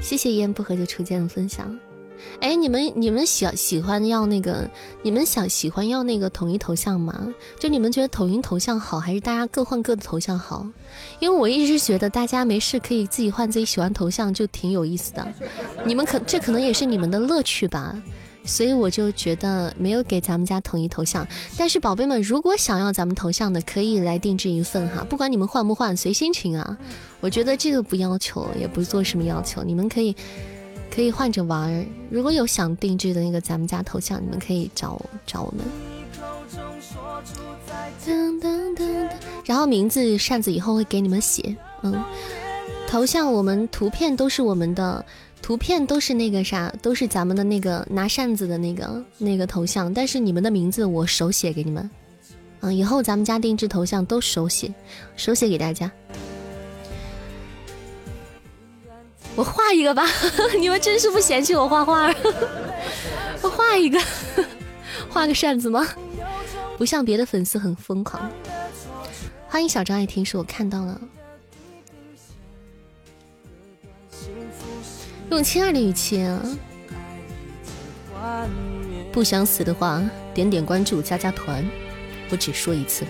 [0.00, 1.78] 谢谢一言不合就出剑的分享。
[2.41, 4.68] 哎，你们你们喜喜欢要那个，
[5.03, 7.35] 你们想喜欢要那个统一头像吗？
[7.59, 10.66] 就你们觉得统一头像好，还是大家各换各的头像好？
[11.18, 15.27] 因为我一直觉得大家没事可以自己换自己喜欢头像，就挺有意思的。
[15.85, 18.01] 你们可这可能也是你们的乐趣吧。
[18.43, 26.79] 所以我就觉得没有给咱们家统一头像，但是宝贝们，如果想要咱们头像的，可以来定制一份哈，不管你们换不换，随心情啊。
[27.21, 30.16] 我觉得这个不要求，也不做什么要求，你们可以
[30.91, 31.86] 可以换着玩儿。
[32.11, 35.64] 如果有想定制的那个咱们家头像，你们可以找我找我们。
[39.45, 42.03] 然后名字扇子以后会给你们写，嗯，
[42.88, 45.05] 头像我们图片都是我们的。
[45.43, 51.91] 图片都是那个啥，都是咱们的那个拿扇子的那个那个头像，但是你们的名字我手写给你们，
[52.61, 54.72] 嗯，以后咱们家定制头像都手写，
[55.16, 55.91] 手写给大家。
[59.41, 60.05] 我画一个吧，
[60.61, 62.14] 你们真是不嫌弃我画画，
[63.41, 63.99] 我画一个，
[65.09, 65.88] 画个扇子吗？
[66.76, 68.30] 不像别的粉丝很疯狂。
[69.49, 71.00] 欢迎小张爱听，是我看到了。
[75.30, 76.42] 用亲爱的语气啊！
[79.11, 80.03] 不想死的话，
[80.34, 81.67] 点点关注，加加团。
[82.30, 83.07] 我只说一次，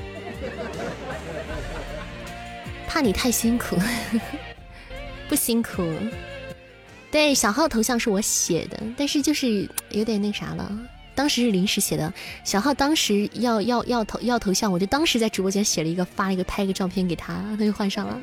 [2.86, 3.77] 怕你太辛苦，
[5.31, 5.89] 不辛苦。
[7.09, 10.69] 对，小号头像是我写的，但是就是有点那啥了。
[11.15, 12.12] 当时是临时写的，
[12.44, 18.20] 小号当时要要要头要头像，我就当时在直播间写了一个，发了一个拍一个照片给他，他就换上了。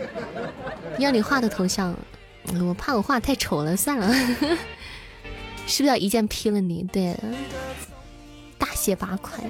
[0.99, 1.95] 要你画的头像。
[2.65, 4.07] 我怕我画太丑了，算了，
[5.67, 6.81] 是不是要一剑劈了你？
[6.93, 7.13] 对，
[8.57, 9.43] 大卸八块。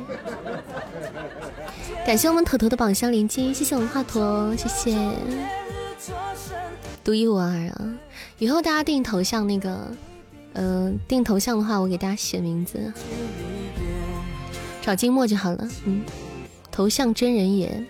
[2.05, 4.97] 感谢我们头头的宝箱连接，谢谢文华佗，谢谢。
[7.07, 7.97] 独一无二啊！
[8.37, 9.89] 以后大家定头像那个，
[10.51, 12.91] 呃，定头像的话，我给大家写名字，
[14.81, 15.69] 找静默就好了。
[15.85, 16.03] 嗯，
[16.69, 17.81] 头像真人也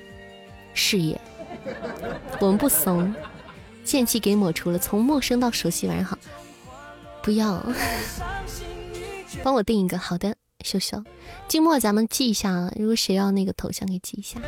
[0.75, 1.19] 是也，
[2.39, 3.11] 我们不怂。
[3.83, 5.87] 剑气给抹除了，从陌生到熟悉。
[5.87, 6.15] 晚上好，
[7.23, 7.65] 不要，
[9.41, 11.03] 帮我定一个好的，秀秀。
[11.47, 12.71] 静默，咱们记一下啊。
[12.75, 14.39] 如果谁要那个头像，给记一下。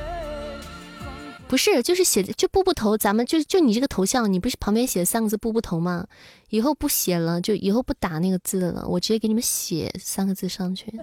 [1.50, 6.06] 不是，就是写的就步步头，咱们就就你这个头像，你不是旁边写三个字步步头吗？
[6.50, 10.94] 以后不写了，就以后不打那个字了，我直接给你们写三个字上去。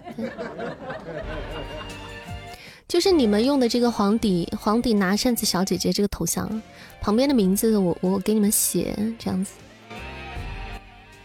[2.87, 6.63] 就是你们用的这个黄底黄底拿扇子小姐姐这个头像，
[7.01, 9.51] 旁边的名字我我给你们写这样子，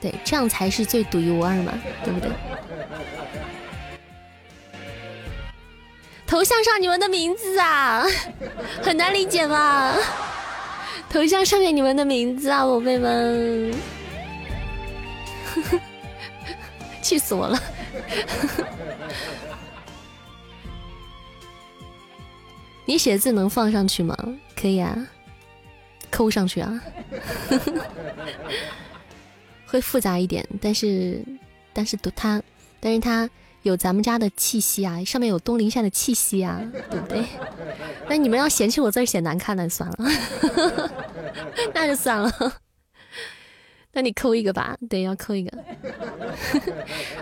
[0.02, 2.32] 对，这样才是最独一无二嘛，对不对？
[6.32, 8.06] 头像上你们的名字啊，
[8.82, 9.94] 很难理解吧？
[11.10, 13.74] 头像上面你们的名字啊，宝贝们，
[17.04, 17.62] 气死我了！
[22.86, 24.16] 你写字能放上去吗？
[24.56, 24.96] 可以啊，
[26.10, 26.82] 抠上去啊，
[29.68, 31.22] 会复杂一点，但是
[31.74, 32.42] 但是它
[32.80, 33.30] 但是它
[33.64, 37.24] 有咱们家的气息啊，上面有东林善的气息啊，对不对？
[38.10, 40.92] 那你们要嫌弃我字写难看，那就算了，
[41.74, 42.32] 那就算了。
[43.94, 45.52] 那你扣一个吧，对，要扣一个。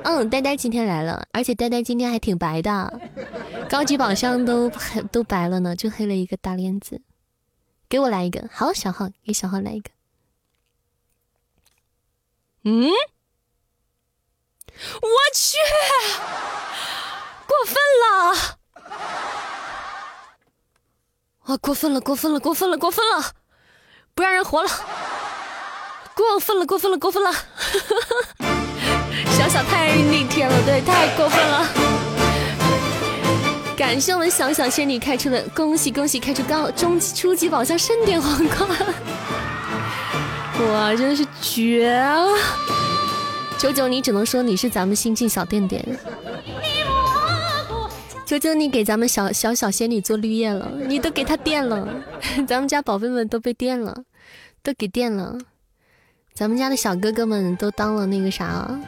[0.03, 3.01] 嗯，呆呆今天来了，而且呆呆今天还挺白的，
[3.69, 7.01] 高级宝箱都黑都白了呢，就黑了一个大链子。
[7.89, 9.89] 给我来一个，好，小号给小号来一个。
[12.65, 12.87] 嗯，
[15.01, 15.57] 我去，
[17.45, 18.35] 过分了！
[21.45, 23.33] 哇，过分了，过分了，过分了，过分了，
[24.13, 24.69] 不让人活了！
[26.15, 27.33] 过分了，过分了，过分了！
[29.37, 31.67] 小小太逆天了，对，太过分了！
[33.75, 38.69] 感谢我们小小仙女开出的，恭喜恭喜，开出高中初级宝箱盛典皇冠！
[40.71, 42.37] 哇，真的是绝了！
[43.59, 45.85] 九九，你只能说你是咱们新晋小电电。
[48.25, 51.85] 九九，你给咱们小小小仙女做绿叶了，你都给她电了，
[52.47, 54.05] 咱们家宝贝们都被电了，
[54.63, 55.37] 都给电了。
[56.33, 58.79] 咱们家的小哥哥们都当了那个啥，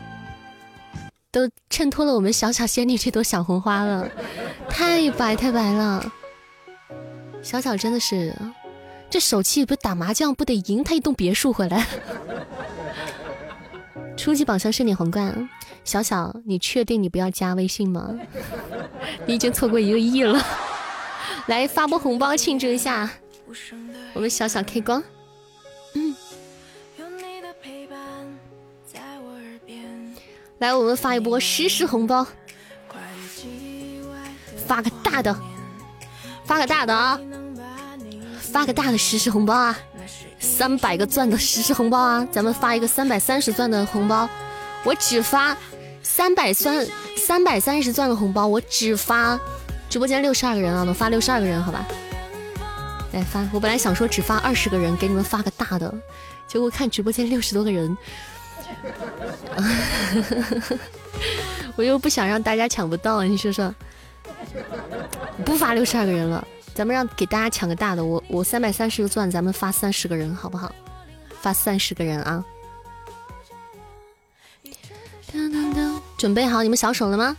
[1.32, 4.10] 都衬托了我们小小仙女这朵小红花了，
[4.70, 6.14] 太白太白了。
[7.44, 8.34] 小小真的是，
[9.10, 11.86] 这手气不打麻将不得赢他一栋别墅回来。
[14.22, 15.50] 初级宝箱盛典皇冠，
[15.84, 18.08] 小小，你确定你不要加微信吗？
[19.26, 20.40] 你已经错过一个亿了，
[21.48, 23.10] 来发波红包庆祝一下，
[24.14, 25.04] 我们小小 K 光。
[30.60, 32.28] 来，我们发一波实时红包，
[34.68, 35.36] 发个大的，
[36.46, 37.20] 发个大的啊，
[38.38, 39.76] 发个大的实时红包啊，
[40.42, 44.28] 三百个钻的实时红包啊，咱们发一个三百三十钻的红包，
[44.84, 45.56] 我只发
[46.04, 46.86] 三百三
[47.16, 49.40] 三百三十钻的红包，我只发
[49.88, 51.86] 直播间六十二个人啊，能发六十二个人好吧？
[53.14, 55.94] 来发，我本来想说只发二十个人，给你们发个大的，
[56.48, 57.96] 结果看直播间六十多个人。
[61.76, 63.74] 我又不想让大家抢不到，你说说，
[65.46, 68.04] 不发六十二个人了，咱们让给大家抢个大的。
[68.04, 70.74] 我我三百三十个钻，咱们发三十个人好不好？
[71.42, 72.44] 发三十个人啊！
[76.18, 77.36] 准备好你们小手了吗？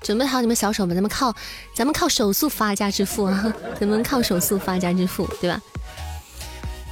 [0.00, 1.34] 准备好你们小手吧，咱们靠
[1.74, 3.52] 咱们靠手速发家致富啊！
[3.80, 5.60] 咱们靠手速发家致富，对吧？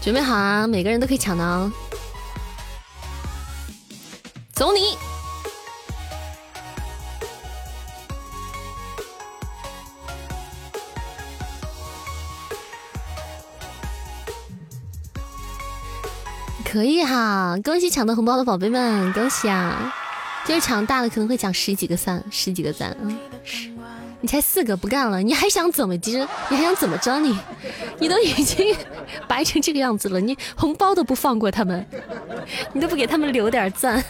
[0.00, 1.72] 准备好啊，每个人都可以抢的啊！
[16.74, 19.94] 可以哈，恭喜抢到红包的宝贝们，恭喜啊！
[20.44, 23.18] 今儿抢大的可能会抢十几个赞，十几个赞啊。
[24.20, 26.28] 你才四个，不干了，你还想怎么着？
[26.48, 27.20] 你还想怎么着？
[27.20, 27.38] 你，
[28.00, 28.74] 你都已经
[29.28, 31.86] 白成这个样子了，你红包都不放过他们，
[32.72, 34.02] 你都不给他们留点赞。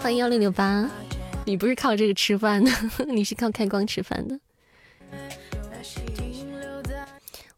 [0.00, 0.84] 欢迎幺零六八，
[1.44, 2.72] 你不是靠这个吃饭的，
[3.06, 4.36] 你是靠开光吃饭的。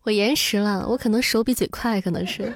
[0.04, 2.52] 我延时了，我可能手比嘴快，可能是。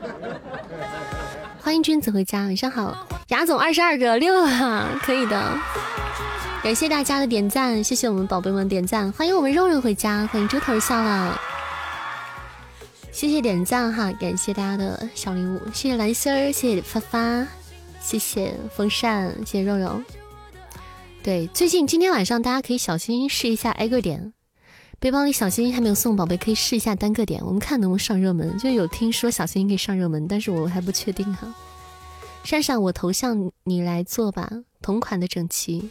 [1.62, 5.59] 欢迎君子回家，晚上好，雅总二十二个六啊，可以的。
[6.62, 11.40] 感谢大家的点赞，谢谢我们宝贝们点赞，欢迎我们肉肉回家，欢迎猪头笑了，
[13.12, 17.47] 谢谢点赞哈，感谢大家的小礼物，谢谢蓝心儿，谢谢发发，
[18.01, 20.02] 谢谢风扇，谢谢肉肉。
[21.23, 24.32] 对，最近今天晚上大家可以小心心试一下挨个点，
[25.07, 31.55] 背包里小心心还没有送宝贝可以试一下单个点，我们看能不能上热门，就有听说小心心可以上热门，但是我还不确定哈。
[32.43, 34.51] 珊珊，我头像你来做吧，
[34.83, 35.89] 同款的整齐。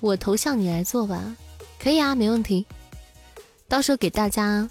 [0.00, 1.36] 我头像你来做吧，
[1.78, 2.66] 可以啊，没问题。
[3.68, 4.68] 到时候给大家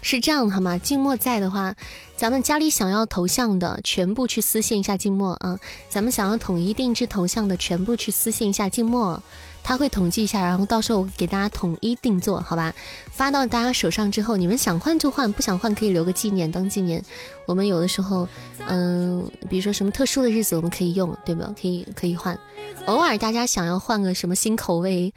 [0.00, 0.78] 是这样的好吗？
[0.78, 1.74] 静默在的话，
[2.16, 5.58] 咱们家里想要头像的全部去私信一下静默啊。
[5.88, 9.20] 咱们想要统一定制头像的全部去私信一下静默，
[9.62, 12.74] 他会统计一下，然后到时候给大家统一定做好吧。
[13.10, 17.02] 发到大家手上之后，你们想换就换，不想换可以留个纪念当纪念。
[17.46, 18.28] 我们有的时候，
[18.66, 21.54] 嗯，比如说什么特殊的日子我们可以用，对吧？
[21.60, 22.38] 可以可以换。
[22.86, 25.12] 偶尔大家想要换个什么新口味，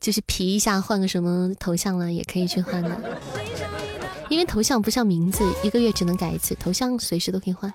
[0.00, 2.90] 就是皮一下换个什么头像了，也可以去换的。
[4.28, 7.72] 因为头像不像名字，一个月只能改一次，头像随时都可以换。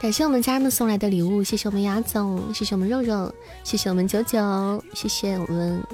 [0.00, 3.30] 感谢我们家人们送来的礼物，谢谢我们牙总，谢谢我们肉肉，
[3.62, 5.84] 谢谢我们九九，谢谢我们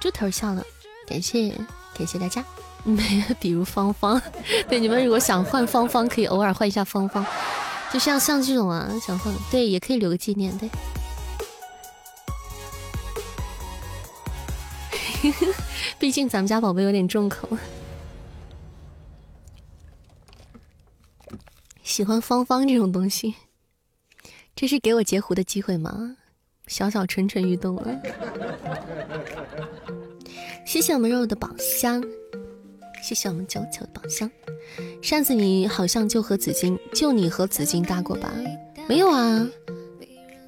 [0.00, 0.64] 猪头笑了，
[1.06, 1.54] 感谢
[1.96, 2.44] 感谢大家。
[2.82, 4.20] 没有，比如芳芳，
[4.68, 7.24] 对你们如果想换芳芳，可以偶尔换一下芳芳。
[7.92, 10.68] 就像像这种啊，想换对也可以留个纪念，对。
[16.00, 17.48] 毕竟咱们家宝贝有点重口。
[21.84, 23.34] 喜欢芳芳这种东西，
[24.56, 26.16] 这是给我截胡的机会吗？
[26.66, 28.00] 小小蠢蠢欲动了。
[30.64, 32.02] 谢谢我们肉肉的宝箱，
[33.02, 34.30] 谢谢我们九九的宝箱。
[35.02, 38.32] 上次你好像就和紫金，就你和紫金搭过吧？
[38.88, 39.46] 没有啊，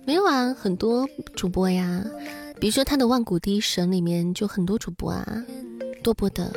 [0.06, 2.02] 没有啊，很多主播呀，
[2.58, 5.44] 比如说他的万古第一神里面就很多主播啊，
[6.02, 6.50] 多播的。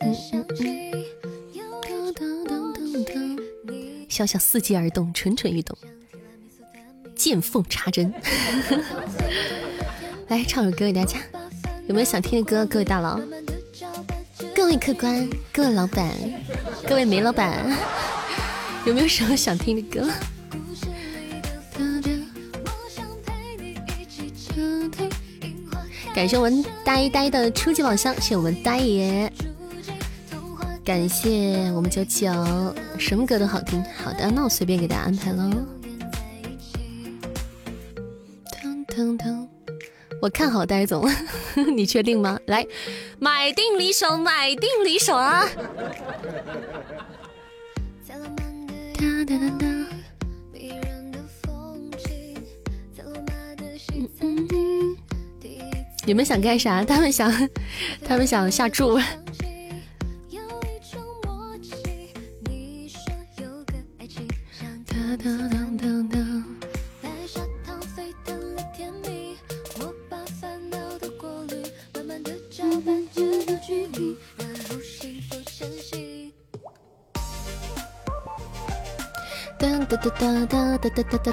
[0.00, 0.90] 嗯嗯嗯。
[4.10, 5.78] 小小伺机而动，蠢蠢欲动，
[7.14, 8.12] 见缝插针。
[10.26, 11.18] 来唱首歌给大家，
[11.86, 12.66] 有没有想听的歌？
[12.66, 13.20] 各位大佬，
[14.54, 16.12] 各位客官，各位老板，
[16.88, 17.64] 各位煤老板，
[18.84, 20.10] 有没有什么想听的歌？
[26.12, 29.32] 感谢我们呆呆的初级宝箱，谢谢我们呆爷。
[30.84, 32.30] 感谢我们九九，
[32.98, 33.82] 什么歌都好听。
[33.96, 35.50] 好的，那我随便给大家安排喽。
[40.20, 41.08] 我看好呆总，
[41.74, 42.38] 你确定吗？
[42.46, 42.66] 来，
[43.18, 45.48] 买定离手，买定离手啊！
[48.06, 48.16] 哒
[49.26, 49.66] 哒哒哒。
[56.06, 56.82] 你们想干啥？
[56.84, 57.48] 他们想，
[58.04, 58.98] 他们想下注。
[80.92, 81.30] 哒哒哒哒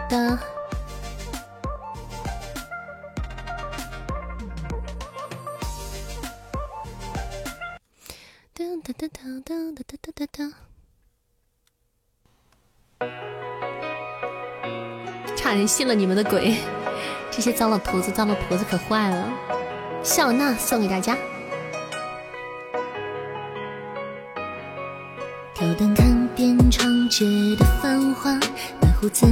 [8.84, 8.94] 哒
[9.46, 9.56] 哒。
[9.76, 10.54] 哒哒哒哒。
[15.36, 16.58] 差点信了你们的鬼，
[17.32, 19.34] 这些糟老头子、糟老婆子可坏了。
[20.04, 21.18] 笑纳送给大家。
[25.54, 27.26] 挑灯看遍长街
[27.58, 28.38] 的繁华，
[28.80, 29.26] 白胡子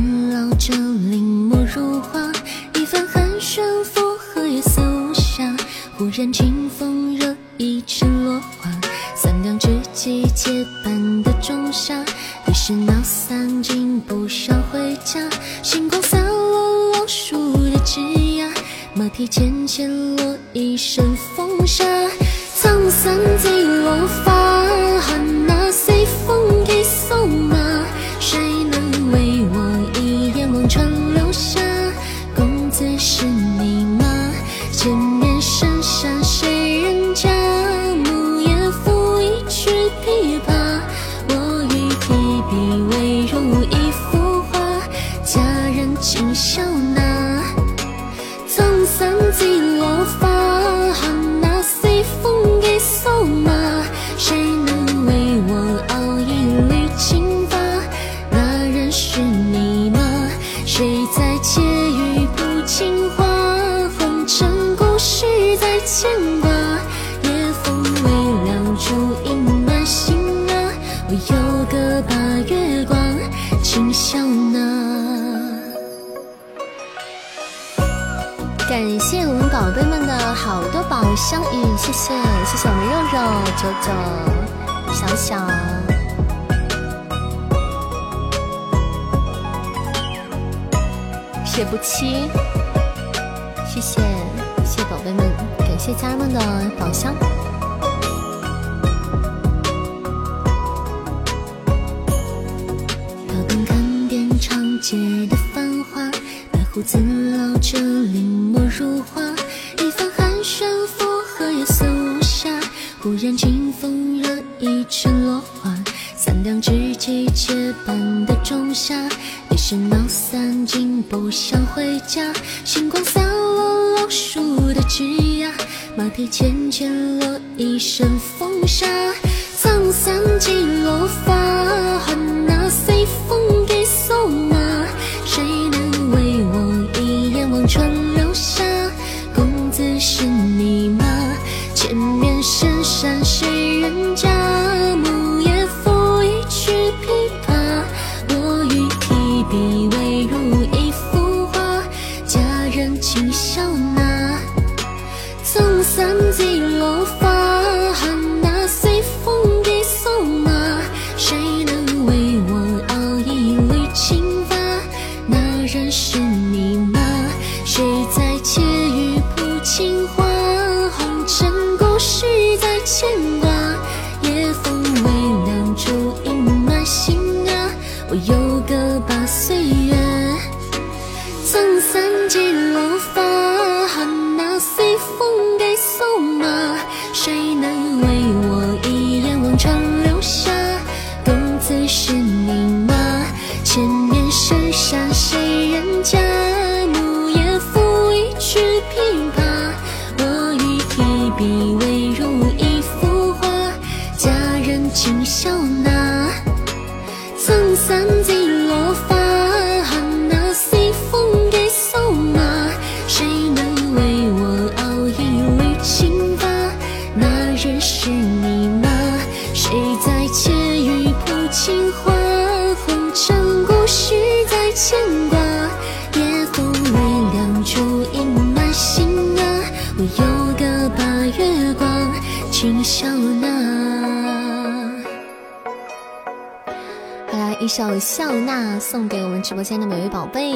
[239.56, 240.52] 直播间的每位宝贝，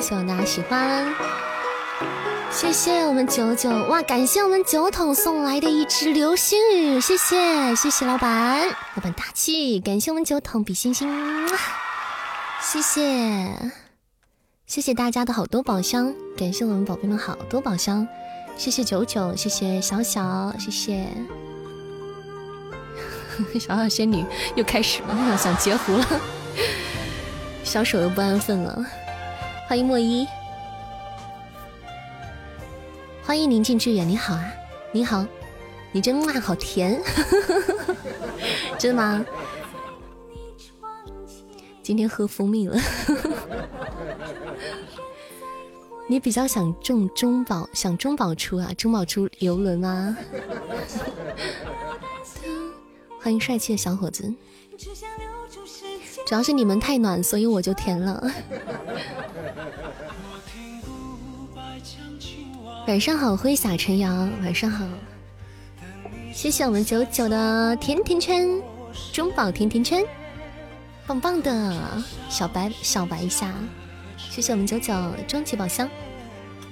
[0.00, 1.14] 希望大家喜欢。
[2.50, 11.06] 谢谢我们九九哇，感谢我们九筒送来的一只流星雨，谢谢谢谢老板，老板大气，感谢我们九筒比心心，
[12.62, 13.54] 谢谢
[14.66, 18.08] 谢谢大家的好多宝箱，感谢我们宝贝们好多宝箱，
[18.56, 21.06] 谢谢九九，谢谢小小，谢谢。
[23.60, 26.06] 小小仙女又开始了，想截胡了，
[27.70, 28.84] 小手又不安分了。
[29.68, 30.26] 欢迎莫一，
[33.22, 34.52] 欢迎宁静致远，你好啊，
[34.90, 35.24] 你好，
[35.92, 37.00] 你真哇好甜，
[38.76, 39.24] 真的吗？
[41.80, 42.76] 今天喝蜂蜜了。
[46.08, 48.72] 你比较想中中宝，想中宝出啊？
[48.76, 50.16] 中宝出游轮吗？
[53.22, 54.34] 欢迎帅气的小伙子，
[56.30, 58.22] 主要是你们太暖，所以我就甜了。
[62.86, 64.30] 晚上好，挥洒晨阳。
[64.40, 64.86] 晚上好，
[66.32, 68.48] 谢谢我们九九的甜甜圈，
[69.12, 70.04] 中宝甜甜圈，
[71.04, 71.76] 棒棒的
[72.28, 73.52] 小白小白一下。
[74.16, 74.94] 谢谢我们九九
[75.26, 75.90] 终极宝箱。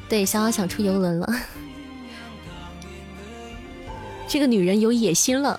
[0.09, 1.29] 对，小小想出游轮了。
[4.29, 5.59] 这个女人有野心了。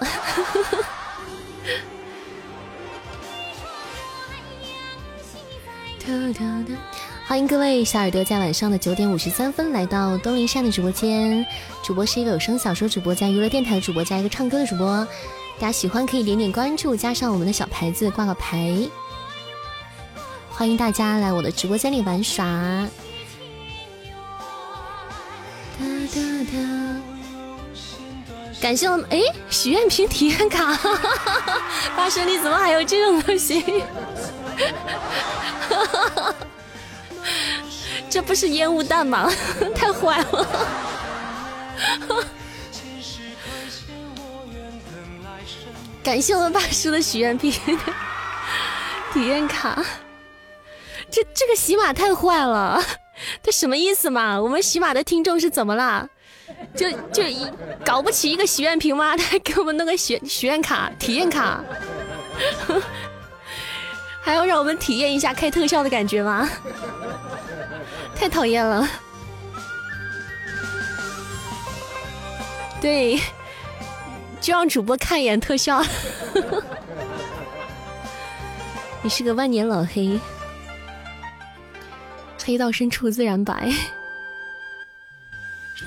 [7.27, 11.45] 欢迎各位小耳朵在晚上的九点五十三分来到东林山的直播间。
[11.83, 15.07] 主播是一个有声小说主播加娱乐电台的主播加一个唱歌的主播。
[15.59, 18.75] 大家喜欢可以点点关注，加上我们的小牌子挂个牌。
[20.49, 22.43] 欢迎大家来我的直播间里玩耍。
[25.77, 26.19] 哒哒
[26.51, 27.01] 哒
[28.59, 30.75] 感谢我们哎许愿瓶体验卡，
[31.95, 33.63] 大叔你怎么还有这种东西？
[38.09, 39.31] 这不是烟雾弹吗？
[39.75, 40.47] 太坏了！
[46.03, 47.51] 感谢我们大叔的许愿瓶
[49.13, 49.83] 体验卡，
[51.11, 52.83] 这这个喜马太坏了，
[53.43, 54.39] 这什么意思嘛？
[54.41, 56.07] 我们喜马的听众是怎么啦？
[56.75, 57.47] 就就一
[57.85, 59.15] 搞不起一个许愿瓶吗？
[59.15, 61.63] 他还给我们弄个许许愿卡、体验卡，
[64.29, 66.47] 还要让我们体验一下开特效的感觉吗？
[68.15, 68.87] 太讨厌了。
[72.79, 73.19] 对，
[74.39, 75.83] 就让主播看一眼特效。
[79.01, 80.19] 你是个万年老黑，
[82.45, 83.71] 黑到深处自然白。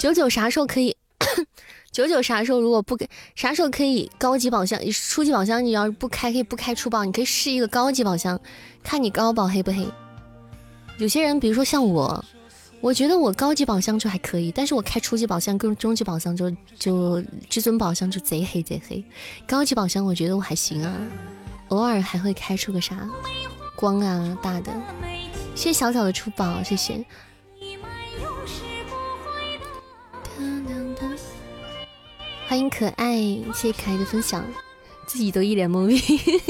[0.01, 0.97] 九九啥时候可以？
[1.93, 3.07] 九九啥时候如果不给？
[3.35, 4.81] 啥时候可以高级宝箱？
[4.91, 8.41] 初级宝箱你要是不开，可以不开出宝，你可以试一个高级宝箱，
[8.83, 9.87] 看你高宝黑不黑。
[10.97, 12.25] 有些人，比如说像我，
[12.81, 19.05] 我觉得我高级宝箱就还可以，但是我开初级宝箱跟中级宝箱就就至尊宝箱就贼黑贼黑。
[19.47, 20.97] 高级宝箱我觉得我还行啊，
[21.69, 23.09] 偶尔还会开出个啥
[23.77, 24.73] 光啊大的。
[25.55, 27.05] 谢谢小小的出宝，谢谢。
[32.53, 33.17] 欢迎可爱，
[33.55, 34.45] 谢谢可爱的分享，
[35.07, 36.43] 自己都一脸懵逼，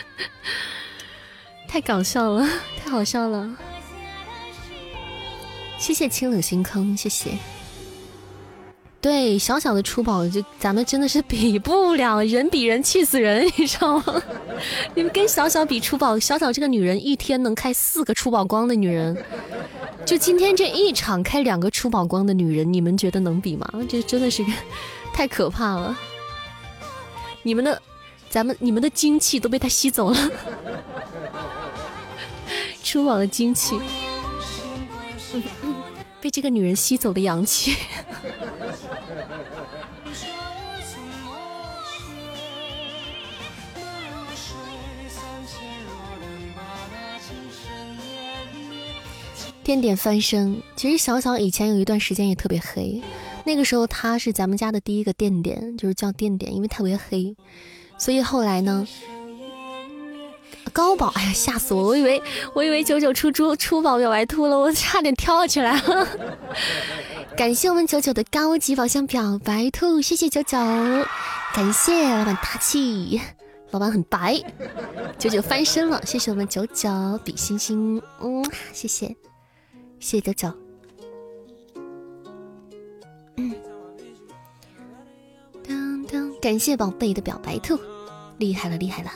[1.66, 2.46] 太搞笑了，
[2.84, 3.50] 太好笑了。
[5.78, 7.30] 谢谢清冷星空，谢谢。
[9.00, 14.22] 对，小小的出宝就咱们真的是比不了，人比人气死人， 你知道吗？
[14.94, 19.16] 你们跟小小比出宝，小小这个女人一天能开四个出宝光的女人，
[20.04, 23.66] 就今天这一场开两个出宝光的女人，你们觉得能比吗？
[23.88, 24.52] 这真的是个。
[25.16, 25.96] 太可怕了！
[27.42, 27.80] 你们的，
[28.28, 30.30] 咱们你们的精气都被他吸走了，
[32.84, 33.80] 出宝的精气
[36.20, 37.76] 被这个女人吸走的阳气。
[49.64, 53.00] 点点翻身，其实小小以前有一段时间也特别黑，
[53.46, 57.36] 那个时候他是咱们家的第一个垫垫，就是叫垫垫，因为特别黑，
[57.96, 58.86] 所以后来呢，
[60.72, 62.20] 高宝，哎呀吓死我，我以为
[62.54, 66.08] 我以为九九出猪出宝表白兔了，我差点跳起来了。
[67.36, 70.58] 感谢我们九九的高级宝箱表白兔，谢谢九九，
[71.54, 73.20] 感谢老板大气，
[73.70, 74.42] 老板很白，
[75.18, 76.90] 九九翻身了，谢谢我们九九
[77.24, 79.14] 比心心，嗯，谢谢。
[79.98, 80.52] 谢谢九九，
[86.40, 87.78] 感谢宝贝的表白兔，
[88.38, 89.10] 厉害了厉害了，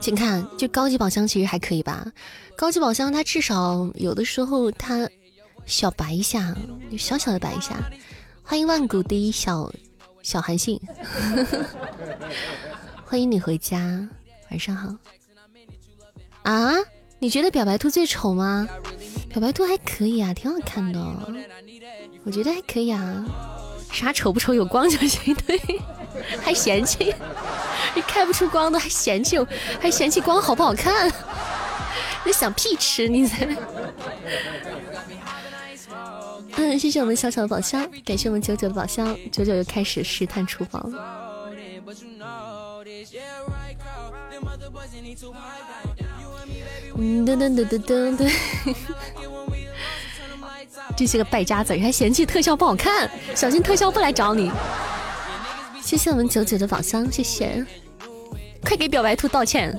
[0.00, 2.06] 请看，就高级宝箱其实还可以吧？
[2.56, 5.08] 高级宝箱它至少有的时候它
[5.66, 6.54] 小白一下，
[6.96, 7.76] 小小的白一下。
[8.42, 9.70] 欢迎万古第一小
[10.22, 10.80] 小韩信，
[13.04, 14.08] 欢迎你回家，
[14.50, 14.94] 晚上好。
[16.44, 16.74] 啊？
[17.20, 18.68] 你觉得表白兔最丑吗？
[19.28, 21.00] 表白兔还可以啊，挺好看的，
[22.24, 23.24] 我觉得还可以啊。
[23.90, 25.34] 啥丑不丑，有光就行。
[25.46, 25.60] 对，
[26.42, 27.14] 还嫌弃，
[27.94, 29.38] 你开不出光的还嫌弃，
[29.80, 31.10] 还嫌弃光好不好看？
[32.24, 33.48] 你想屁吃你才。
[36.56, 41.24] 嗯，谢谢我们小小的宝箱，感谢我们九九的宝箱，九九又开始试探厨房了。
[46.98, 48.28] 噔噔噔噔噔噔，
[50.98, 54.50] 这些个败家子还嫌弃特效不好看，小心特效不来找你。
[55.80, 57.64] 谢谢我们九九的宝箱，谢谢，
[58.64, 59.78] 快给表白兔道歉。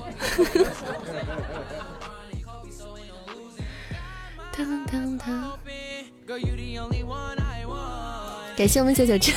[8.56, 9.30] 感谢我们九九这，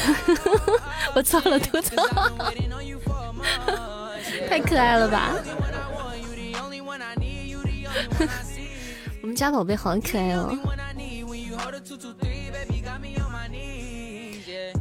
[1.13, 1.95] 我错了，吐槽，
[4.47, 5.35] 太可爱了吧。
[9.21, 10.57] 我们家宝贝好可爱哦！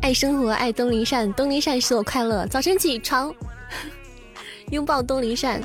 [0.00, 2.46] 爱生活，爱东林善，东林善使我快乐。
[2.46, 3.32] 早晨起床，
[4.70, 5.62] 拥抱东林善，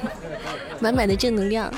[0.80, 1.72] 满满的正能量。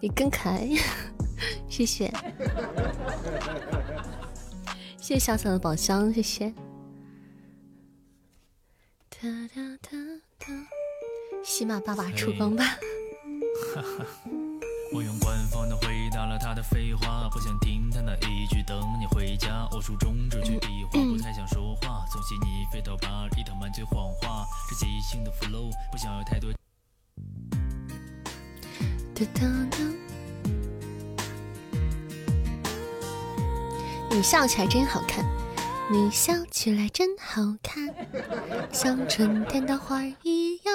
[0.00, 0.68] 你更可爱，
[1.68, 2.12] 谢谢，
[4.96, 6.52] 谢谢小小的宝箱，谢谢。
[9.10, 9.60] 哒哒
[10.38, 10.46] 哒。
[11.44, 12.78] 喜马爸爸出光吧。
[14.92, 19.68] 我用官方的回答了他的废话，不想听他那一句等你回家。
[19.72, 24.44] 我书中这句笔画不太想说话，从悉尼飞到巴黎，他满嘴谎话。
[24.68, 26.50] 这即兴的 flow 不想要太多。
[34.10, 35.24] 你笑起来真好看。
[35.92, 37.92] 你笑起来真好看，
[38.72, 40.74] 像春天的花一样。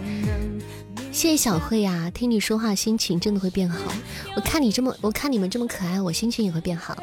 [1.21, 3.93] 谢谢小慧呀，听你说话心情真的会变好。
[4.35, 6.97] 我看你这么，我看你们这么可爱，我心情也会变好。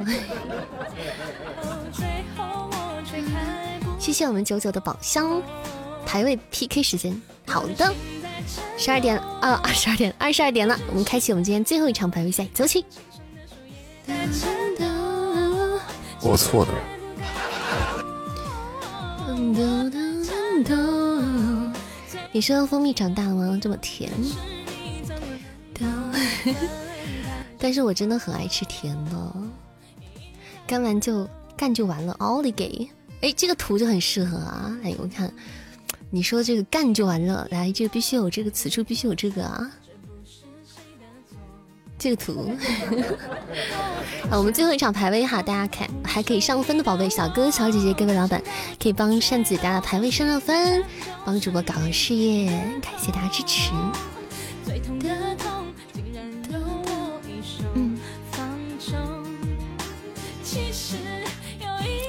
[3.97, 5.41] 谢谢我们九九的宝箱
[6.05, 7.95] 排位 PK 时间，好的，
[8.77, 12.85] 十二点啊，二十二点二十二点了，我们开启我们今天最后一场排位赛，走起！
[16.21, 16.73] 我错的。
[22.31, 23.59] 你说蜂蜜长大了吗？
[23.61, 24.13] 这么甜，
[27.59, 29.33] 但是我真的很爱吃甜的。
[30.67, 32.89] 干完就干就完了，奥利给！
[33.23, 34.79] 哎，这个图就很适合啊！
[34.85, 35.33] 哎，我看，
[36.11, 39.71] 你说这个干就完了，来，这个必须有这个，此处必须有这个啊。
[41.99, 42.55] 这个图，
[44.31, 48.41] 啊，我们最后一场排位哈，大家看还可以上分的宝贝，小哥小姐姐各位老板
[48.81, 50.85] 可以帮扇子打打排位上上分，
[51.25, 52.49] 帮主播搞个事业，
[52.81, 53.73] 感谢大家支持。
[57.75, 57.99] 嗯，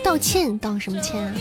[0.03, 1.33] 道歉道什么歉啊？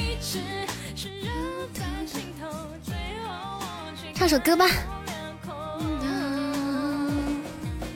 [4.15, 4.67] 唱首歌吧。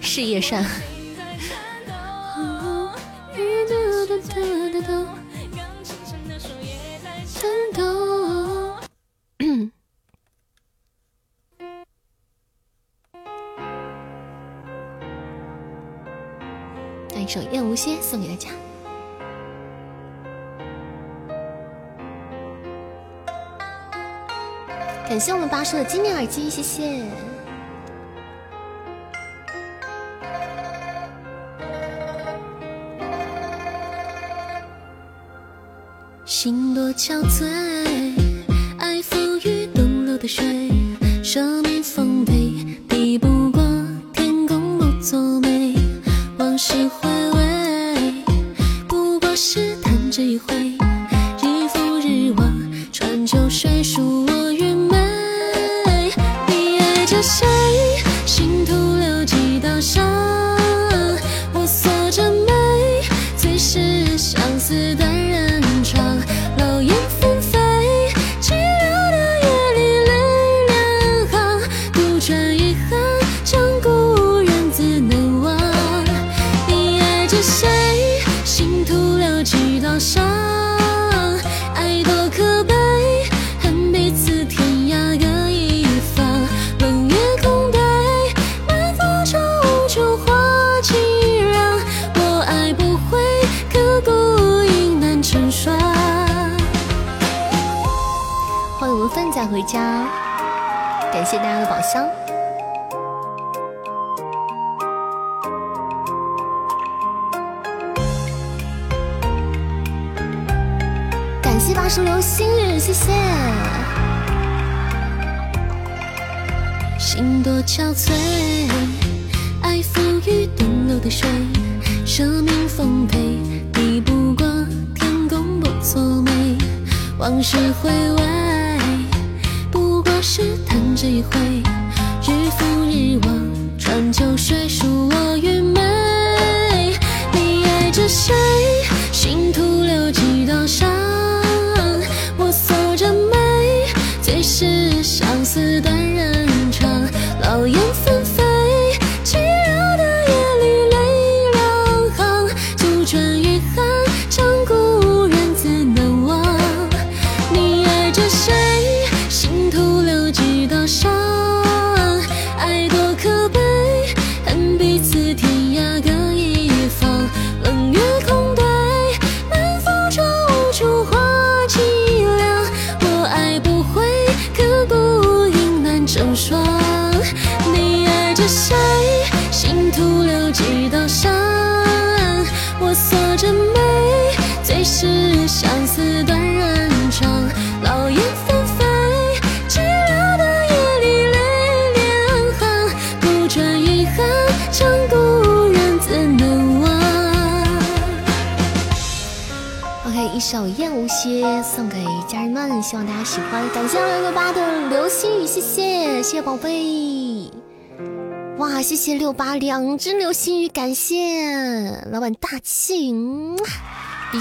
[0.03, 0.63] 事业善。
[17.15, 18.51] 那一首《燕无歇》送给大家。
[25.09, 27.32] 感谢我们八叔的精灵耳机，谢谢。
[36.35, 37.45] 心多憔悴，
[38.79, 39.15] 爱浮
[39.45, 40.43] 于东流的水，
[41.23, 42.51] 舍命奉陪，
[42.89, 43.63] 抵不过
[44.15, 45.75] 天公不作美。
[46.39, 48.15] 往事回味，
[48.89, 50.72] 不过是弹指一挥，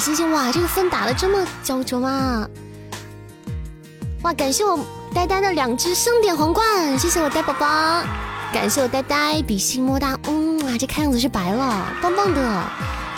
[0.02, 2.48] 星星，哇，这个分打的这么焦灼吗？
[4.24, 4.80] 哇，感谢我
[5.14, 7.68] 呆呆的两只盛典皇冠，谢谢我呆宝宝，
[8.52, 12.64] 感谢我呆呆，比心么哒，嗯啊，这看样子是白了，棒棒的。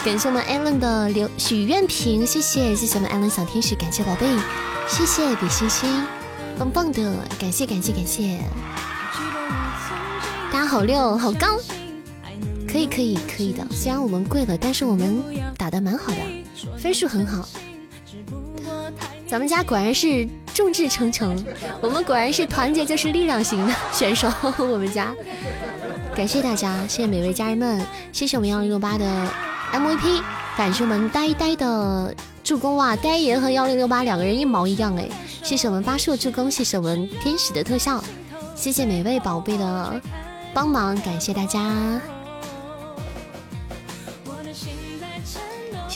[0.03, 2.75] 感谢我们 Allen 的留许愿瓶，谢谢。
[2.75, 4.27] 谢谢我们 Allen 小天使，感谢宝贝，
[4.85, 6.05] 谢谢比心心，
[6.59, 8.39] 棒棒的，感谢感谢感谢，
[10.51, 11.57] 大家好六好高，
[12.69, 15.23] 可以可以可以的，虽然我们跪了，但是我们
[15.57, 16.17] 打的蛮好的，
[16.83, 17.47] 分数很好，
[19.25, 21.41] 咱们家果然是众志成城，
[21.79, 25.15] 我们果然是团结就是力量型的选手，我们家，
[26.13, 27.81] 感谢大家，谢谢每位家人们，
[28.11, 29.05] 谢谢我们幺零六八的
[29.71, 30.21] MVP，
[30.57, 35.07] 感谢我们呆呆的助攻哇，呆爷和幺零六八两个人一毛一样哎，
[35.41, 38.03] 谢谢我们八叔的助攻，谢谢我们天使的特效，
[38.57, 40.01] 谢谢每位宝贝的
[40.53, 41.61] 帮忙，感谢大家，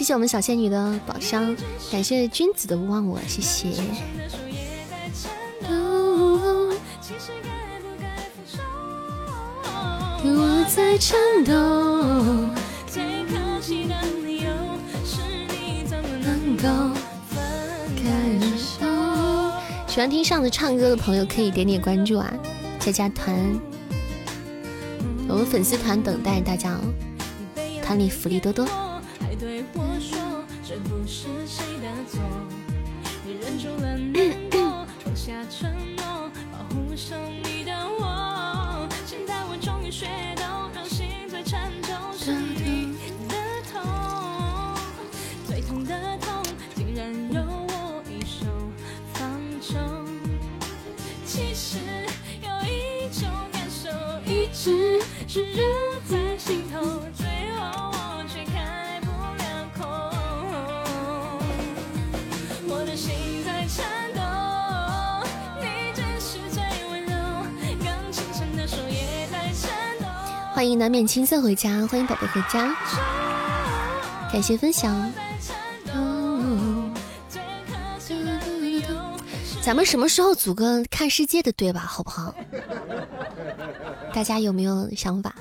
[0.07, 1.53] 谢谢我们小仙女的宝箱，
[1.91, 3.67] 感谢君子的勿忘我，谢谢。
[10.23, 11.51] 我在颤抖，
[12.87, 14.49] 最可惜的理由
[15.03, 15.19] 是
[15.49, 16.95] 你怎么能够
[17.27, 17.43] 分
[17.97, 18.85] 开手。
[19.87, 22.33] 喜欢听上次唱歌的朋友可以点点关注啊，
[22.79, 23.35] 加加团。
[25.27, 26.79] 我们粉丝团等待大家哦，
[27.83, 28.65] 团里福利多多。
[29.39, 30.17] 对我说，
[30.67, 32.19] 这不是谁的错。
[33.23, 38.89] 你忍住了难过，放下承诺，保护上你的我。
[39.05, 42.97] 现在我终于学懂，让心最颤抖是你
[43.29, 43.35] 的
[43.71, 43.79] 痛，
[45.45, 46.43] 最痛的痛，
[46.73, 48.47] 竟然由我一手
[49.13, 49.29] 放
[49.61, 49.77] 纵。
[51.25, 51.77] 其实
[52.41, 53.89] 有一种感受，
[54.25, 55.63] 一直炙热
[56.09, 56.96] 在心头。
[70.57, 72.75] 欢迎难免青涩回家，欢迎宝贝回家，
[74.33, 75.13] 感谢分享。
[79.61, 82.33] 咱们什么时候组个看世界的队吧，好不好？
[84.11, 85.35] 大家有没有想法？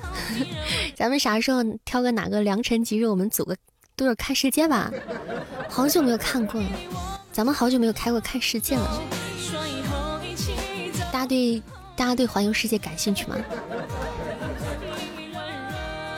[0.95, 3.57] 咱们啥时候挑个哪个良辰吉日，我们组个
[3.95, 4.91] 队看世界吧？
[5.67, 6.69] 好久没有看过了，
[7.31, 9.01] 咱们好久没有开过看世界了。
[11.11, 11.59] 大家对
[11.95, 13.35] 大家对环游世界感兴趣吗？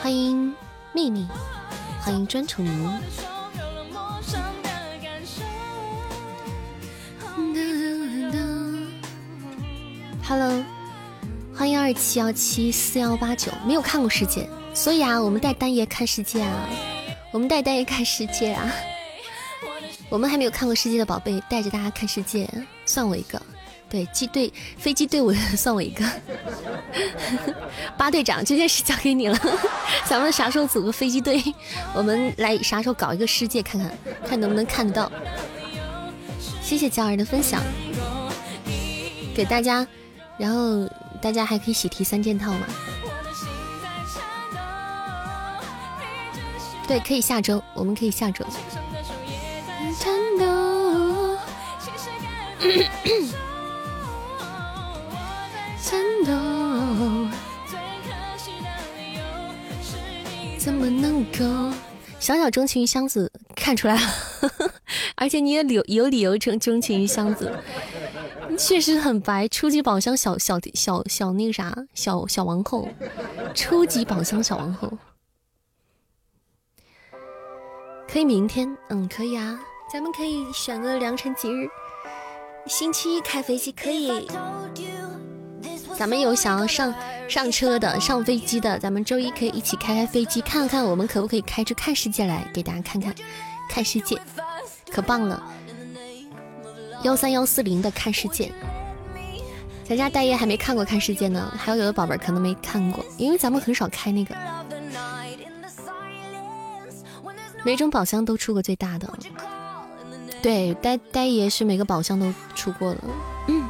[0.01, 0.55] 欢迎
[0.93, 1.27] 秘密，
[1.99, 2.89] 欢迎专宠奴。
[10.25, 10.63] Hello，
[11.53, 16.69] 欢迎二七幺七四幺八九，没有看过世界，所以啊，我们带单爷看世界啊，
[17.31, 18.71] 我们带单爷看世界啊，
[20.07, 22.49] 我们还没有看过世界的宝贝，带着大家看世界，
[22.85, 23.41] 算我一个。
[23.89, 26.05] 对，机队飞机队伍算我一个，
[27.97, 29.37] 八队长这件事交给你了。
[30.05, 31.43] 咱们啥时候组个飞机队？
[31.95, 33.91] 我们来啥时候搞一个世界看看，
[34.27, 35.11] 看能不能看得到。
[36.61, 37.63] 谢谢娇儿的分享，
[39.33, 39.87] 给大家，
[40.37, 40.87] 然后
[41.19, 42.67] 大家还可以喜提三件套嘛。
[46.87, 48.45] 对，可以下周，我们可以下周。
[60.57, 61.73] 怎么能够？
[62.19, 64.01] 小小钟情于箱子看出来了，
[65.15, 67.51] 而且你也有有理由成钟情于箱子，
[68.57, 69.47] 确实很白。
[69.47, 72.89] 初级宝箱小小小小那个啥小小王后，
[73.55, 74.91] 初级宝箱小王后，
[78.07, 79.59] 可以明天，嗯，可以啊，
[79.91, 81.69] 咱们可以选个良辰吉日，
[82.67, 84.27] 星期一开飞机可以。
[85.99, 86.95] 咱们有想要上
[87.27, 93.13] 上车的、上飞机的，咱们周一可以一起开开飞机，看看我们可不可以开出看世界来，给大家看看，
[93.69, 94.17] 看世界，
[94.89, 95.43] 可棒了！
[97.03, 98.49] 幺三幺四零的看世界，
[99.83, 104.33] 咱家大爷还没看过看世界呢，还有有的宝贝可能没看过，因为咱们很少开那个。
[107.65, 109.13] 每种宝箱都出过最大的，
[110.41, 113.01] 对，呆呆爷是每个宝箱都出过了，
[113.49, 113.67] 嗯。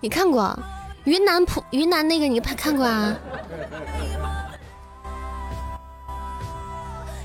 [0.00, 0.58] 你看过
[1.04, 2.26] 云南普云南那个？
[2.26, 3.16] 你看看过啊？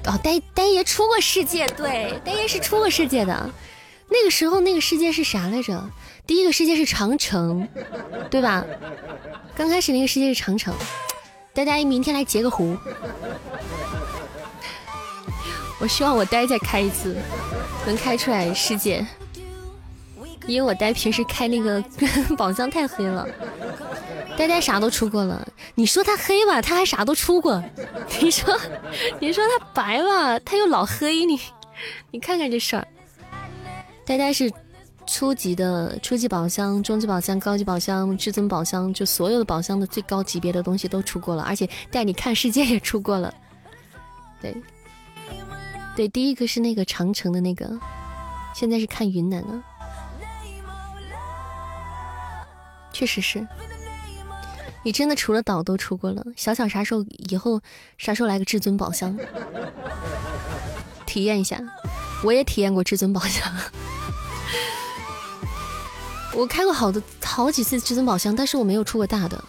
[0.06, 3.50] 哦，呆呆爷出过世界，对，呆爷是出过世界的。
[4.10, 5.90] 那个时候那个世界是啥来着？
[6.28, 7.68] 第一个世界是长城，
[8.30, 8.64] 对吧？
[9.56, 10.74] 刚开始那个世界是长城。
[11.54, 12.78] 呆呆明天来截个胡。
[15.80, 17.16] 我希望我呆再开一次，
[17.86, 19.06] 能开出来世界。
[20.48, 21.84] 因为我呆平时开那个
[22.38, 23.28] 宝箱太黑了，
[24.38, 25.48] 呆呆啥都出过了。
[25.74, 27.64] 你说他黑吧，他还啥都出过。
[28.22, 28.56] 你说，
[29.20, 31.40] 你说他白吧，他又老黑你。
[32.12, 32.88] 你看看这事儿，
[34.06, 34.52] 呆呆是
[35.08, 43.34] 初级的初级宝箱、中级宝箱、高级宝箱、至尊宝箱，就所有的宝箱的最高级别的东西都出过了，而且带你看世界也出过了。
[44.42, 44.56] 对，
[45.96, 47.70] 对，第一个是那个长城的那个，
[48.54, 49.64] 现在是看云南了。
[52.96, 53.46] 确实是，
[54.82, 56.24] 你真的除了岛都出过了。
[56.38, 57.60] 小小啥时候以后
[57.98, 59.18] 啥时候来个至尊宝箱，
[61.06, 61.60] 体验一下。
[62.24, 63.54] 我也体验过至尊宝箱，
[66.34, 69.44] 我开过好多好几次至尊宝箱，但是我没有出过大的。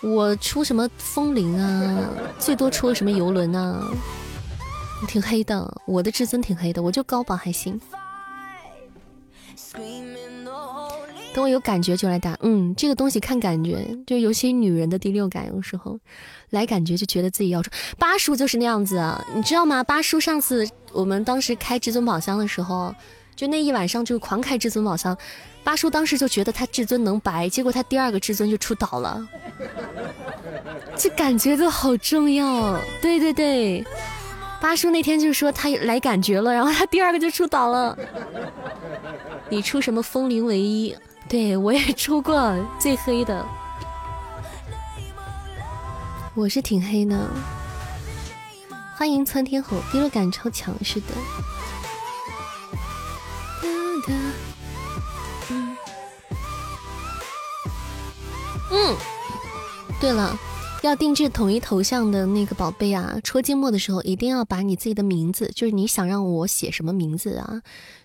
[0.00, 2.08] 我出什么风铃啊，
[2.38, 3.90] 最多出个什么游轮啊，
[5.08, 5.80] 挺黑的。
[5.84, 7.80] 我的至尊挺黑的，我就高宝还行。
[11.34, 15.98] 等我有感觉就来打，嗯，这个东西看感觉，就尤其女人的第六感，有时候
[16.50, 17.68] 来感觉就觉得自己要出。
[17.98, 19.02] 八叔就是那样子，
[19.34, 19.82] 你知道吗？
[19.82, 22.94] 八叔上次我们当时开至尊宝箱的时候，
[23.34, 25.18] 就那一晚上就狂开至尊宝箱，
[25.64, 29.28] 八叔当时就觉得他至尊能白，结果他第二个至尊就出岛了，
[30.96, 32.80] 这感觉都好重要。
[33.02, 33.84] 对对对，
[34.60, 37.98] 八叔那天就说他来感觉了，然后他第二个就出岛了。
[39.50, 40.94] 你出什么风铃唯一？
[41.34, 43.44] 对我也 出过最黑的，
[46.32, 47.28] 我是挺黑的。
[48.96, 51.06] 欢迎窜天猴，第六感超强，是的。
[58.70, 58.96] 嗯，
[60.00, 60.38] 对了，
[60.82, 67.60] 要定制统一头像的那个宝贝啊，戳静默的时候一定要把你自己的名字，就是你想让我写什么名字啊，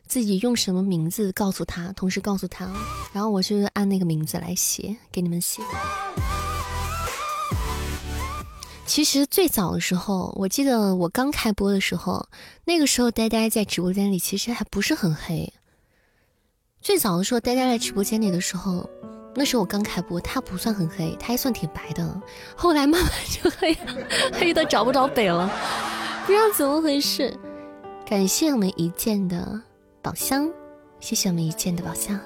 [0.10, 2.68] 自己用什么名字告诉他，同时告诉他，
[3.14, 5.62] 然后我就按那个名字来写，给你们写。
[8.88, 12.28] 其实最早的时候，我记得我刚开播的时候，
[12.66, 15.54] 那个时候呆呆在直播间里其实还不是很黑。
[16.82, 18.90] 最早的时候，呆呆在直播间里的时候，
[19.36, 22.20] 那时候我刚开播，他不算很黑，他还算挺白的。
[22.56, 25.48] 后来慢慢就黑了， 黑的找不着北了，
[26.26, 27.32] 不知道怎么回事。
[28.08, 29.62] 感谢我们一见的
[30.10, 30.52] 宝箱，
[31.00, 32.20] 谢谢我们一键的宝箱。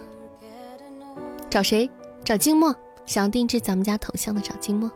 [1.50, 1.92] 找谁？
[2.24, 2.74] 找静默，
[3.06, 4.90] 想要定制咱们家头像的找静默。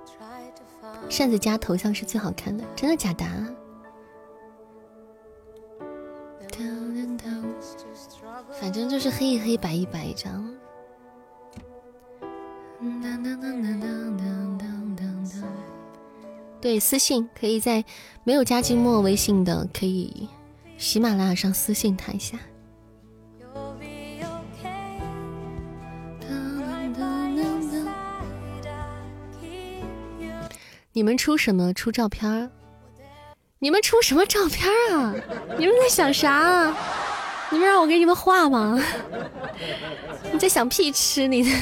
[1.10, 3.26] 扇子家头像是最好看的，真的假的？
[3.26, 3.46] 啊
[8.58, 10.50] 反正就是黑一黑白一白一张。
[16.62, 17.84] 对，私信可以在
[18.24, 20.30] 没有加静默微信的，可以
[20.78, 22.40] 喜马拉雅上私信他一下。
[30.98, 31.72] 你们出什么？
[31.76, 32.50] 出照片
[33.60, 35.14] 你们出什么照片啊？
[35.56, 36.76] 你们在想啥？
[37.52, 38.84] 你们让我给你们画吗？
[40.34, 41.28] 你在想屁吃？
[41.28, 41.54] 你？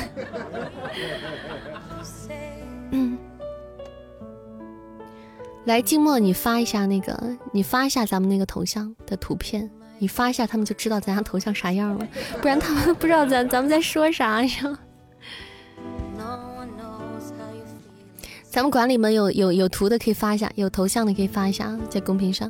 [2.91, 3.17] 嗯。
[5.65, 12.07] 来，静默，你发一下那个，你发一下咱们那个头像的图片，你发一下，他们就知道咱家头像啥样了，
[12.41, 14.79] 不然他们不知道咱咱们在说啥呀。
[18.56, 22.49] 咱们管理们有有有图的可以发一下，有头像的可以发一下，在公屏上。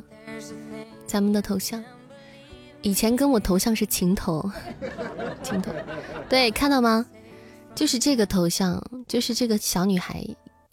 [1.04, 1.82] 咱们的头像，
[2.82, 4.48] 以前跟我头像是情头，
[5.42, 5.72] 情头，
[6.28, 7.04] 对，看到吗？
[7.74, 10.24] 就是这个头像，就是这个小女孩，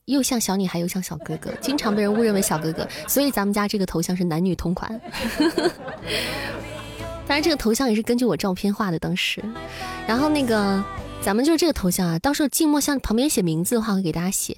[0.05, 5.01] 又像小女孩又像小哥哥，经常被人误认为小哥哥，所以咱们家这个头像是男女同款。
[7.25, 9.43] 当然，这个头像也是根据我照片画的，当时。
[10.05, 10.83] 然后那个，
[11.23, 14.55] 咱们就是这个头像啊，到时候静默像旁边写名字的话，会给大家写。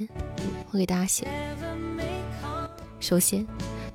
[0.76, 1.26] 我给大家写
[3.00, 3.46] 手写，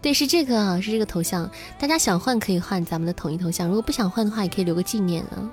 [0.01, 1.49] 对，是这个，是这个头像。
[1.79, 5.51] 大家想换可以换咱们的统一头像，如果不想换的话，也可以留个纪念啊。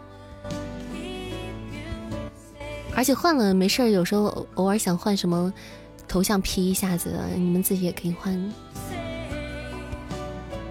[2.95, 5.53] 而且换了没事儿，有时候偶尔想换什么
[6.07, 8.53] 头像 P 一下子，你们自己也可以换。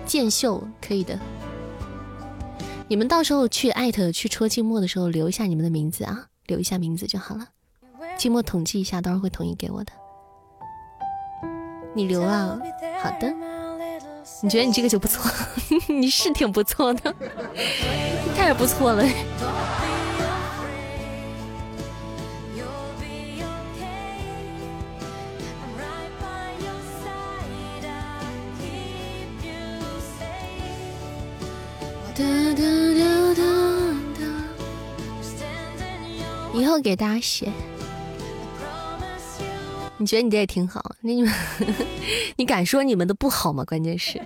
[0.07, 1.19] 剑秀可以的，
[2.89, 7.47] 你们到时候去艾特去戳静默的时候留一下你们的名字啊，留一下名字就好了。
[8.17, 9.93] 静默统计一下，到时候会统一给我的。
[11.97, 12.61] 你留啊，
[13.03, 13.33] 好的。
[14.43, 15.31] 你觉得你这个就不错，
[15.89, 17.15] 你是挺不错的，
[18.37, 19.03] 太不错了。
[36.53, 37.51] 以后给大家写。
[39.99, 40.83] 你觉得你这也挺好？
[41.01, 41.33] 那你们，
[42.37, 43.65] 你敢说你们的不好吗？
[43.65, 44.21] 关键是，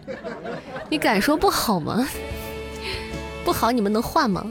[0.89, 2.09] 你敢说不好吗？
[3.45, 4.45] 不好，你们能换吗？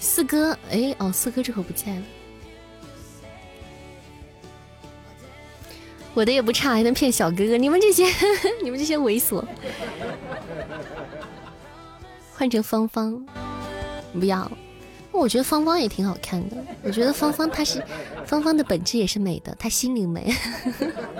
[0.00, 2.02] 四哥，哎，哦，四哥这会不见了。
[6.14, 7.56] 我的也不差，还能骗小哥哥。
[7.56, 8.04] 你们这些，
[8.62, 9.44] 你们这些猥琐。
[12.34, 13.24] 换成芳芳，
[14.12, 14.50] 不要。
[15.10, 16.56] 我觉得芳芳也挺好看的。
[16.82, 17.84] 我觉得芳芳她是
[18.24, 20.32] 芳芳的本质也是美的，她心灵美。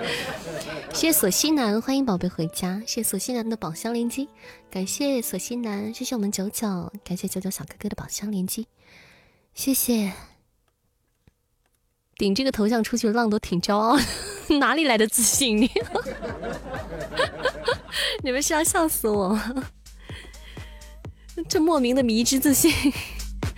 [0.93, 2.81] 谢谢索西南，欢迎宝贝回家。
[2.85, 4.27] 谢谢索西南的宝箱连击，
[4.71, 8.67] 感谢索西南，谢谢我们九九，感谢九九小哥哥的宝箱连击，
[9.53, 10.13] 谢谢。
[12.17, 13.97] 顶这个头像出去浪都挺骄傲，
[14.59, 15.57] 哪里来的自信？
[15.57, 15.69] 你
[18.23, 19.71] 你们是要笑死我吗？
[21.47, 22.73] 这莫名的迷之自信。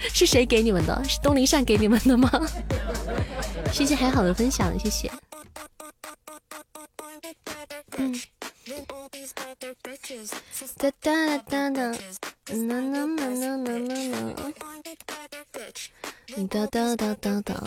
[0.13, 1.03] 是谁给你们的？
[1.07, 2.29] 是东林善给你们的吗？
[3.71, 5.11] 谢谢还好的分享，谢谢。
[7.97, 8.19] 嗯。
[10.77, 11.81] 哒哒哒哒，
[12.53, 14.33] 呐呐呐呐呐呐
[16.49, 17.63] 哒哒哒哒哒。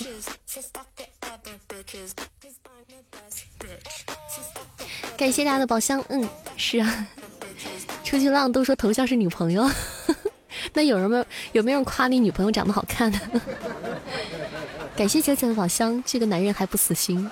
[5.17, 7.07] 感谢大家的宝箱，嗯，是啊。
[8.03, 9.69] 出去浪都说头像是女朋友，
[10.73, 13.19] 那有人没有没有人夸你女朋友长得好看的？
[14.97, 17.29] 感谢九九的宝箱，这个男人还不死心。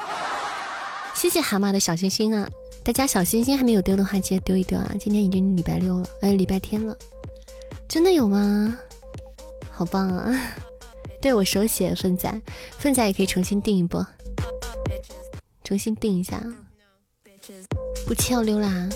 [1.15, 2.49] 谢谢蛤蟆的小心心啊！
[2.83, 4.91] 大家小心心还没有丢的话，记得丢一丢啊！
[4.99, 6.97] 今天已经礼拜六了，哎，礼拜天了，
[7.87, 8.77] 真的有吗？
[9.71, 10.35] 好棒啊！
[11.21, 12.43] 对我手写粪仔，
[12.79, 14.05] 粪仔也可以重新定一波，
[15.63, 16.43] 重新定一下，
[18.07, 18.89] 不七要溜啦！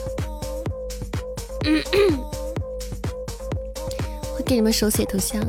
[1.62, 1.85] 会
[4.47, 5.43] 给你们手写头像。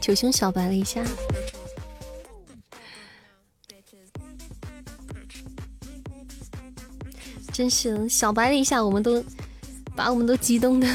[0.00, 1.04] 九兄小白了一下，
[7.52, 9.22] 真是小白了一下，我们都
[9.94, 10.88] 把我们都激动的。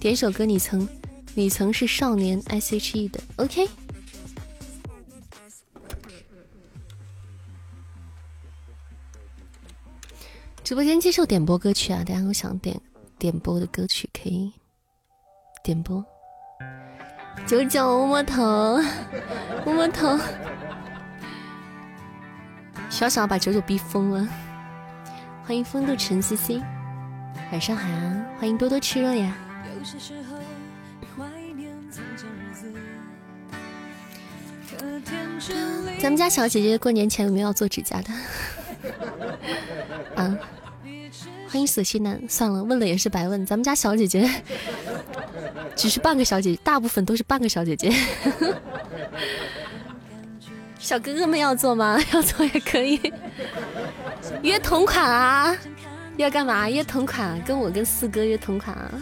[0.00, 0.88] 点首歌，你曾
[1.34, 3.68] 你曾是少年 S H E 的，OK。
[10.68, 12.04] 直播间接受点播歌曲啊！
[12.06, 12.78] 大家有想点
[13.18, 14.52] 点播的歌曲可以
[15.64, 16.04] 点播。
[17.46, 18.78] 九九摸摸头，
[19.64, 20.18] 摸摸头，
[22.90, 24.28] 小小把九九逼疯了。
[25.42, 26.60] 欢迎风度陈思思，
[27.50, 27.88] 晚上好，
[28.38, 29.34] 欢迎多多吃肉呀。
[35.98, 38.12] 咱们家小姐姐过年前有没有要做指甲的？
[40.14, 40.38] 啊。
[41.58, 43.44] 欢迎死心男，算了，问了也是白问。
[43.44, 44.30] 咱们家小姐姐
[45.74, 47.92] 只是半个小姐姐，大部分都是半个小姐姐。
[50.78, 51.98] 小哥哥们要做吗？
[52.14, 53.12] 要做也可以。
[54.40, 55.58] 约同款啊？
[56.16, 56.70] 要干嘛？
[56.70, 58.92] 约同款，跟我跟四哥约同款啊？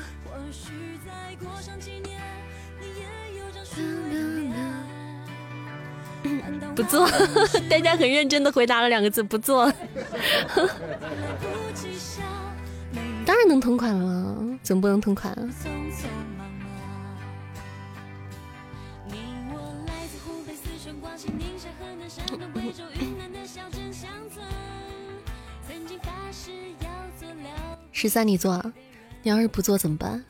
[6.74, 7.06] 不做，
[7.68, 9.70] 大家很认真的回答了两个字：不做。
[13.47, 15.48] 然能同款了，怎么不能同款啊？
[27.93, 28.60] 十三你做，
[29.23, 30.24] 你要是不做怎么办？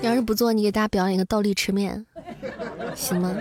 [0.00, 2.04] 你要是不做，你给大家表演一个倒立吃面，
[2.94, 3.34] 行吗？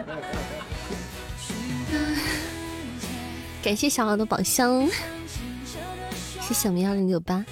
[3.64, 4.86] 感谢小敖的宝箱，
[6.42, 7.46] 谢谢我们幺零六八，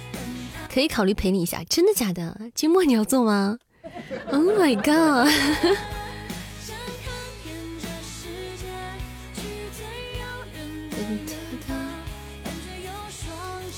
[0.70, 2.38] 可以考虑陪你一下，真的假的？
[2.54, 3.58] 金墨你要做吗
[4.30, 5.32] ？Oh my god！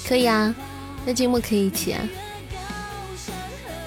[0.08, 0.52] 可以啊，
[1.06, 2.02] 那金末可以一起啊。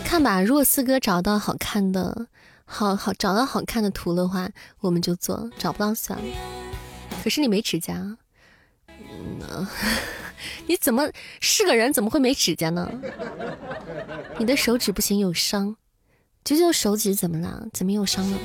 [0.06, 2.28] 看吧，如果四哥找到好看的，
[2.64, 4.50] 好好找到好看的图的话，
[4.80, 6.26] 我们就做；找不到算了。
[7.22, 8.18] 可是你没指甲。
[10.68, 11.92] 你怎么是个人？
[11.92, 12.92] 怎么会没指甲呢？
[14.38, 15.76] 你的手指不行，有伤。
[16.44, 17.68] 九九手指怎么了？
[17.74, 18.38] 怎么有伤了？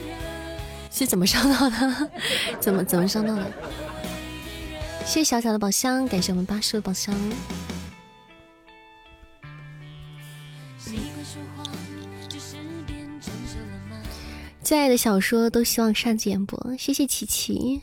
[0.90, 2.10] 是怎么伤到的？
[2.60, 3.52] 怎么怎么伤到的？
[5.04, 7.14] 谢谢小小的宝箱，感谢我们八叔的宝箱。
[14.62, 17.82] 最爱的小说都希望上演播，谢谢琪琪。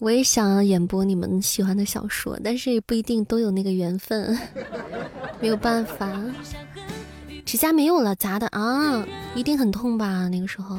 [0.00, 4.38] 我也想要演播你们喜欢的小说，但是也不一定都有那个缘分，
[5.40, 6.20] 没有办法。
[7.46, 10.28] 指甲没有了，砸的啊，一定很痛吧？
[10.28, 10.78] 那个时候。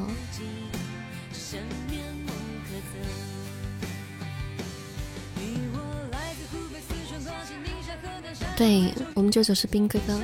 [8.56, 10.20] 对我们舅舅是兵哥哥。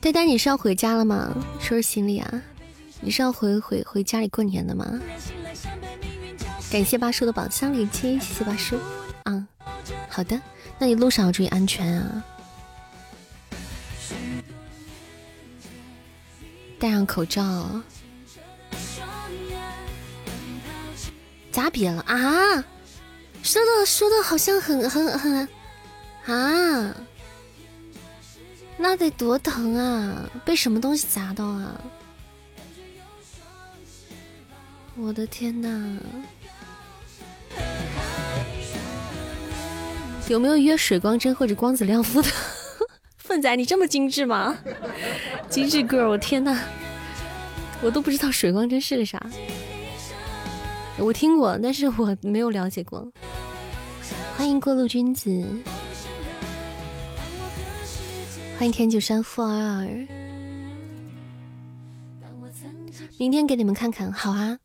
[0.00, 1.34] 呆呆，你是要回家了吗？
[1.60, 2.42] 收拾行李啊。
[3.00, 5.00] 你是要回回回家里过年的吗？
[6.70, 8.78] 感谢八叔的宝箱连接，谢谢八叔。
[9.24, 9.46] 啊，
[10.08, 10.40] 好的，
[10.78, 12.24] 那你路上要注意安全啊，
[16.78, 17.80] 戴上口罩。
[21.50, 22.64] 咋瘪了啊？
[23.42, 25.48] 说的说的好像很很很
[26.26, 26.94] 啊，
[28.76, 30.30] 那得多疼啊！
[30.44, 31.80] 被什么东西砸到啊？
[35.02, 35.68] 我的天哪！
[40.28, 42.28] 有没有约水光针或者光子亮肤的？
[43.16, 44.58] 粪仔，你这么精致吗？
[45.48, 46.60] 精致 girl，我天呐，
[47.82, 49.20] 我都不知道水光针是个啥。
[50.98, 53.10] 我听过，但是我没有了解过。
[54.36, 55.30] 欢迎过路君子，
[58.58, 59.86] 欢迎天九山富二。
[63.18, 64.58] 明天给你们看看，好啊。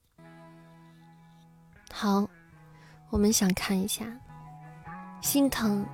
[1.98, 2.30] 好，
[3.10, 4.06] 我们想看一下，
[5.22, 5.86] 心疼，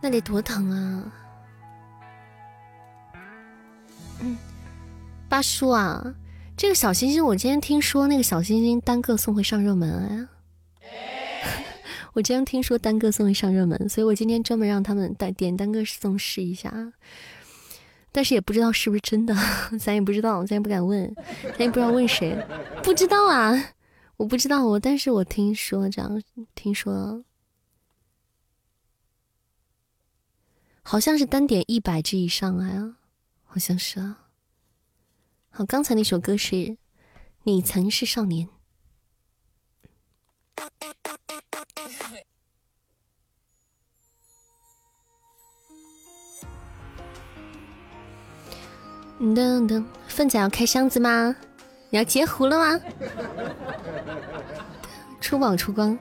[0.00, 1.12] 那得多疼啊！
[4.18, 4.36] 嗯，
[5.28, 6.12] 八叔啊，
[6.56, 10.28] 这个小星星，我今天听说那个小星星单个送会上热门啊。
[12.12, 16.92] 我今天听说单个送会上热门，所以我今天专门让他们点点单个送试一下，
[18.10, 19.36] 但是也不知道是不是真的，
[19.78, 21.14] 咱也不知道，咱也不敢问，
[21.56, 22.36] 咱也不知道问谁，
[22.82, 23.54] 不知道啊。
[24.20, 26.22] 我不知道我，但是我听说这样，
[26.54, 27.24] 听说
[30.82, 32.98] 好像是单点一百只以上啊，
[33.44, 34.26] 好像是啊。
[35.48, 36.54] 好，刚才那首歌是
[37.44, 38.46] 《你曾是少年》。
[49.18, 51.34] 噔噔，凤仔要开箱子吗？
[51.90, 52.80] 你要截胡了吗？
[55.20, 55.98] 出宝出光，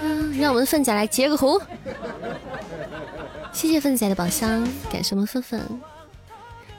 [0.00, 1.60] 嗯，让我们的粪仔来截个胡。
[3.52, 5.80] 谢谢粪仔的宝箱，感谢我们粪粪。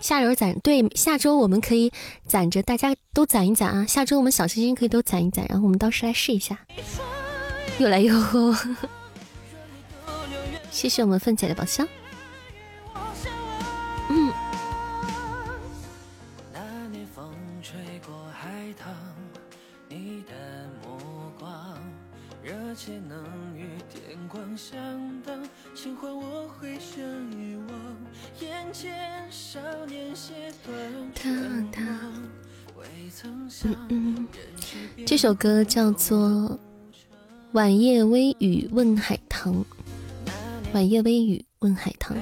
[0.01, 1.91] 下周攒对，下周我们可以
[2.25, 3.85] 攒着，大家都攒一攒啊。
[3.85, 6.59] 下周我们小星星可以都攒一攒，然后我们到时来试一下。
[7.79, 8.53] 又来又后，
[10.71, 11.87] 谢谢我们粪仔的宝箱。
[24.55, 25.21] 嗯
[33.89, 34.27] 嗯，
[35.05, 36.17] 这首歌叫做
[37.51, 39.53] 《晚夜微雨问海棠》，
[40.73, 42.15] 晚夜微雨问海棠。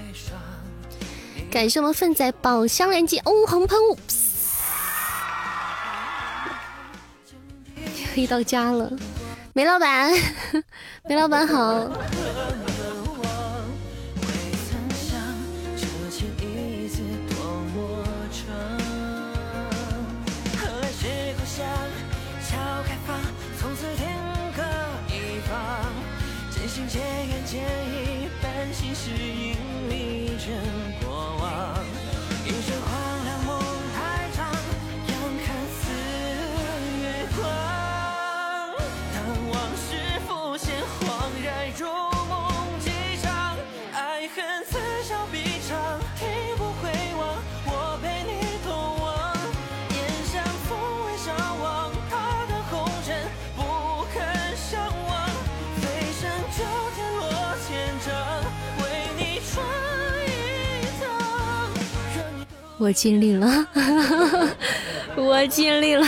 [1.52, 3.98] 感谢我们粪仔宝箱连击，哦，红喷雾，
[8.16, 8.92] 黑到家了，
[9.54, 10.12] 梅老板，
[11.08, 11.90] 梅老板好。
[62.86, 63.68] 我尽力了，
[65.16, 66.06] 我尽力了，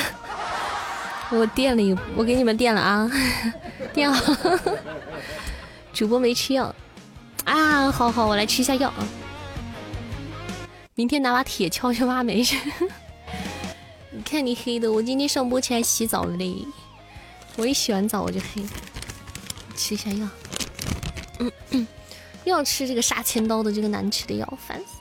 [1.31, 3.09] 我垫了一，我给你们垫了啊，
[3.93, 4.59] 垫好。
[5.93, 6.75] 主播没吃药
[7.45, 9.07] 啊，好好，我来吃一下药啊。
[10.95, 12.59] 明天拿把铁锹去挖煤去。
[14.11, 16.53] 你看你黑的，我今天上播前还洗澡了嘞。
[17.55, 18.61] 我一洗完澡我就黑。
[19.77, 20.27] 吃一下药，
[21.39, 21.87] 嗯嗯
[22.43, 24.94] 又要吃这个杀千刀的这个难吃的药，烦死。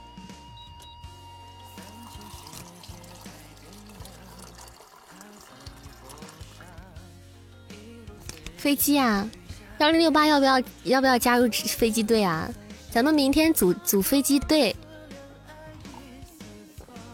[8.64, 9.28] 飞机啊，
[9.76, 12.48] 幺零六八要不要要不要加入飞机队啊？
[12.90, 14.74] 咱们明天组组飞机队，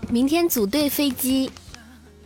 [0.09, 1.51] 明天组队飞机。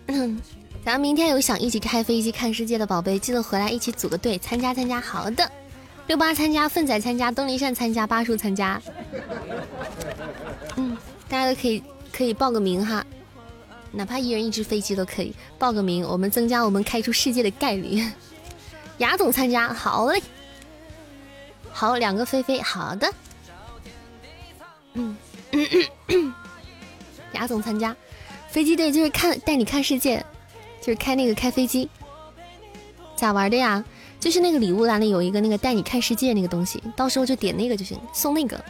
[0.85, 5.01] 咱们明天有想一起开飞机看世界的宝贝，记得回来一起组个队参加参加。
[5.01, 5.51] 好的，
[6.07, 8.79] 六八参加，粪仔参加，东林善参加，八叔参加。
[10.77, 10.95] 嗯，
[11.31, 11.83] 大家都可以
[12.13, 13.03] 可以报个名哈，
[13.91, 18.05] 哪怕一人一只飞机都可以报个名，我们增加我们开出世界的概率。
[18.99, 20.23] 雅总参加，好嘞，
[21.73, 23.13] 好两个菲菲，好的，
[24.93, 25.17] 嗯，
[27.33, 27.95] 雅总参加
[28.49, 30.25] 飞机队就是看带你看世界，
[30.81, 31.89] 就是开那个开飞机，
[33.17, 33.85] 咋玩的呀？
[34.21, 38.65] 就是那个礼物栏里有一个那个带你看世界那个东西，到时候就点那个就行，送那个，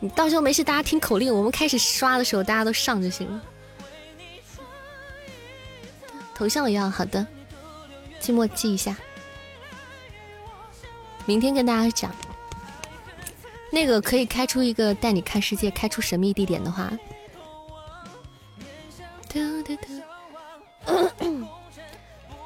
[0.00, 3.40] 你到时候没事大家听口令，我们开始刷的时候大家都上就行了。
[6.34, 7.24] 头像也要好的，
[8.20, 8.94] 寂寞记一下。
[11.24, 12.14] 明天跟大家讲，
[13.70, 16.92] 那个可以开出一个带你看世界，开出神秘地点的话，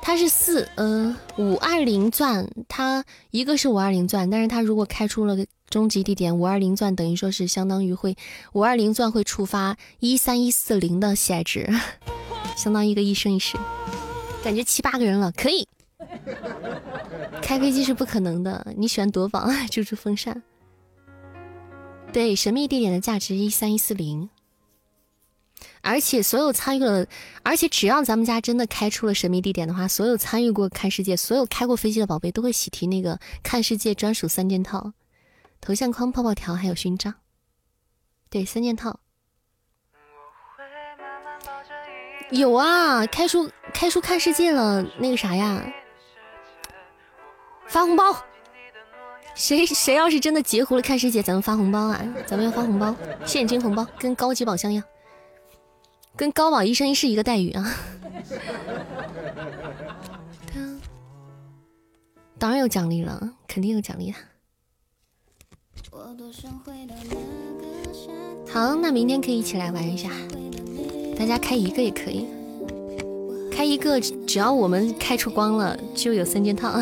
[0.03, 8.17] 它是四呃五二零钻，它一个是五二零钻，但是它如果开出了个终极地点五二零钻，等于说是相当于会
[8.53, 11.69] 五二零钻会触发一三一四零的喜爱值，
[12.57, 13.57] 相当于一个一生一世，
[14.45, 15.67] 感觉七八个人了，可以。
[17.43, 20.43] 开飞机是不可能的，你喜欢夺宝， 就住风扇。
[22.13, 24.31] 对，神秘地点的价值一三一四零，
[25.83, 27.07] 而且所有参与了，
[27.43, 34.93] 而且只要咱们家真的开出了神秘地点的话，所有参与过看世界、所有开过飞机的宝贝都会喜提那个看世界专属三件套：
[35.61, 37.15] 头像框、泡泡条还有勋章。
[38.31, 39.01] 对，三件套。
[42.31, 45.65] 有啊，开出开出看世界了，那个啥呀？
[47.69, 48.17] 发红包，
[49.35, 52.01] 谁谁要是真的截胡了看世界，咱们发红包啊！
[52.27, 52.95] 咱们要发红包，
[53.25, 54.85] 现金红包，跟高级宝箱一样，
[56.17, 57.75] 跟高宝一生一世一个待遇啊！
[62.39, 64.19] 当然有奖励了，肯定有奖励的。
[68.53, 70.11] 好，那明天可以一起来玩一下，
[71.19, 72.27] 大家开一个也可以，
[73.51, 76.81] 开一个，只要我们开出光了，就有三件套。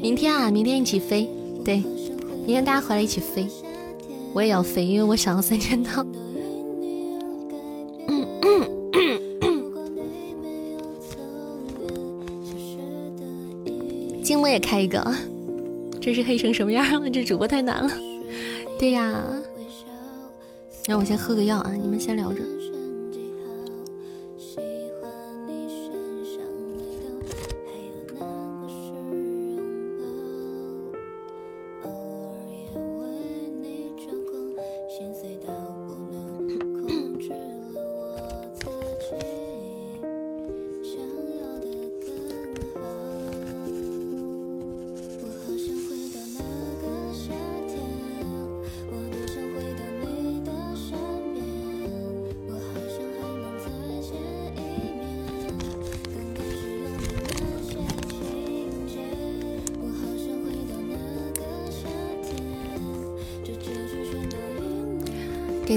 [0.00, 1.28] 明天啊，明天一起飞，
[1.64, 1.82] 对，
[2.46, 3.48] 明天大家回来一起飞，
[4.32, 6.06] 我也要飞，因为我想要三件套。
[14.22, 15.02] 金魔也开一个，
[16.00, 17.10] 这是黑成什么样了？
[17.10, 17.90] 这主播太难了。
[18.78, 19.20] 对呀，
[20.86, 22.40] 让我先喝个药啊，你们先聊着。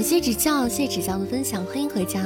[0.02, 2.20] 谢指教，谢谢指教的分享，欢迎回家。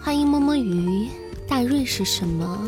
[0.00, 1.08] 欢迎摸摸鱼，
[1.48, 2.65] 大瑞是什么？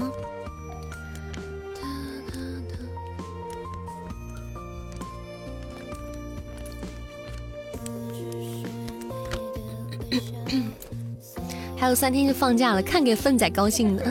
[11.88, 14.04] 还有三天就放假了，看给粪仔高兴的。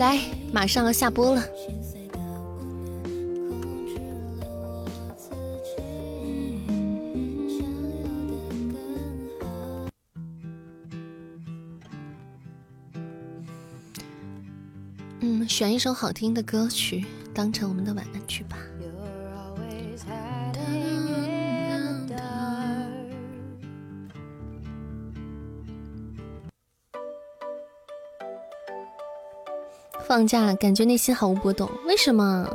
[0.00, 0.18] 来，
[0.52, 1.44] 马上要下播了。
[15.20, 17.06] 嗯，选一首好听的歌曲。
[17.34, 18.56] 当成我们的晚安曲吧。
[30.06, 32.48] 放假感觉内心毫无波动，为什么？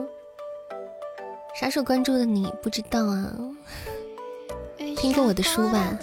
[1.58, 3.32] 啥时候关注的你不知道啊？
[4.98, 5.98] 听过我的书吧？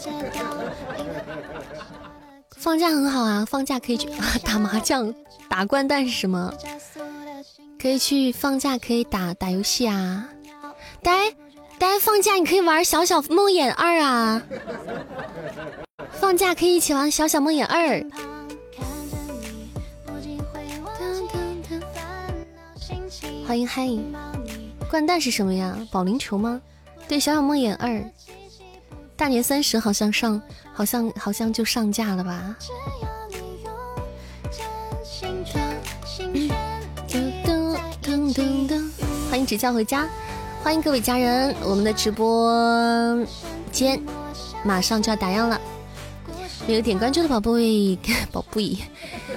[2.57, 4.09] 放假很好啊，放假可以去
[4.43, 5.15] 打麻将、
[5.51, 6.55] 打掼蛋是什么？
[7.83, 10.29] 可以去放假，可以打打游戏啊！
[11.03, 11.35] 大家，
[11.81, 14.41] 大家放假你可以玩《小小梦魇二》啊！
[16.13, 17.99] 放假可以一起玩《小小梦魇二》。
[23.45, 23.89] 欢迎嗨！
[24.89, 25.77] 掼蛋是什么呀？
[25.91, 26.63] 保龄球吗？
[27.09, 27.91] 对，《小小梦魇二》
[29.17, 30.41] 大年三十好像上，
[30.73, 32.57] 好像好像就上架了吧？
[39.43, 40.09] 迎指教回家，
[40.63, 43.27] 欢迎各位家人，我们的直播
[43.73, 44.01] 间
[44.65, 45.61] 马上就要打烊了，
[46.65, 47.99] 没有点关注的宝贝，
[48.31, 48.79] 宝贝，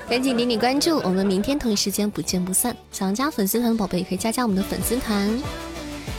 [0.08, 2.76] 赶紧点点关注，我们明天同一时间不见不散。
[2.92, 5.28] 想要加粉丝团的宝贝可以加加我们的粉丝团。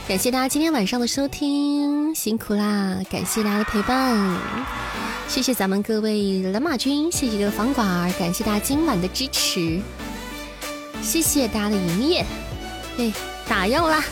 [0.09, 2.99] 感谢大家今天晚上的收听，辛苦啦！
[3.09, 4.37] 感谢大家的陪伴，
[5.29, 9.81] 谢谢咱们各位蓝马军，谢谢各位房管，感谢大家今晚的支持。
[11.03, 12.27] 谢谢大家的营业，
[12.99, 13.13] 哎，
[13.49, 14.05] 打药啦！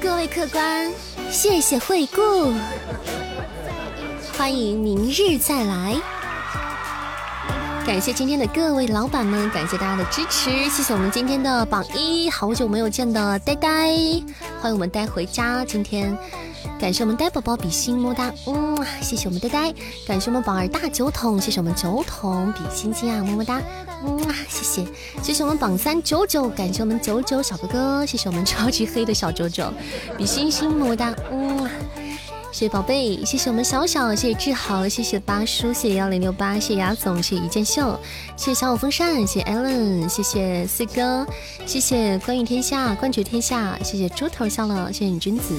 [0.00, 0.92] 各位客官，
[1.30, 2.54] 谢谢惠顾，
[4.38, 5.96] 欢迎明日再来。
[7.86, 13.68] 感谢今天的各位老板们，感谢大家的支持，谢谢我们今天的榜一，好久没有见的呆呆，
[14.60, 15.62] 欢迎我们呆回家。
[15.66, 16.16] 今天
[16.80, 19.74] 感谢我们呆宝宝比心么哒，嗯，谢谢我们呆呆，
[20.06, 23.60] 感谢我们榜二大酒桶，谢谢我们酒桶比心心啊，么么哒，
[24.06, 24.86] 嗯，谢谢，
[25.22, 29.70] 谢谢我们榜三九九，感谢我们九九小哥哥，谢谢我们超级黑的小九九
[30.16, 31.68] 比心心么么哒，嗯。
[32.54, 37.98] 谢谢宝贝，谢谢我们小小，谢谢志豪，谢谢八叔，谢谢幺零六八，谢谢雅总，谢谢一剑秀，
[38.36, 41.26] 谢谢小火风扇，谢谢 Allen，谢谢四哥，
[41.66, 45.52] 谢谢观运天下，冠绝天下，谢谢猪头笑了，谢谢你君子，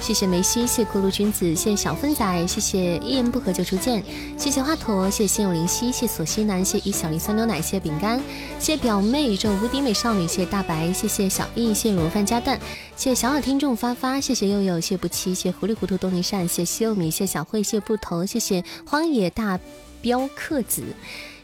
[0.00, 4.02] 谢谢梅西，谢谢咕噜君子，谢谢小芬仔，谢谢一言不合就出剑，
[4.36, 8.18] 谢谢华佗，谢谢心有灵犀，谢索西南，谢一小粒酸牛奶，谢谢饼干，
[8.58, 12.58] 谢谢表妹宇宙无敌美少女，谢谢大白，谢谢小易，谢谢卤肉饭加蛋，
[12.96, 16.39] 谢谢小耳听众发发，谢谢悠悠，谢不期，谢糊里糊涂东尼善。
[16.46, 19.58] 谢谢米，谢小慧，谢谢布头，谢谢荒野大
[20.00, 20.82] 镖客子，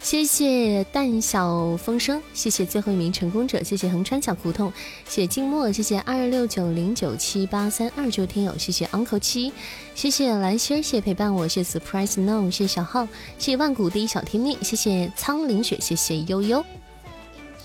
[0.01, 4.73] 谢谢淡小风声，谢谢最后一名成功者，谢谢横穿小胡同，
[5.09, 9.53] 谢谢静默，谢谢二六九零九七八三二九听友，谢谢 uncle 七，
[9.95, 13.07] 谢谢蓝心，谢谢陪伴我，谢谢 surprise no，谢谢小号，
[13.39, 16.65] 谢谢万古第一小天命，谢谢苍灵雪，谢谢悠悠，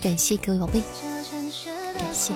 [0.02, 0.82] 感谢各位宝贝，
[1.98, 2.34] 感谢。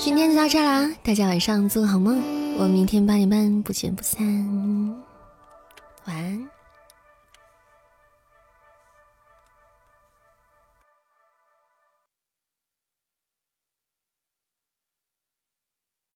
[0.00, 2.22] 今天就到这啦，大家晚上做个好梦，
[2.56, 4.24] 我明天八点半不见不散，
[6.06, 6.57] 晚安。